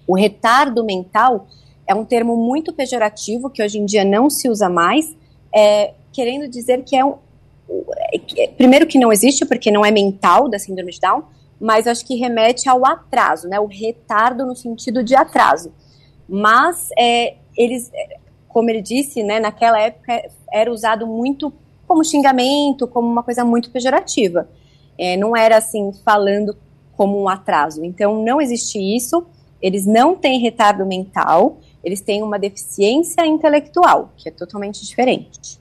O 0.06 0.16
retardo 0.16 0.82
mental 0.82 1.46
é 1.86 1.94
um 1.94 2.06
termo 2.06 2.36
muito 2.36 2.72
pejorativo 2.72 3.50
que 3.50 3.62
hoje 3.62 3.78
em 3.78 3.84
dia 3.84 4.02
não 4.02 4.30
se 4.30 4.48
usa 4.48 4.68
mais, 4.68 5.14
é, 5.54 5.92
querendo 6.10 6.48
dizer 6.48 6.82
que 6.84 6.96
é 6.96 7.04
um. 7.04 7.16
É, 8.36 8.48
primeiro, 8.48 8.86
que 8.86 8.98
não 8.98 9.12
existe, 9.12 9.44
porque 9.44 9.70
não 9.70 9.84
é 9.84 9.90
mental 9.90 10.48
da 10.48 10.58
síndrome 10.58 10.90
de 10.90 11.00
Down, 11.00 11.24
mas 11.60 11.86
acho 11.86 12.04
que 12.06 12.16
remete 12.16 12.68
ao 12.68 12.84
atraso, 12.86 13.46
né? 13.46 13.60
O 13.60 13.66
retardo 13.66 14.46
no 14.46 14.56
sentido 14.56 15.04
de 15.04 15.14
atraso. 15.14 15.70
Mas 16.28 16.88
é, 16.98 17.36
eles, 17.56 17.90
como 18.48 18.70
ele 18.70 18.82
disse, 18.82 19.22
né, 19.22 19.40
naquela 19.40 19.80
época 19.80 20.22
era 20.52 20.70
usado 20.70 21.06
muito 21.06 21.52
como 21.86 22.04
xingamento, 22.04 22.86
como 22.86 23.08
uma 23.08 23.22
coisa 23.22 23.44
muito 23.44 23.70
pejorativa. 23.70 24.48
É, 24.98 25.16
não 25.16 25.36
era 25.36 25.56
assim 25.56 25.92
falando 26.04 26.56
como 26.96 27.20
um 27.20 27.28
atraso. 27.28 27.84
Então 27.84 28.22
não 28.22 28.40
existe 28.40 28.78
isso. 28.78 29.26
Eles 29.60 29.86
não 29.86 30.14
têm 30.16 30.40
retardo 30.40 30.84
mental 30.84 31.58
eles 31.84 32.00
têm 32.00 32.22
uma 32.22 32.38
deficiência 32.38 33.26
intelectual, 33.26 34.12
que 34.16 34.28
é 34.28 34.32
totalmente 34.32 34.84
diferente. 34.84 35.60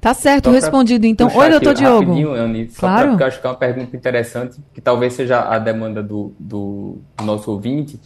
Tá 0.00 0.14
certo, 0.14 0.50
respondido 0.50 1.06
então. 1.06 1.30
Oi, 1.34 1.50
doutor 1.50 1.74
Diogo. 1.74 2.32
Anny, 2.32 2.66
claro. 2.68 3.08
porque 3.08 3.22
eu 3.22 3.26
acho 3.26 3.40
que 3.40 3.46
é 3.46 3.50
uma 3.50 3.56
pergunta 3.56 3.94
interessante, 3.94 4.58
que 4.72 4.80
talvez 4.80 5.12
seja 5.12 5.40
a 5.40 5.58
demanda 5.58 6.02
do, 6.02 6.32
do, 6.38 6.98
do 7.16 7.24
nosso 7.24 7.50
ouvinte, 7.50 8.00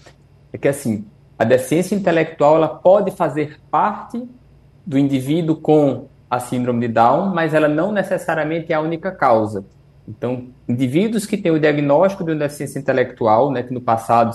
é 0.52 0.58
que 0.58 0.66
assim, 0.66 1.04
a 1.44 1.46
deficiência 1.46 1.94
intelectual 1.94 2.56
ela 2.56 2.68
pode 2.68 3.10
fazer 3.10 3.60
parte 3.70 4.26
do 4.84 4.98
indivíduo 4.98 5.56
com 5.56 6.08
a 6.28 6.40
síndrome 6.40 6.86
de 6.86 6.92
Down, 6.92 7.34
mas 7.34 7.52
ela 7.54 7.68
não 7.68 7.92
necessariamente 7.92 8.72
é 8.72 8.76
a 8.76 8.80
única 8.80 9.12
causa. 9.12 9.64
Então, 10.08 10.48
indivíduos 10.68 11.26
que 11.26 11.36
têm 11.36 11.52
o 11.52 11.60
diagnóstico 11.60 12.24
de 12.24 12.32
uma 12.32 12.38
deficiência 12.38 12.78
intelectual, 12.78 13.50
né, 13.50 13.62
que 13.62 13.72
no 13.72 13.80
passado 13.80 14.34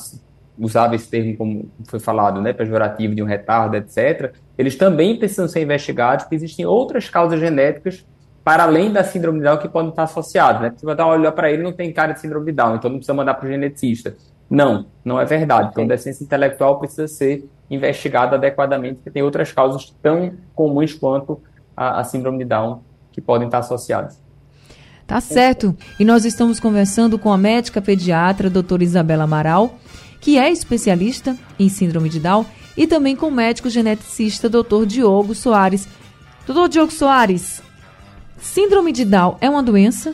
usava 0.57 0.95
esse 0.95 1.09
termo 1.09 1.35
como 1.35 1.69
foi 1.87 1.99
falado, 1.99 2.41
né, 2.41 2.53
pejorativo 2.53 3.15
de 3.15 3.23
um 3.23 3.25
retardo, 3.25 3.75
etc., 3.75 4.33
eles 4.57 4.75
também 4.75 5.17
precisam 5.17 5.47
ser 5.47 5.61
investigados, 5.61 6.25
porque 6.25 6.35
existem 6.35 6.65
outras 6.65 7.09
causas 7.09 7.39
genéticas 7.39 8.05
para 8.43 8.63
além 8.63 8.91
da 8.91 9.03
síndrome 9.03 9.39
de 9.39 9.45
Down 9.45 9.57
que 9.57 9.69
podem 9.69 9.89
estar 9.89 10.03
associadas, 10.03 10.61
né? 10.61 10.73
Você 10.75 10.85
vai 10.85 10.95
dar 10.95 11.07
olhar 11.07 11.31
para 11.31 11.51
ele, 11.51 11.61
não 11.61 11.73
tem 11.73 11.91
cara 11.93 12.13
de 12.13 12.19
síndrome 12.19 12.47
de 12.47 12.51
Down, 12.53 12.75
então 12.75 12.89
não 12.89 12.97
precisa 12.97 13.13
mandar 13.13 13.35
para 13.35 13.47
o 13.47 13.51
geneticista. 13.51 14.15
Não, 14.49 14.87
não 15.05 15.19
é 15.19 15.25
verdade. 15.25 15.69
Então, 15.71 15.83
a 15.83 15.87
deficiência 15.87 16.23
intelectual 16.23 16.79
precisa 16.79 17.07
ser 17.07 17.47
investigada 17.69 18.35
adequadamente, 18.35 18.95
porque 18.95 19.11
tem 19.11 19.21
outras 19.21 19.51
causas 19.51 19.93
tão 20.01 20.33
comuns 20.55 20.93
quanto 20.93 21.39
a, 21.77 21.99
a 21.99 22.03
síndrome 22.03 22.39
de 22.39 22.45
Down 22.45 22.81
que 23.11 23.21
podem 23.21 23.47
estar 23.47 23.59
associadas. 23.59 24.19
Tá 25.05 25.19
certo. 25.21 25.75
E 25.99 26.05
nós 26.05 26.25
estamos 26.25 26.59
conversando 26.59 27.17
com 27.17 27.31
a 27.31 27.37
médica 27.37 27.81
pediatra, 27.81 28.49
doutora 28.49 28.83
Isabela 28.83 29.23
Amaral, 29.23 29.75
que 30.21 30.37
é 30.37 30.51
especialista 30.51 31.35
em 31.57 31.69
síndrome 31.69 32.09
de 32.09 32.19
Down, 32.19 32.45
e 32.77 32.87
também 32.87 33.15
com 33.15 33.27
o 33.27 33.31
médico 33.31 33.69
geneticista 33.69 34.47
Dr. 34.49 34.85
Diogo 34.85 35.33
Soares. 35.33 35.87
Dr. 36.45 36.69
Diogo 36.69 36.91
Soares, 36.91 37.61
síndrome 38.37 38.91
de 38.91 39.05
Down 39.05 39.37
é 39.41 39.49
uma 39.49 39.63
doença? 39.63 40.13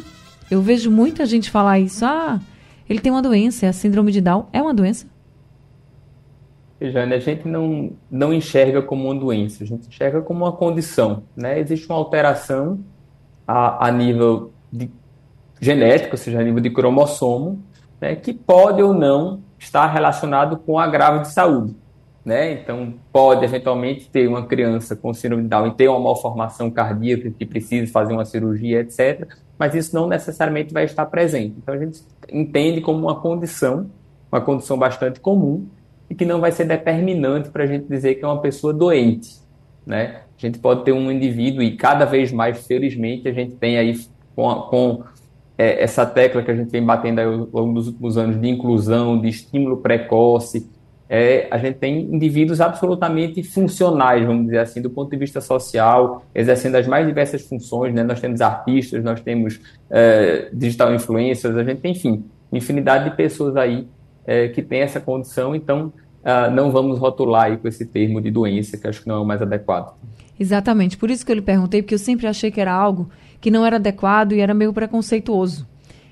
Eu 0.49 0.61
vejo 0.61 0.89
muita 0.89 1.25
gente 1.25 1.51
falar 1.51 1.79
isso. 1.79 2.05
Ah, 2.05 2.39
ele 2.87 2.99
tem 2.99 3.11
uma 3.11 3.21
doença, 3.21 3.67
a 3.67 3.73
síndrome 3.73 4.11
de 4.11 4.21
Down. 4.21 4.47
É 4.53 4.61
uma 4.61 4.73
doença? 4.73 5.07
Jane, 6.79 7.13
a 7.13 7.19
gente 7.19 7.47
não, 7.47 7.93
não 8.11 8.33
enxerga 8.33 8.81
como 8.81 9.05
uma 9.05 9.15
doença, 9.15 9.63
a 9.63 9.67
gente 9.67 9.87
enxerga 9.87 10.21
como 10.21 10.43
uma 10.43 10.51
condição. 10.51 11.23
Né? 11.35 11.59
Existe 11.59 11.87
uma 11.87 11.97
alteração 11.97 12.79
a, 13.47 13.87
a 13.87 13.91
nível 13.91 14.51
de 14.71 14.91
genético, 15.59 16.11
ou 16.13 16.17
seja, 16.17 16.39
a 16.39 16.43
nível 16.43 16.59
de 16.59 16.69
cromossomo, 16.69 17.63
né, 17.99 18.15
que 18.15 18.33
pode 18.33 18.83
ou 18.83 18.93
não 18.93 19.41
estar 19.57 19.87
relacionado 19.87 20.57
com 20.57 20.77
agravo 20.77 21.21
de 21.21 21.29
saúde. 21.29 21.75
Né? 22.25 22.53
Então, 22.53 22.95
pode 23.13 23.45
eventualmente 23.45 24.09
ter 24.09 24.27
uma 24.27 24.47
criança 24.47 24.95
com 24.95 25.13
síndrome 25.13 25.43
de 25.43 25.49
Down 25.49 25.67
e 25.67 25.71
ter 25.75 25.87
uma 25.87 25.99
malformação 25.99 26.71
cardíaca 26.71 27.29
que 27.29 27.45
precisa 27.45 27.91
fazer 27.91 28.13
uma 28.13 28.25
cirurgia, 28.25 28.79
etc. 28.79 29.27
Mas 29.59 29.75
isso 29.75 29.93
não 29.93 30.07
necessariamente 30.07 30.73
vai 30.73 30.85
estar 30.85 31.05
presente. 31.05 31.53
Então, 31.61 31.75
a 31.75 31.77
gente 31.77 32.01
entende 32.31 32.81
como 32.81 32.97
uma 32.97 33.21
condição, 33.21 33.91
uma 34.31 34.41
condição 34.41 34.75
bastante 34.75 35.19
comum, 35.19 35.67
e 36.09 36.15
que 36.15 36.25
não 36.25 36.41
vai 36.41 36.51
ser 36.51 36.65
determinante 36.65 37.49
para 37.49 37.63
a 37.63 37.67
gente 37.67 37.87
dizer 37.87 38.15
que 38.15 38.25
é 38.25 38.27
uma 38.27 38.41
pessoa 38.41 38.73
doente. 38.73 39.35
Né? 39.85 40.21
A 40.35 40.41
gente 40.41 40.57
pode 40.57 40.83
ter 40.83 40.93
um 40.93 41.11
indivíduo, 41.11 41.61
e 41.61 41.77
cada 41.77 42.05
vez 42.05 42.31
mais, 42.31 42.65
felizmente, 42.65 43.27
a 43.27 43.31
gente 43.31 43.55
tem 43.55 43.77
aí 43.77 43.99
com, 44.35 44.49
a, 44.49 44.67
com 44.67 45.03
é, 45.55 45.83
essa 45.83 46.07
tecla 46.07 46.41
que 46.41 46.49
a 46.49 46.55
gente 46.55 46.71
vem 46.71 46.83
batendo 46.83 47.21
ao 47.21 47.61
longo 47.61 47.73
dos 47.75 47.87
últimos 47.87 48.17
anos 48.17 48.41
de 48.41 48.49
inclusão, 48.49 49.21
de 49.21 49.29
estímulo 49.29 49.77
precoce, 49.77 50.67
é, 51.09 51.47
a 51.51 51.57
gente 51.57 51.75
tem 51.75 52.01
indivíduos 52.01 52.59
absolutamente 52.59 53.43
funcionais, 53.43 54.25
vamos 54.25 54.45
dizer 54.45 54.59
assim, 54.59 54.81
do 54.81 54.89
ponto 54.89 55.11
de 55.11 55.17
vista 55.17 55.39
social, 55.39 56.25
exercendo 56.33 56.75
as 56.75 56.87
mais 56.87 57.05
diversas 57.05 57.43
funções, 57.43 57.93
né? 57.93 58.03
Nós 58.03 58.19
temos 58.19 58.41
artistas, 58.41 59.03
nós 59.03 59.21
temos 59.21 59.59
é, 59.89 60.49
digital 60.51 60.93
influencers, 60.93 61.55
a 61.55 61.63
gente 61.63 61.81
tem, 61.81 61.91
enfim, 61.91 62.25
infinidade 62.51 63.09
de 63.09 63.15
pessoas 63.15 63.55
aí 63.55 63.87
é, 64.25 64.47
que 64.47 64.61
têm 64.61 64.81
essa 64.81 64.99
condição, 64.99 65.55
então 65.55 65.93
uh, 66.23 66.51
não 66.51 66.71
vamos 66.71 66.97
rotular 66.97 67.45
aí 67.45 67.57
com 67.57 67.67
esse 67.67 67.85
termo 67.85 68.19
de 68.19 68.31
doença, 68.31 68.77
que 68.77 68.87
acho 68.87 69.01
que 69.01 69.07
não 69.07 69.15
é 69.15 69.19
o 69.19 69.25
mais 69.25 69.41
adequado. 69.41 69.95
Exatamente, 70.39 70.97
por 70.97 71.09
isso 71.11 71.25
que 71.25 71.31
eu 71.31 71.35
lhe 71.35 71.41
perguntei, 71.41 71.81
porque 71.81 71.93
eu 71.93 71.99
sempre 71.99 72.27
achei 72.27 72.49
que 72.49 72.59
era 72.59 72.73
algo 72.73 73.09
que 73.39 73.51
não 73.51 73.65
era 73.65 73.75
adequado 73.75 74.33
e 74.33 74.39
era 74.39 74.53
meio 74.53 74.73
preconceituoso. 74.73 75.67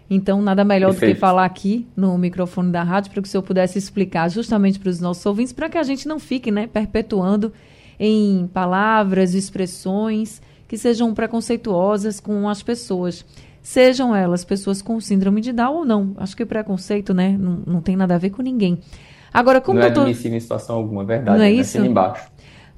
Então, 0.09 0.41
nada 0.41 0.63
melhor 0.63 0.91
Perfeito. 0.91 1.11
do 1.11 1.15
que 1.15 1.19
falar 1.19 1.45
aqui 1.45 1.87
no 1.95 2.17
microfone 2.17 2.71
da 2.71 2.83
rádio 2.83 3.11
para 3.11 3.21
que 3.21 3.27
o 3.27 3.31
senhor 3.31 3.43
pudesse 3.43 3.77
explicar 3.77 4.29
justamente 4.29 4.79
para 4.79 4.89
os 4.89 4.99
nossos 4.99 5.25
ouvintes, 5.25 5.53
para 5.53 5.69
que 5.69 5.77
a 5.77 5.83
gente 5.83 6.07
não 6.07 6.19
fique 6.19 6.51
né, 6.51 6.67
perpetuando 6.67 7.51
em 7.99 8.47
palavras, 8.53 9.33
expressões 9.33 10.41
que 10.67 10.77
sejam 10.77 11.13
preconceituosas 11.13 12.19
com 12.19 12.49
as 12.49 12.61
pessoas. 12.61 13.25
Sejam 13.61 14.13
elas 14.13 14.43
pessoas 14.43 14.81
com 14.81 14.99
síndrome 14.99 15.39
de 15.39 15.53
Down 15.53 15.73
ou 15.73 15.85
não. 15.85 16.11
Acho 16.17 16.35
que 16.35 16.45
preconceito 16.45 17.13
né, 17.13 17.37
não, 17.39 17.63
não 17.65 17.81
tem 17.81 17.95
nada 17.95 18.15
a 18.15 18.17
ver 18.17 18.31
com 18.31 18.41
ninguém. 18.41 18.79
Agora, 19.33 19.61
como 19.61 19.79
não 19.79 19.85
é 19.85 19.89
doutor... 19.89 20.09
admissível 20.09 20.37
em 20.37 20.41
situação 20.41 20.75
alguma, 20.75 21.03
é 21.03 21.05
verdade. 21.05 21.37
Não 21.37 21.45
é 21.45 21.49
né? 21.49 21.53
isso? 21.53 21.77
embaixo. 21.77 22.27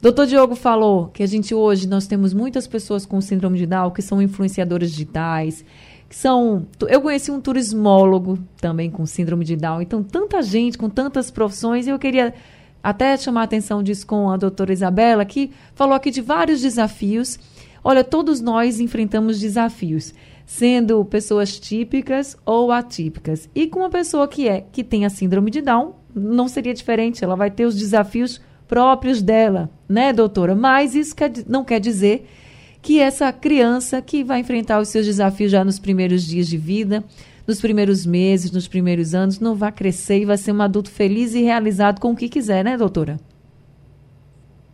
Doutor 0.01 0.27
Diogo 0.27 0.55
falou 0.55 1.07
que 1.07 1.23
a 1.23 1.25
gente 1.25 1.55
hoje 1.55 1.87
nós 1.87 2.05
temos 2.05 2.33
muitas 2.33 2.67
pessoas 2.67 3.05
com 3.05 3.19
síndrome 3.19 3.57
de 3.57 3.65
Down 3.65 3.89
que 3.91 4.01
são 4.01 4.21
influenciadoras 4.21 4.91
digitais, 4.91 5.65
que 6.09 6.15
são. 6.15 6.65
Eu 6.87 7.01
conheci 7.01 7.31
um 7.31 7.41
turismólogo 7.41 8.39
também 8.61 8.89
com 8.89 9.05
síndrome 9.05 9.45
de 9.45 9.55
Down, 9.55 9.81
então 9.81 10.03
tanta 10.03 10.41
gente 10.41 10.77
com 10.77 10.89
tantas 10.89 11.31
profissões, 11.31 11.87
e 11.87 11.89
eu 11.89 11.99
queria 11.99 12.33
até 12.83 13.17
chamar 13.17 13.41
a 13.41 13.43
atenção 13.45 13.81
disso 13.81 14.05
com 14.05 14.29
a 14.29 14.37
doutora 14.37 14.71
Isabela, 14.71 15.25
que 15.25 15.51
falou 15.73 15.95
aqui 15.95 16.11
de 16.11 16.21
vários 16.21 16.61
desafios. 16.61 17.39
Olha, 17.83 18.03
todos 18.03 18.41
nós 18.41 18.79
enfrentamos 18.79 19.39
desafios, 19.39 20.13
sendo 20.45 21.03
pessoas 21.05 21.59
típicas 21.59 22.37
ou 22.45 22.71
atípicas. 22.71 23.49
E 23.55 23.67
com 23.67 23.79
uma 23.79 23.89
pessoa 23.89 24.27
que 24.27 24.47
é 24.47 24.63
que 24.71 24.83
tem 24.83 25.05
a 25.05 25.09
síndrome 25.09 25.49
de 25.49 25.61
Down, 25.61 25.95
não 26.13 26.47
seria 26.47 26.73
diferente, 26.73 27.23
ela 27.23 27.35
vai 27.35 27.49
ter 27.49 27.65
os 27.65 27.75
desafios 27.75 28.39
próprios 28.67 29.21
dela, 29.21 29.69
né, 29.89 30.13
doutora? 30.13 30.55
Mas 30.55 30.95
isso 30.95 31.15
quer, 31.15 31.31
não 31.47 31.63
quer 31.63 31.79
dizer 31.79 32.27
que 32.85 32.99
essa 32.99 33.33
criança 33.33 33.99
que 33.99 34.23
vai 34.23 34.41
enfrentar 34.41 34.79
os 34.79 34.89
seus 34.89 35.07
desafios 35.07 35.51
já 35.51 35.65
nos 35.65 35.79
primeiros 35.79 36.23
dias 36.23 36.45
de 36.45 36.55
vida, 36.55 37.03
nos 37.47 37.59
primeiros 37.59 38.05
meses, 38.05 38.51
nos 38.51 38.67
primeiros 38.67 39.15
anos, 39.15 39.39
não 39.39 39.55
vai 39.55 39.71
crescer 39.71 40.19
e 40.19 40.25
vai 40.25 40.37
ser 40.37 40.51
um 40.51 40.61
adulto 40.61 40.91
feliz 40.91 41.33
e 41.33 41.41
realizado 41.41 41.99
com 41.99 42.11
o 42.11 42.15
que 42.15 42.29
quiser, 42.29 42.63
né, 42.63 42.77
doutora? 42.77 43.19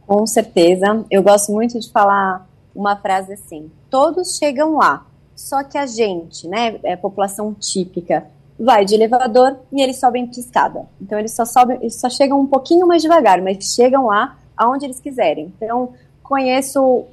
Com 0.05 0.27
certeza. 0.27 1.05
Eu 1.09 1.23
gosto 1.23 1.53
muito 1.53 1.79
de 1.79 1.89
falar 1.89 2.45
uma 2.75 2.97
frase 2.97 3.31
assim: 3.31 3.71
todos 3.89 4.37
chegam 4.37 4.75
lá, 4.75 5.05
só 5.33 5.63
que 5.63 5.77
a 5.77 5.85
gente, 5.85 6.49
né, 6.49 6.81
é 6.83 6.97
população 6.97 7.53
típica, 7.53 8.25
vai 8.59 8.83
de 8.83 8.93
elevador 8.93 9.55
e 9.71 9.81
eles 9.81 10.01
sobem 10.01 10.25
de 10.25 10.41
escada. 10.41 10.85
Então 11.01 11.17
eles 11.17 11.33
só 11.33 11.45
sobem, 11.45 11.77
eles 11.77 11.95
só 11.95 12.09
chegam 12.09 12.41
um 12.41 12.47
pouquinho 12.47 12.85
mais 12.85 13.01
devagar, 13.01 13.41
mas 13.41 13.73
chegam 13.73 14.07
lá 14.07 14.37
aonde 14.57 14.83
eles 14.83 14.99
quiserem. 14.99 15.53
Então 15.55 15.93
conheço 16.21 17.07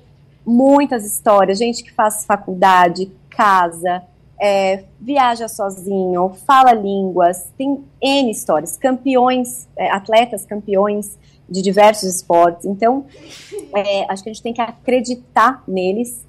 muitas 0.49 1.05
histórias, 1.05 1.59
gente 1.59 1.85
que 1.85 1.93
faz 1.93 2.25
faculdade, 2.25 3.13
casa, 3.29 4.03
é, 4.41 4.85
viaja 5.01 5.49
sozinho, 5.49 6.31
fala 6.47 6.73
línguas, 6.73 7.53
tem 7.57 7.85
N 8.01 8.31
histórias, 8.31 8.77
campeões, 8.77 9.69
é, 9.77 9.91
atletas 9.91 10.45
campeões 10.45 11.19
de 11.49 11.63
diversos 11.63 12.17
esportes. 12.17 12.65
Então, 12.65 13.07
é, 13.75 14.11
acho 14.11 14.23
que 14.23 14.31
a 14.31 14.33
gente 14.33 14.43
tem 14.43 14.53
que 14.53 14.61
acreditar 14.61 15.63
neles 15.67 16.27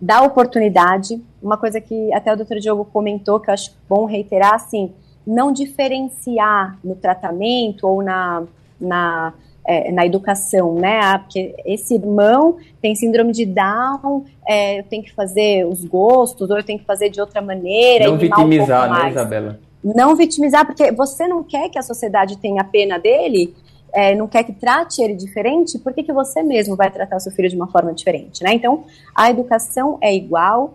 dar 0.00 0.22
oportunidade. 0.22 1.22
Uma 1.42 1.58
coisa 1.58 1.80
que 1.80 2.12
até 2.14 2.32
o 2.32 2.36
doutor 2.36 2.58
Diogo 2.58 2.84
comentou, 2.86 3.38
que 3.38 3.50
eu 3.50 3.54
acho 3.54 3.76
bom 3.88 4.06
reiterar, 4.06 4.54
assim, 4.54 4.92
não 5.26 5.52
diferenciar 5.52 6.78
no 6.82 6.94
tratamento 6.94 7.86
ou 7.86 8.02
na, 8.02 8.44
na, 8.80 9.34
é, 9.64 9.92
na 9.92 10.06
educação, 10.06 10.74
né? 10.74 11.00
Ah, 11.02 11.18
porque 11.18 11.54
esse 11.64 11.94
irmão 11.94 12.56
tem 12.80 12.94
síndrome 12.94 13.32
de 13.32 13.46
Down, 13.46 14.24
é, 14.46 14.80
eu 14.80 14.84
tenho 14.84 15.02
que 15.02 15.12
fazer 15.12 15.66
os 15.66 15.84
gostos, 15.84 16.50
ou 16.50 16.56
eu 16.56 16.64
tenho 16.64 16.78
que 16.78 16.84
fazer 16.84 17.10
de 17.10 17.20
outra 17.20 17.40
maneira. 17.40 18.06
Não 18.06 18.18
vitimizar, 18.18 18.90
um 18.90 18.94
né, 18.94 19.10
Isabela? 19.10 19.60
Não 19.82 20.16
vitimizar, 20.16 20.66
porque 20.66 20.92
você 20.92 21.26
não 21.26 21.42
quer 21.42 21.68
que 21.68 21.78
a 21.78 21.82
sociedade 21.82 22.36
tenha 22.36 22.62
pena 22.64 22.98
dele, 22.98 23.54
é, 23.92 24.14
não 24.14 24.28
quer 24.28 24.44
que 24.44 24.52
trate 24.52 25.02
ele 25.02 25.14
diferente, 25.14 25.78
por 25.78 25.92
que, 25.92 26.02
que 26.02 26.12
você 26.12 26.42
mesmo 26.42 26.76
vai 26.76 26.90
tratar 26.90 27.16
o 27.16 27.20
seu 27.20 27.32
filho 27.32 27.48
de 27.48 27.56
uma 27.56 27.66
forma 27.66 27.92
diferente, 27.92 28.42
né? 28.42 28.52
Então, 28.52 28.84
a 29.14 29.30
educação 29.30 29.98
é 30.00 30.14
igual, 30.14 30.74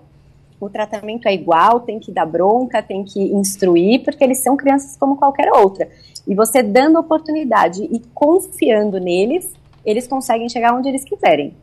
o 0.60 0.70
tratamento 0.70 1.28
é 1.28 1.34
igual, 1.34 1.82
tem 1.82 2.00
que 2.00 2.12
dar 2.12 2.26
bronca, 2.26 2.82
tem 2.82 3.04
que 3.04 3.20
instruir, 3.20 4.04
porque 4.04 4.24
eles 4.24 4.42
são 4.42 4.56
crianças 4.56 4.96
como 4.98 5.18
qualquer 5.18 5.52
outra. 5.52 5.88
E 6.28 6.34
você 6.34 6.64
dando 6.64 7.00
oportunidade 7.00 7.84
e 7.84 8.02
confiando 8.14 9.00
neles, 9.00 9.52
eles 9.86 10.08
conseguem 10.08 10.50
chegar 10.50 10.74
onde 10.74 10.90
eles 10.90 11.04
quiserem. 11.04 11.54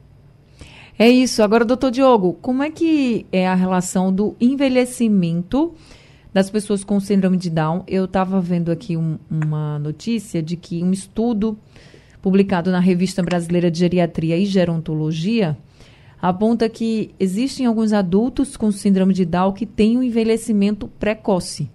É 0.98 1.08
isso. 1.08 1.42
Agora, 1.42 1.64
doutor 1.64 1.90
Diogo, 1.90 2.34
como 2.40 2.62
é 2.62 2.70
que 2.70 3.26
é 3.32 3.48
a 3.48 3.54
relação 3.54 4.12
do 4.12 4.36
envelhecimento 4.40 5.74
das 6.32 6.48
pessoas 6.48 6.82
com 6.82 6.98
síndrome 6.98 7.36
de 7.36 7.50
Down. 7.50 7.84
Eu 7.86 8.06
estava 8.06 8.40
vendo 8.40 8.72
aqui 8.72 8.96
um, 8.96 9.18
uma 9.30 9.78
notícia 9.78 10.42
de 10.42 10.56
que 10.56 10.82
um 10.82 10.90
estudo 10.90 11.58
publicado 12.22 12.70
na 12.70 12.80
Revista 12.80 13.22
Brasileira 13.22 13.70
de 13.70 13.80
Geriatria 13.80 14.36
e 14.36 14.46
Gerontologia 14.46 15.56
aponta 16.22 16.68
que 16.68 17.12
existem 17.18 17.66
alguns 17.66 17.92
adultos 17.92 18.56
com 18.56 18.70
síndrome 18.70 19.12
de 19.12 19.24
Down 19.24 19.52
que 19.52 19.66
têm 19.66 19.98
um 19.98 20.02
envelhecimento 20.04 20.86
precoce. 20.86 21.68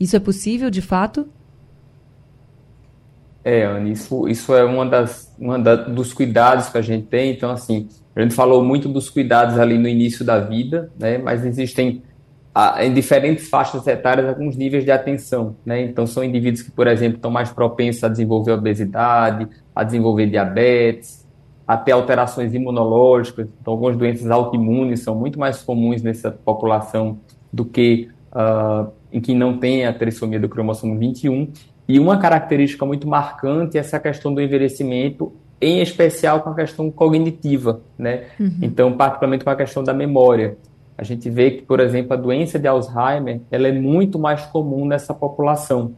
Isso 0.00 0.16
é 0.16 0.18
possível, 0.18 0.70
de 0.70 0.80
fato? 0.80 1.28
É, 3.44 3.64
Anne, 3.66 3.92
isso, 3.92 4.26
isso 4.26 4.54
é 4.54 4.64
uma 4.64 4.86
das, 4.86 5.30
uma 5.38 5.58
dos 5.58 6.14
cuidados 6.14 6.70
que 6.70 6.78
a 6.78 6.82
gente 6.82 7.06
tem. 7.08 7.30
Então, 7.32 7.50
assim, 7.50 7.86
a 8.16 8.22
gente 8.22 8.34
falou 8.34 8.64
muito 8.64 8.88
dos 8.88 9.10
cuidados 9.10 9.58
ali 9.58 9.76
no 9.76 9.86
início 9.86 10.24
da 10.24 10.40
vida, 10.40 10.90
né? 10.98 11.18
Mas 11.18 11.44
existem 11.44 12.02
em 12.78 12.94
diferentes 12.94 13.48
faixas 13.48 13.84
etárias 13.86 14.28
alguns 14.28 14.56
níveis 14.56 14.84
de 14.84 14.90
atenção, 14.90 15.56
né? 15.66 15.82
Então 15.82 16.06
são 16.06 16.22
indivíduos 16.24 16.62
que, 16.62 16.70
por 16.70 16.86
exemplo, 16.86 17.16
estão 17.16 17.30
mais 17.30 17.52
propensos 17.52 18.02
a 18.04 18.08
desenvolver 18.08 18.52
obesidade, 18.52 19.48
a 19.74 19.82
desenvolver 19.82 20.26
diabetes, 20.26 21.23
a 21.66 21.76
ter 21.76 21.92
alterações 21.92 22.54
imunológicas. 22.54 23.48
Então 23.60 23.72
algumas 23.72 23.96
doenças 23.96 24.30
autoimunes 24.30 25.00
são 25.00 25.14
muito 25.14 25.38
mais 25.38 25.62
comuns 25.62 26.02
nessa 26.02 26.30
população 26.30 27.18
do 27.52 27.64
que 27.64 28.08
uh, 28.32 28.90
em 29.12 29.20
quem 29.20 29.36
não 29.36 29.58
tem 29.58 29.86
a 29.86 29.92
trissomia 29.92 30.40
do 30.40 30.48
cromossomo 30.48 30.98
21. 30.98 31.48
E 31.88 31.98
uma 31.98 32.18
característica 32.18 32.84
muito 32.84 33.06
marcante 33.06 33.76
é 33.76 33.80
essa 33.80 34.00
questão 34.00 34.34
do 34.34 34.40
envelhecimento, 34.40 35.32
em 35.60 35.80
especial 35.80 36.42
com 36.42 36.50
a 36.50 36.54
questão 36.54 36.90
cognitiva, 36.90 37.80
né? 37.96 38.24
Uhum. 38.40 38.58
Então, 38.62 38.92
particularmente 38.96 39.44
com 39.44 39.50
a 39.50 39.56
questão 39.56 39.84
da 39.84 39.94
memória 39.94 40.56
a 40.96 41.02
gente 41.02 41.28
vê 41.28 41.50
que, 41.50 41.62
por 41.62 41.80
exemplo, 41.80 42.12
a 42.12 42.16
doença 42.16 42.58
de 42.58 42.68
Alzheimer 42.68 43.40
ela 43.50 43.68
é 43.68 43.72
muito 43.72 44.18
mais 44.18 44.46
comum 44.46 44.86
nessa 44.86 45.12
população. 45.12 45.94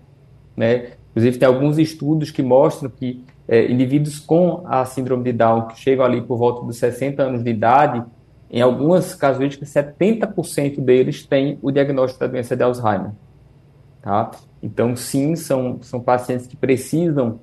Né? 0.57 0.93
Inclusive, 1.11 1.39
tem 1.39 1.47
alguns 1.47 1.79
estudos 1.79 2.31
que 2.31 2.43
mostram 2.43 2.91
que 2.91 3.23
é, 3.49 3.71
indivíduos 3.71 4.19
com 4.19 4.63
a 4.67 4.85
síndrome 4.85 5.25
de 5.25 5.33
Down, 5.33 5.69
que 5.69 5.79
chegam 5.79 6.05
ali 6.05 6.21
por 6.21 6.37
volta 6.37 6.65
dos 6.65 6.79
60 6.79 7.23
anos 7.23 7.45
de 7.45 7.51
idade, 7.51 8.05
em 8.51 8.61
algumas 8.61 9.15
casuísticas, 9.15 9.71
70% 9.71 10.81
deles 10.81 11.27
têm 11.27 11.59
o 11.61 11.71
diagnóstico 11.71 12.21
da 12.21 12.27
doença 12.27 12.57
de 12.57 12.63
Alzheimer. 12.63 13.11
Tá? 14.01 14.31
Então, 14.63 14.95
sim, 14.95 15.35
são, 15.35 15.79
são 15.83 16.01
pacientes 16.01 16.47
que 16.47 16.57
precisam 16.57 17.41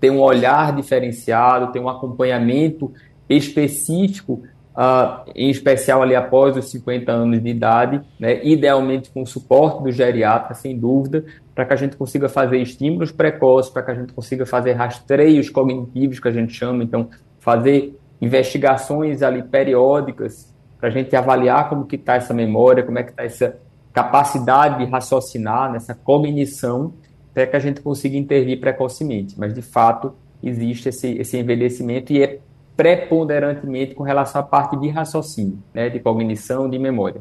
ter 0.00 0.10
um 0.10 0.20
olhar 0.20 0.74
diferenciado, 0.74 1.72
ter 1.72 1.80
um 1.80 1.88
acompanhamento 1.88 2.92
específico, 3.28 4.42
uh, 4.74 5.30
em 5.34 5.50
especial 5.50 6.02
ali 6.02 6.14
após 6.14 6.56
os 6.56 6.70
50 6.70 7.10
anos 7.10 7.42
de 7.42 7.48
idade, 7.48 8.00
né? 8.18 8.44
idealmente 8.44 9.10
com 9.10 9.22
o 9.22 9.26
suporte 9.26 9.82
do 9.82 9.92
geriatra, 9.92 10.54
sem 10.54 10.76
dúvida, 10.76 11.24
para 11.54 11.64
que 11.64 11.72
a 11.72 11.76
gente 11.76 11.96
consiga 11.96 12.28
fazer 12.28 12.58
estímulos 12.58 13.12
precoces, 13.12 13.70
para 13.70 13.82
que 13.82 13.90
a 13.92 13.94
gente 13.94 14.12
consiga 14.12 14.44
fazer 14.44 14.72
rastreios 14.72 15.48
cognitivos, 15.48 16.18
que 16.18 16.28
a 16.28 16.32
gente 16.32 16.52
chama, 16.52 16.82
então, 16.82 17.08
fazer 17.38 17.98
investigações 18.20 19.22
ali 19.22 19.42
periódicas 19.42 20.52
para 20.78 20.88
a 20.88 20.92
gente 20.92 21.14
avaliar 21.14 21.68
como 21.68 21.86
que 21.86 21.96
está 21.96 22.16
essa 22.16 22.34
memória, 22.34 22.82
como 22.82 22.98
é 22.98 23.02
que 23.02 23.10
está 23.10 23.24
essa 23.24 23.56
capacidade 23.92 24.84
de 24.84 24.90
raciocinar, 24.90 25.72
nessa 25.72 25.94
cognição, 25.94 26.94
para 27.32 27.46
que 27.46 27.56
a 27.56 27.60
gente 27.60 27.80
consiga 27.80 28.16
intervir 28.16 28.60
precocemente. 28.60 29.38
Mas, 29.38 29.54
de 29.54 29.62
fato, 29.62 30.14
existe 30.42 30.88
esse, 30.88 31.12
esse 31.12 31.38
envelhecimento 31.38 32.12
e 32.12 32.22
é 32.22 32.38
preponderantemente 32.76 33.94
com 33.94 34.02
relação 34.02 34.40
à 34.40 34.44
parte 34.44 34.76
de 34.76 34.88
raciocínio, 34.88 35.58
né, 35.72 35.88
de 35.88 36.00
cognição, 36.00 36.68
de 36.68 36.78
memória. 36.78 37.20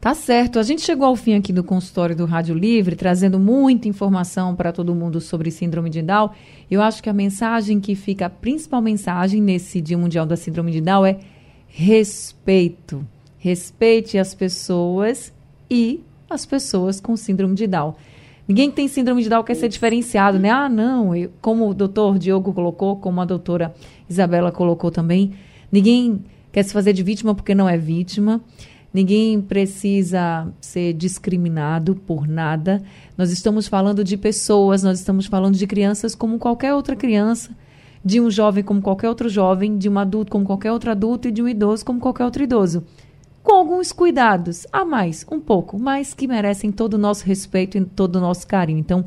Tá 0.00 0.14
certo. 0.14 0.58
A 0.58 0.62
gente 0.62 0.80
chegou 0.80 1.06
ao 1.06 1.14
fim 1.14 1.34
aqui 1.34 1.52
do 1.52 1.62
consultório 1.62 2.16
do 2.16 2.24
Rádio 2.24 2.54
Livre, 2.54 2.96
trazendo 2.96 3.38
muita 3.38 3.86
informação 3.86 4.56
para 4.56 4.72
todo 4.72 4.94
mundo 4.94 5.20
sobre 5.20 5.50
síndrome 5.50 5.90
de 5.90 6.00
Down. 6.00 6.30
Eu 6.70 6.80
acho 6.80 7.02
que 7.02 7.10
a 7.10 7.12
mensagem 7.12 7.78
que 7.78 7.94
fica, 7.94 8.26
a 8.26 8.30
principal 8.30 8.80
mensagem 8.80 9.42
nesse 9.42 9.78
Dia 9.78 9.98
Mundial 9.98 10.24
da 10.24 10.36
Síndrome 10.36 10.72
de 10.72 10.80
Down 10.80 11.04
é 11.04 11.18
respeito. 11.66 13.06
Respeite 13.36 14.16
as 14.16 14.34
pessoas 14.34 15.34
e 15.70 16.02
as 16.30 16.46
pessoas 16.46 16.98
com 16.98 17.14
síndrome 17.14 17.54
de 17.54 17.66
Down. 17.66 17.94
Ninguém 18.50 18.68
que 18.68 18.74
tem 18.74 18.88
síndrome 18.88 19.22
de 19.22 19.28
Down 19.28 19.44
quer 19.44 19.54
ser 19.54 19.68
diferenciado, 19.68 20.36
né? 20.36 20.50
Ah, 20.50 20.68
não, 20.68 21.14
eu, 21.14 21.30
como 21.40 21.70
o 21.70 21.72
doutor 21.72 22.18
Diogo 22.18 22.52
colocou, 22.52 22.96
como 22.96 23.20
a 23.20 23.24
doutora 23.24 23.72
Isabela 24.08 24.50
colocou 24.50 24.90
também, 24.90 25.34
ninguém 25.70 26.24
quer 26.50 26.64
se 26.64 26.72
fazer 26.72 26.92
de 26.92 27.00
vítima 27.00 27.32
porque 27.32 27.54
não 27.54 27.68
é 27.68 27.78
vítima. 27.78 28.40
Ninguém 28.92 29.40
precisa 29.40 30.52
ser 30.60 30.94
discriminado 30.94 31.94
por 31.94 32.26
nada. 32.26 32.82
Nós 33.16 33.30
estamos 33.30 33.68
falando 33.68 34.02
de 34.02 34.16
pessoas, 34.16 34.82
nós 34.82 34.98
estamos 34.98 35.26
falando 35.26 35.54
de 35.54 35.64
crianças 35.64 36.16
como 36.16 36.36
qualquer 36.36 36.74
outra 36.74 36.96
criança, 36.96 37.54
de 38.04 38.20
um 38.20 38.28
jovem 38.28 38.64
como 38.64 38.82
qualquer 38.82 39.08
outro 39.08 39.28
jovem, 39.28 39.78
de 39.78 39.88
um 39.88 39.96
adulto 39.96 40.32
como 40.32 40.44
qualquer 40.44 40.72
outro 40.72 40.90
adulto 40.90 41.28
e 41.28 41.30
de 41.30 41.40
um 41.40 41.48
idoso 41.48 41.84
como 41.84 42.00
qualquer 42.00 42.24
outro 42.24 42.42
idoso. 42.42 42.82
Com 43.42 43.54
alguns 43.54 43.92
cuidados, 43.92 44.66
a 44.72 44.84
mais, 44.84 45.24
um 45.30 45.40
pouco, 45.40 45.78
mas 45.78 46.12
que 46.12 46.26
merecem 46.28 46.70
todo 46.70 46.94
o 46.94 46.98
nosso 46.98 47.24
respeito 47.24 47.78
e 47.78 47.84
todo 47.84 48.16
o 48.16 48.20
nosso 48.20 48.46
carinho. 48.46 48.78
Então, 48.78 49.04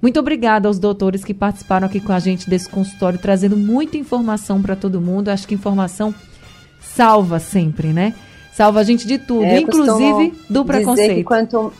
muito 0.00 0.18
obrigada 0.18 0.68
aos 0.68 0.78
doutores 0.78 1.24
que 1.24 1.34
participaram 1.34 1.86
aqui 1.86 2.00
com 2.00 2.12
a 2.12 2.18
gente 2.18 2.48
desse 2.48 2.68
consultório, 2.68 3.18
trazendo 3.18 3.56
muita 3.56 3.96
informação 3.96 4.62
para 4.62 4.76
todo 4.76 5.00
mundo. 5.00 5.28
Acho 5.28 5.46
que 5.46 5.54
informação 5.54 6.14
salva 6.80 7.38
sempre, 7.38 7.88
né? 7.88 8.14
Salva 8.54 8.80
a 8.80 8.82
gente 8.82 9.06
de 9.06 9.18
tudo, 9.18 9.44
é, 9.44 9.60
inclusive 9.60 10.34
do 10.48 10.64
preconceito. 10.64 11.24
quanto, 11.24 11.72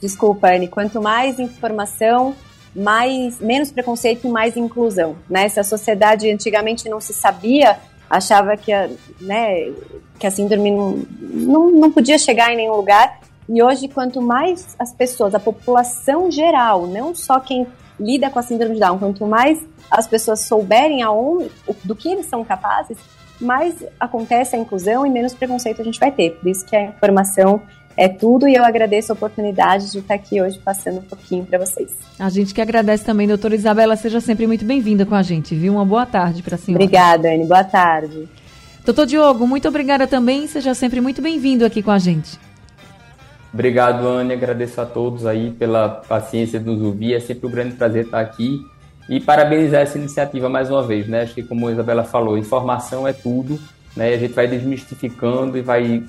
desculpa, 0.00 0.48
Anne, 0.48 0.68
quanto 0.68 1.02
mais 1.02 1.38
informação, 1.38 2.34
mais 2.74 3.38
menos 3.40 3.70
preconceito 3.70 4.26
e 4.26 4.30
mais 4.30 4.56
inclusão. 4.56 5.16
Né? 5.28 5.48
Se 5.48 5.60
a 5.60 5.64
sociedade 5.64 6.30
antigamente 6.30 6.88
não 6.88 7.00
se 7.00 7.12
sabia, 7.12 7.78
achava 8.12 8.58
que 8.58 8.70
a, 8.70 8.90
né, 9.20 9.72
que 10.18 10.26
a 10.26 10.30
síndrome 10.30 10.70
não, 10.70 11.02
não, 11.18 11.70
não 11.70 11.90
podia 11.90 12.18
chegar 12.18 12.52
em 12.52 12.56
nenhum 12.56 12.76
lugar. 12.76 13.20
E 13.48 13.62
hoje, 13.62 13.88
quanto 13.88 14.20
mais 14.20 14.76
as 14.78 14.92
pessoas, 14.92 15.34
a 15.34 15.40
população 15.40 16.30
geral, 16.30 16.86
não 16.86 17.14
só 17.14 17.40
quem 17.40 17.66
lida 17.98 18.28
com 18.28 18.38
a 18.38 18.42
síndrome 18.42 18.74
de 18.74 18.80
Down, 18.80 18.98
quanto 18.98 19.26
mais 19.26 19.58
as 19.90 20.06
pessoas 20.06 20.40
souberem 20.40 21.02
aonde, 21.02 21.50
do 21.82 21.96
que 21.96 22.10
eles 22.10 22.26
são 22.26 22.44
capazes, 22.44 22.98
mais 23.40 23.74
acontece 23.98 24.54
a 24.54 24.58
inclusão 24.58 25.06
e 25.06 25.10
menos 25.10 25.32
preconceito 25.32 25.80
a 25.80 25.84
gente 25.84 25.98
vai 25.98 26.12
ter. 26.12 26.32
Por 26.32 26.48
isso 26.48 26.66
que 26.66 26.76
a 26.76 26.82
informação 26.82 27.62
é 27.96 28.08
tudo 28.08 28.48
e 28.48 28.54
eu 28.54 28.64
agradeço 28.64 29.12
a 29.12 29.14
oportunidade 29.14 29.90
de 29.90 29.98
estar 29.98 30.14
aqui 30.14 30.40
hoje 30.40 30.58
passando 30.58 30.98
um 30.98 31.02
pouquinho 31.02 31.44
para 31.44 31.58
vocês. 31.58 31.90
A 32.18 32.28
gente 32.28 32.54
que 32.54 32.60
agradece 32.60 33.04
também, 33.04 33.26
doutora 33.26 33.54
Isabela, 33.54 33.96
seja 33.96 34.20
sempre 34.20 34.46
muito 34.46 34.64
bem-vinda 34.64 35.04
com 35.04 35.14
a 35.14 35.22
gente, 35.22 35.54
viu? 35.54 35.74
Uma 35.74 35.84
boa 35.84 36.06
tarde 36.06 36.42
para 36.42 36.54
a 36.54 36.58
senhora. 36.58 36.82
Obrigada, 36.82 37.28
Anne, 37.28 37.46
boa 37.46 37.64
tarde. 37.64 38.28
Doutor 38.84 39.06
Diogo, 39.06 39.46
muito 39.46 39.68
obrigada 39.68 40.06
também, 40.06 40.46
seja 40.46 40.74
sempre 40.74 41.00
muito 41.00 41.22
bem-vindo 41.22 41.64
aqui 41.64 41.82
com 41.82 41.90
a 41.90 41.98
gente. 41.98 42.38
Obrigado, 43.52 44.08
Anne, 44.08 44.32
agradeço 44.32 44.80
a 44.80 44.86
todos 44.86 45.26
aí 45.26 45.50
pela 45.50 45.88
paciência 45.88 46.58
de 46.58 46.64
nos 46.64 46.80
ouvir, 46.80 47.14
é 47.14 47.20
sempre 47.20 47.46
um 47.46 47.50
grande 47.50 47.74
prazer 47.74 48.06
estar 48.06 48.20
aqui 48.20 48.58
e 49.08 49.20
parabenizar 49.20 49.82
essa 49.82 49.98
iniciativa 49.98 50.48
mais 50.48 50.70
uma 50.70 50.82
vez, 50.82 51.06
né? 51.06 51.22
Acho 51.22 51.34
que 51.34 51.42
como 51.42 51.68
a 51.68 51.72
Isabela 51.72 52.02
falou, 52.02 52.38
informação 52.38 53.06
é 53.06 53.12
tudo, 53.12 53.60
né? 53.96 54.14
A 54.14 54.16
gente 54.16 54.32
vai 54.32 54.48
desmistificando 54.48 55.58
e 55.58 55.60
vai 55.60 56.02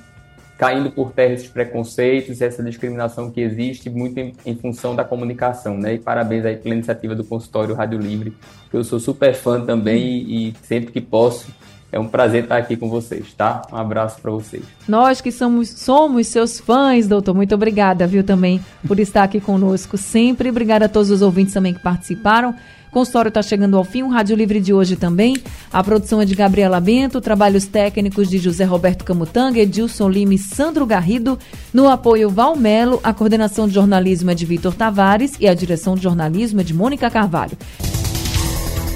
caindo 0.58 0.90
por 0.90 1.12
terra 1.12 1.34
esses 1.34 1.48
preconceitos, 1.48 2.40
essa 2.40 2.62
discriminação 2.62 3.30
que 3.30 3.40
existe 3.40 3.90
muito 3.90 4.18
em, 4.18 4.32
em, 4.46 4.54
função 4.54 4.94
da 4.94 5.04
comunicação, 5.04 5.76
né? 5.76 5.94
E 5.94 5.98
parabéns 5.98 6.44
aí 6.44 6.56
pela 6.56 6.74
iniciativa 6.74 7.14
do 7.14 7.24
consultório 7.24 7.74
Rádio 7.74 7.98
Livre, 7.98 8.36
que 8.70 8.76
eu 8.76 8.84
sou 8.84 9.00
super 9.00 9.34
fã 9.34 9.64
também 9.64 10.02
e, 10.02 10.48
e 10.48 10.54
sempre 10.62 10.92
que 10.92 11.00
posso 11.00 11.46
é 11.94 11.98
um 11.98 12.08
prazer 12.08 12.42
estar 12.42 12.56
aqui 12.56 12.76
com 12.76 12.88
vocês, 12.88 13.32
tá? 13.34 13.62
Um 13.72 13.76
abraço 13.76 14.20
para 14.20 14.32
vocês. 14.32 14.64
Nós 14.88 15.20
que 15.20 15.30
somos, 15.30 15.68
somos 15.70 16.26
seus 16.26 16.58
fãs, 16.58 17.06
doutor, 17.06 17.34
muito 17.34 17.54
obrigada, 17.54 18.04
viu, 18.04 18.24
também, 18.24 18.60
por 18.84 18.98
estar 18.98 19.22
aqui 19.22 19.40
conosco 19.40 19.96
sempre. 19.96 20.50
Obrigada 20.50 20.86
a 20.86 20.88
todos 20.88 21.10
os 21.12 21.22
ouvintes 21.22 21.54
também 21.54 21.72
que 21.72 21.80
participaram. 21.80 22.52
O 22.94 22.94
consultório 22.94 23.28
está 23.28 23.42
chegando 23.42 23.76
ao 23.76 23.82
fim, 23.82 24.04
o 24.04 24.08
Rádio 24.08 24.36
Livre 24.36 24.60
de 24.60 24.72
hoje 24.72 24.94
também. 24.94 25.36
A 25.72 25.82
produção 25.82 26.20
é 26.20 26.24
de 26.24 26.32
Gabriela 26.32 26.78
Bento, 26.78 27.20
trabalhos 27.20 27.66
técnicos 27.66 28.30
de 28.30 28.38
José 28.38 28.62
Roberto 28.62 29.04
Camutanga, 29.04 29.58
Edilson 29.58 30.08
Lima 30.08 30.34
e 30.34 30.38
Sandro 30.38 30.86
Garrido. 30.86 31.36
No 31.72 31.88
apoio 31.88 32.30
Valmelo, 32.30 33.00
a 33.02 33.12
coordenação 33.12 33.66
de 33.66 33.74
jornalismo 33.74 34.30
é 34.30 34.34
de 34.36 34.46
Vitor 34.46 34.74
Tavares 34.74 35.32
e 35.40 35.48
a 35.48 35.54
direção 35.54 35.96
de 35.96 36.04
jornalismo 36.04 36.60
é 36.60 36.62
de 36.62 36.72
Mônica 36.72 37.10
Carvalho. 37.10 37.58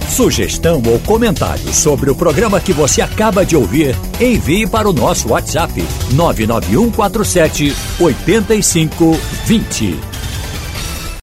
Sugestão 0.08 0.80
ou 0.86 1.00
comentário 1.00 1.74
sobre 1.74 2.08
o 2.08 2.14
programa 2.14 2.60
que 2.60 2.72
você 2.72 3.02
acaba 3.02 3.44
de 3.44 3.56
ouvir, 3.56 3.96
envie 4.20 4.64
para 4.64 4.88
o 4.88 4.92
nosso 4.92 5.30
WhatsApp 5.30 5.72
99147 6.12 7.74
8520. 7.98 10.17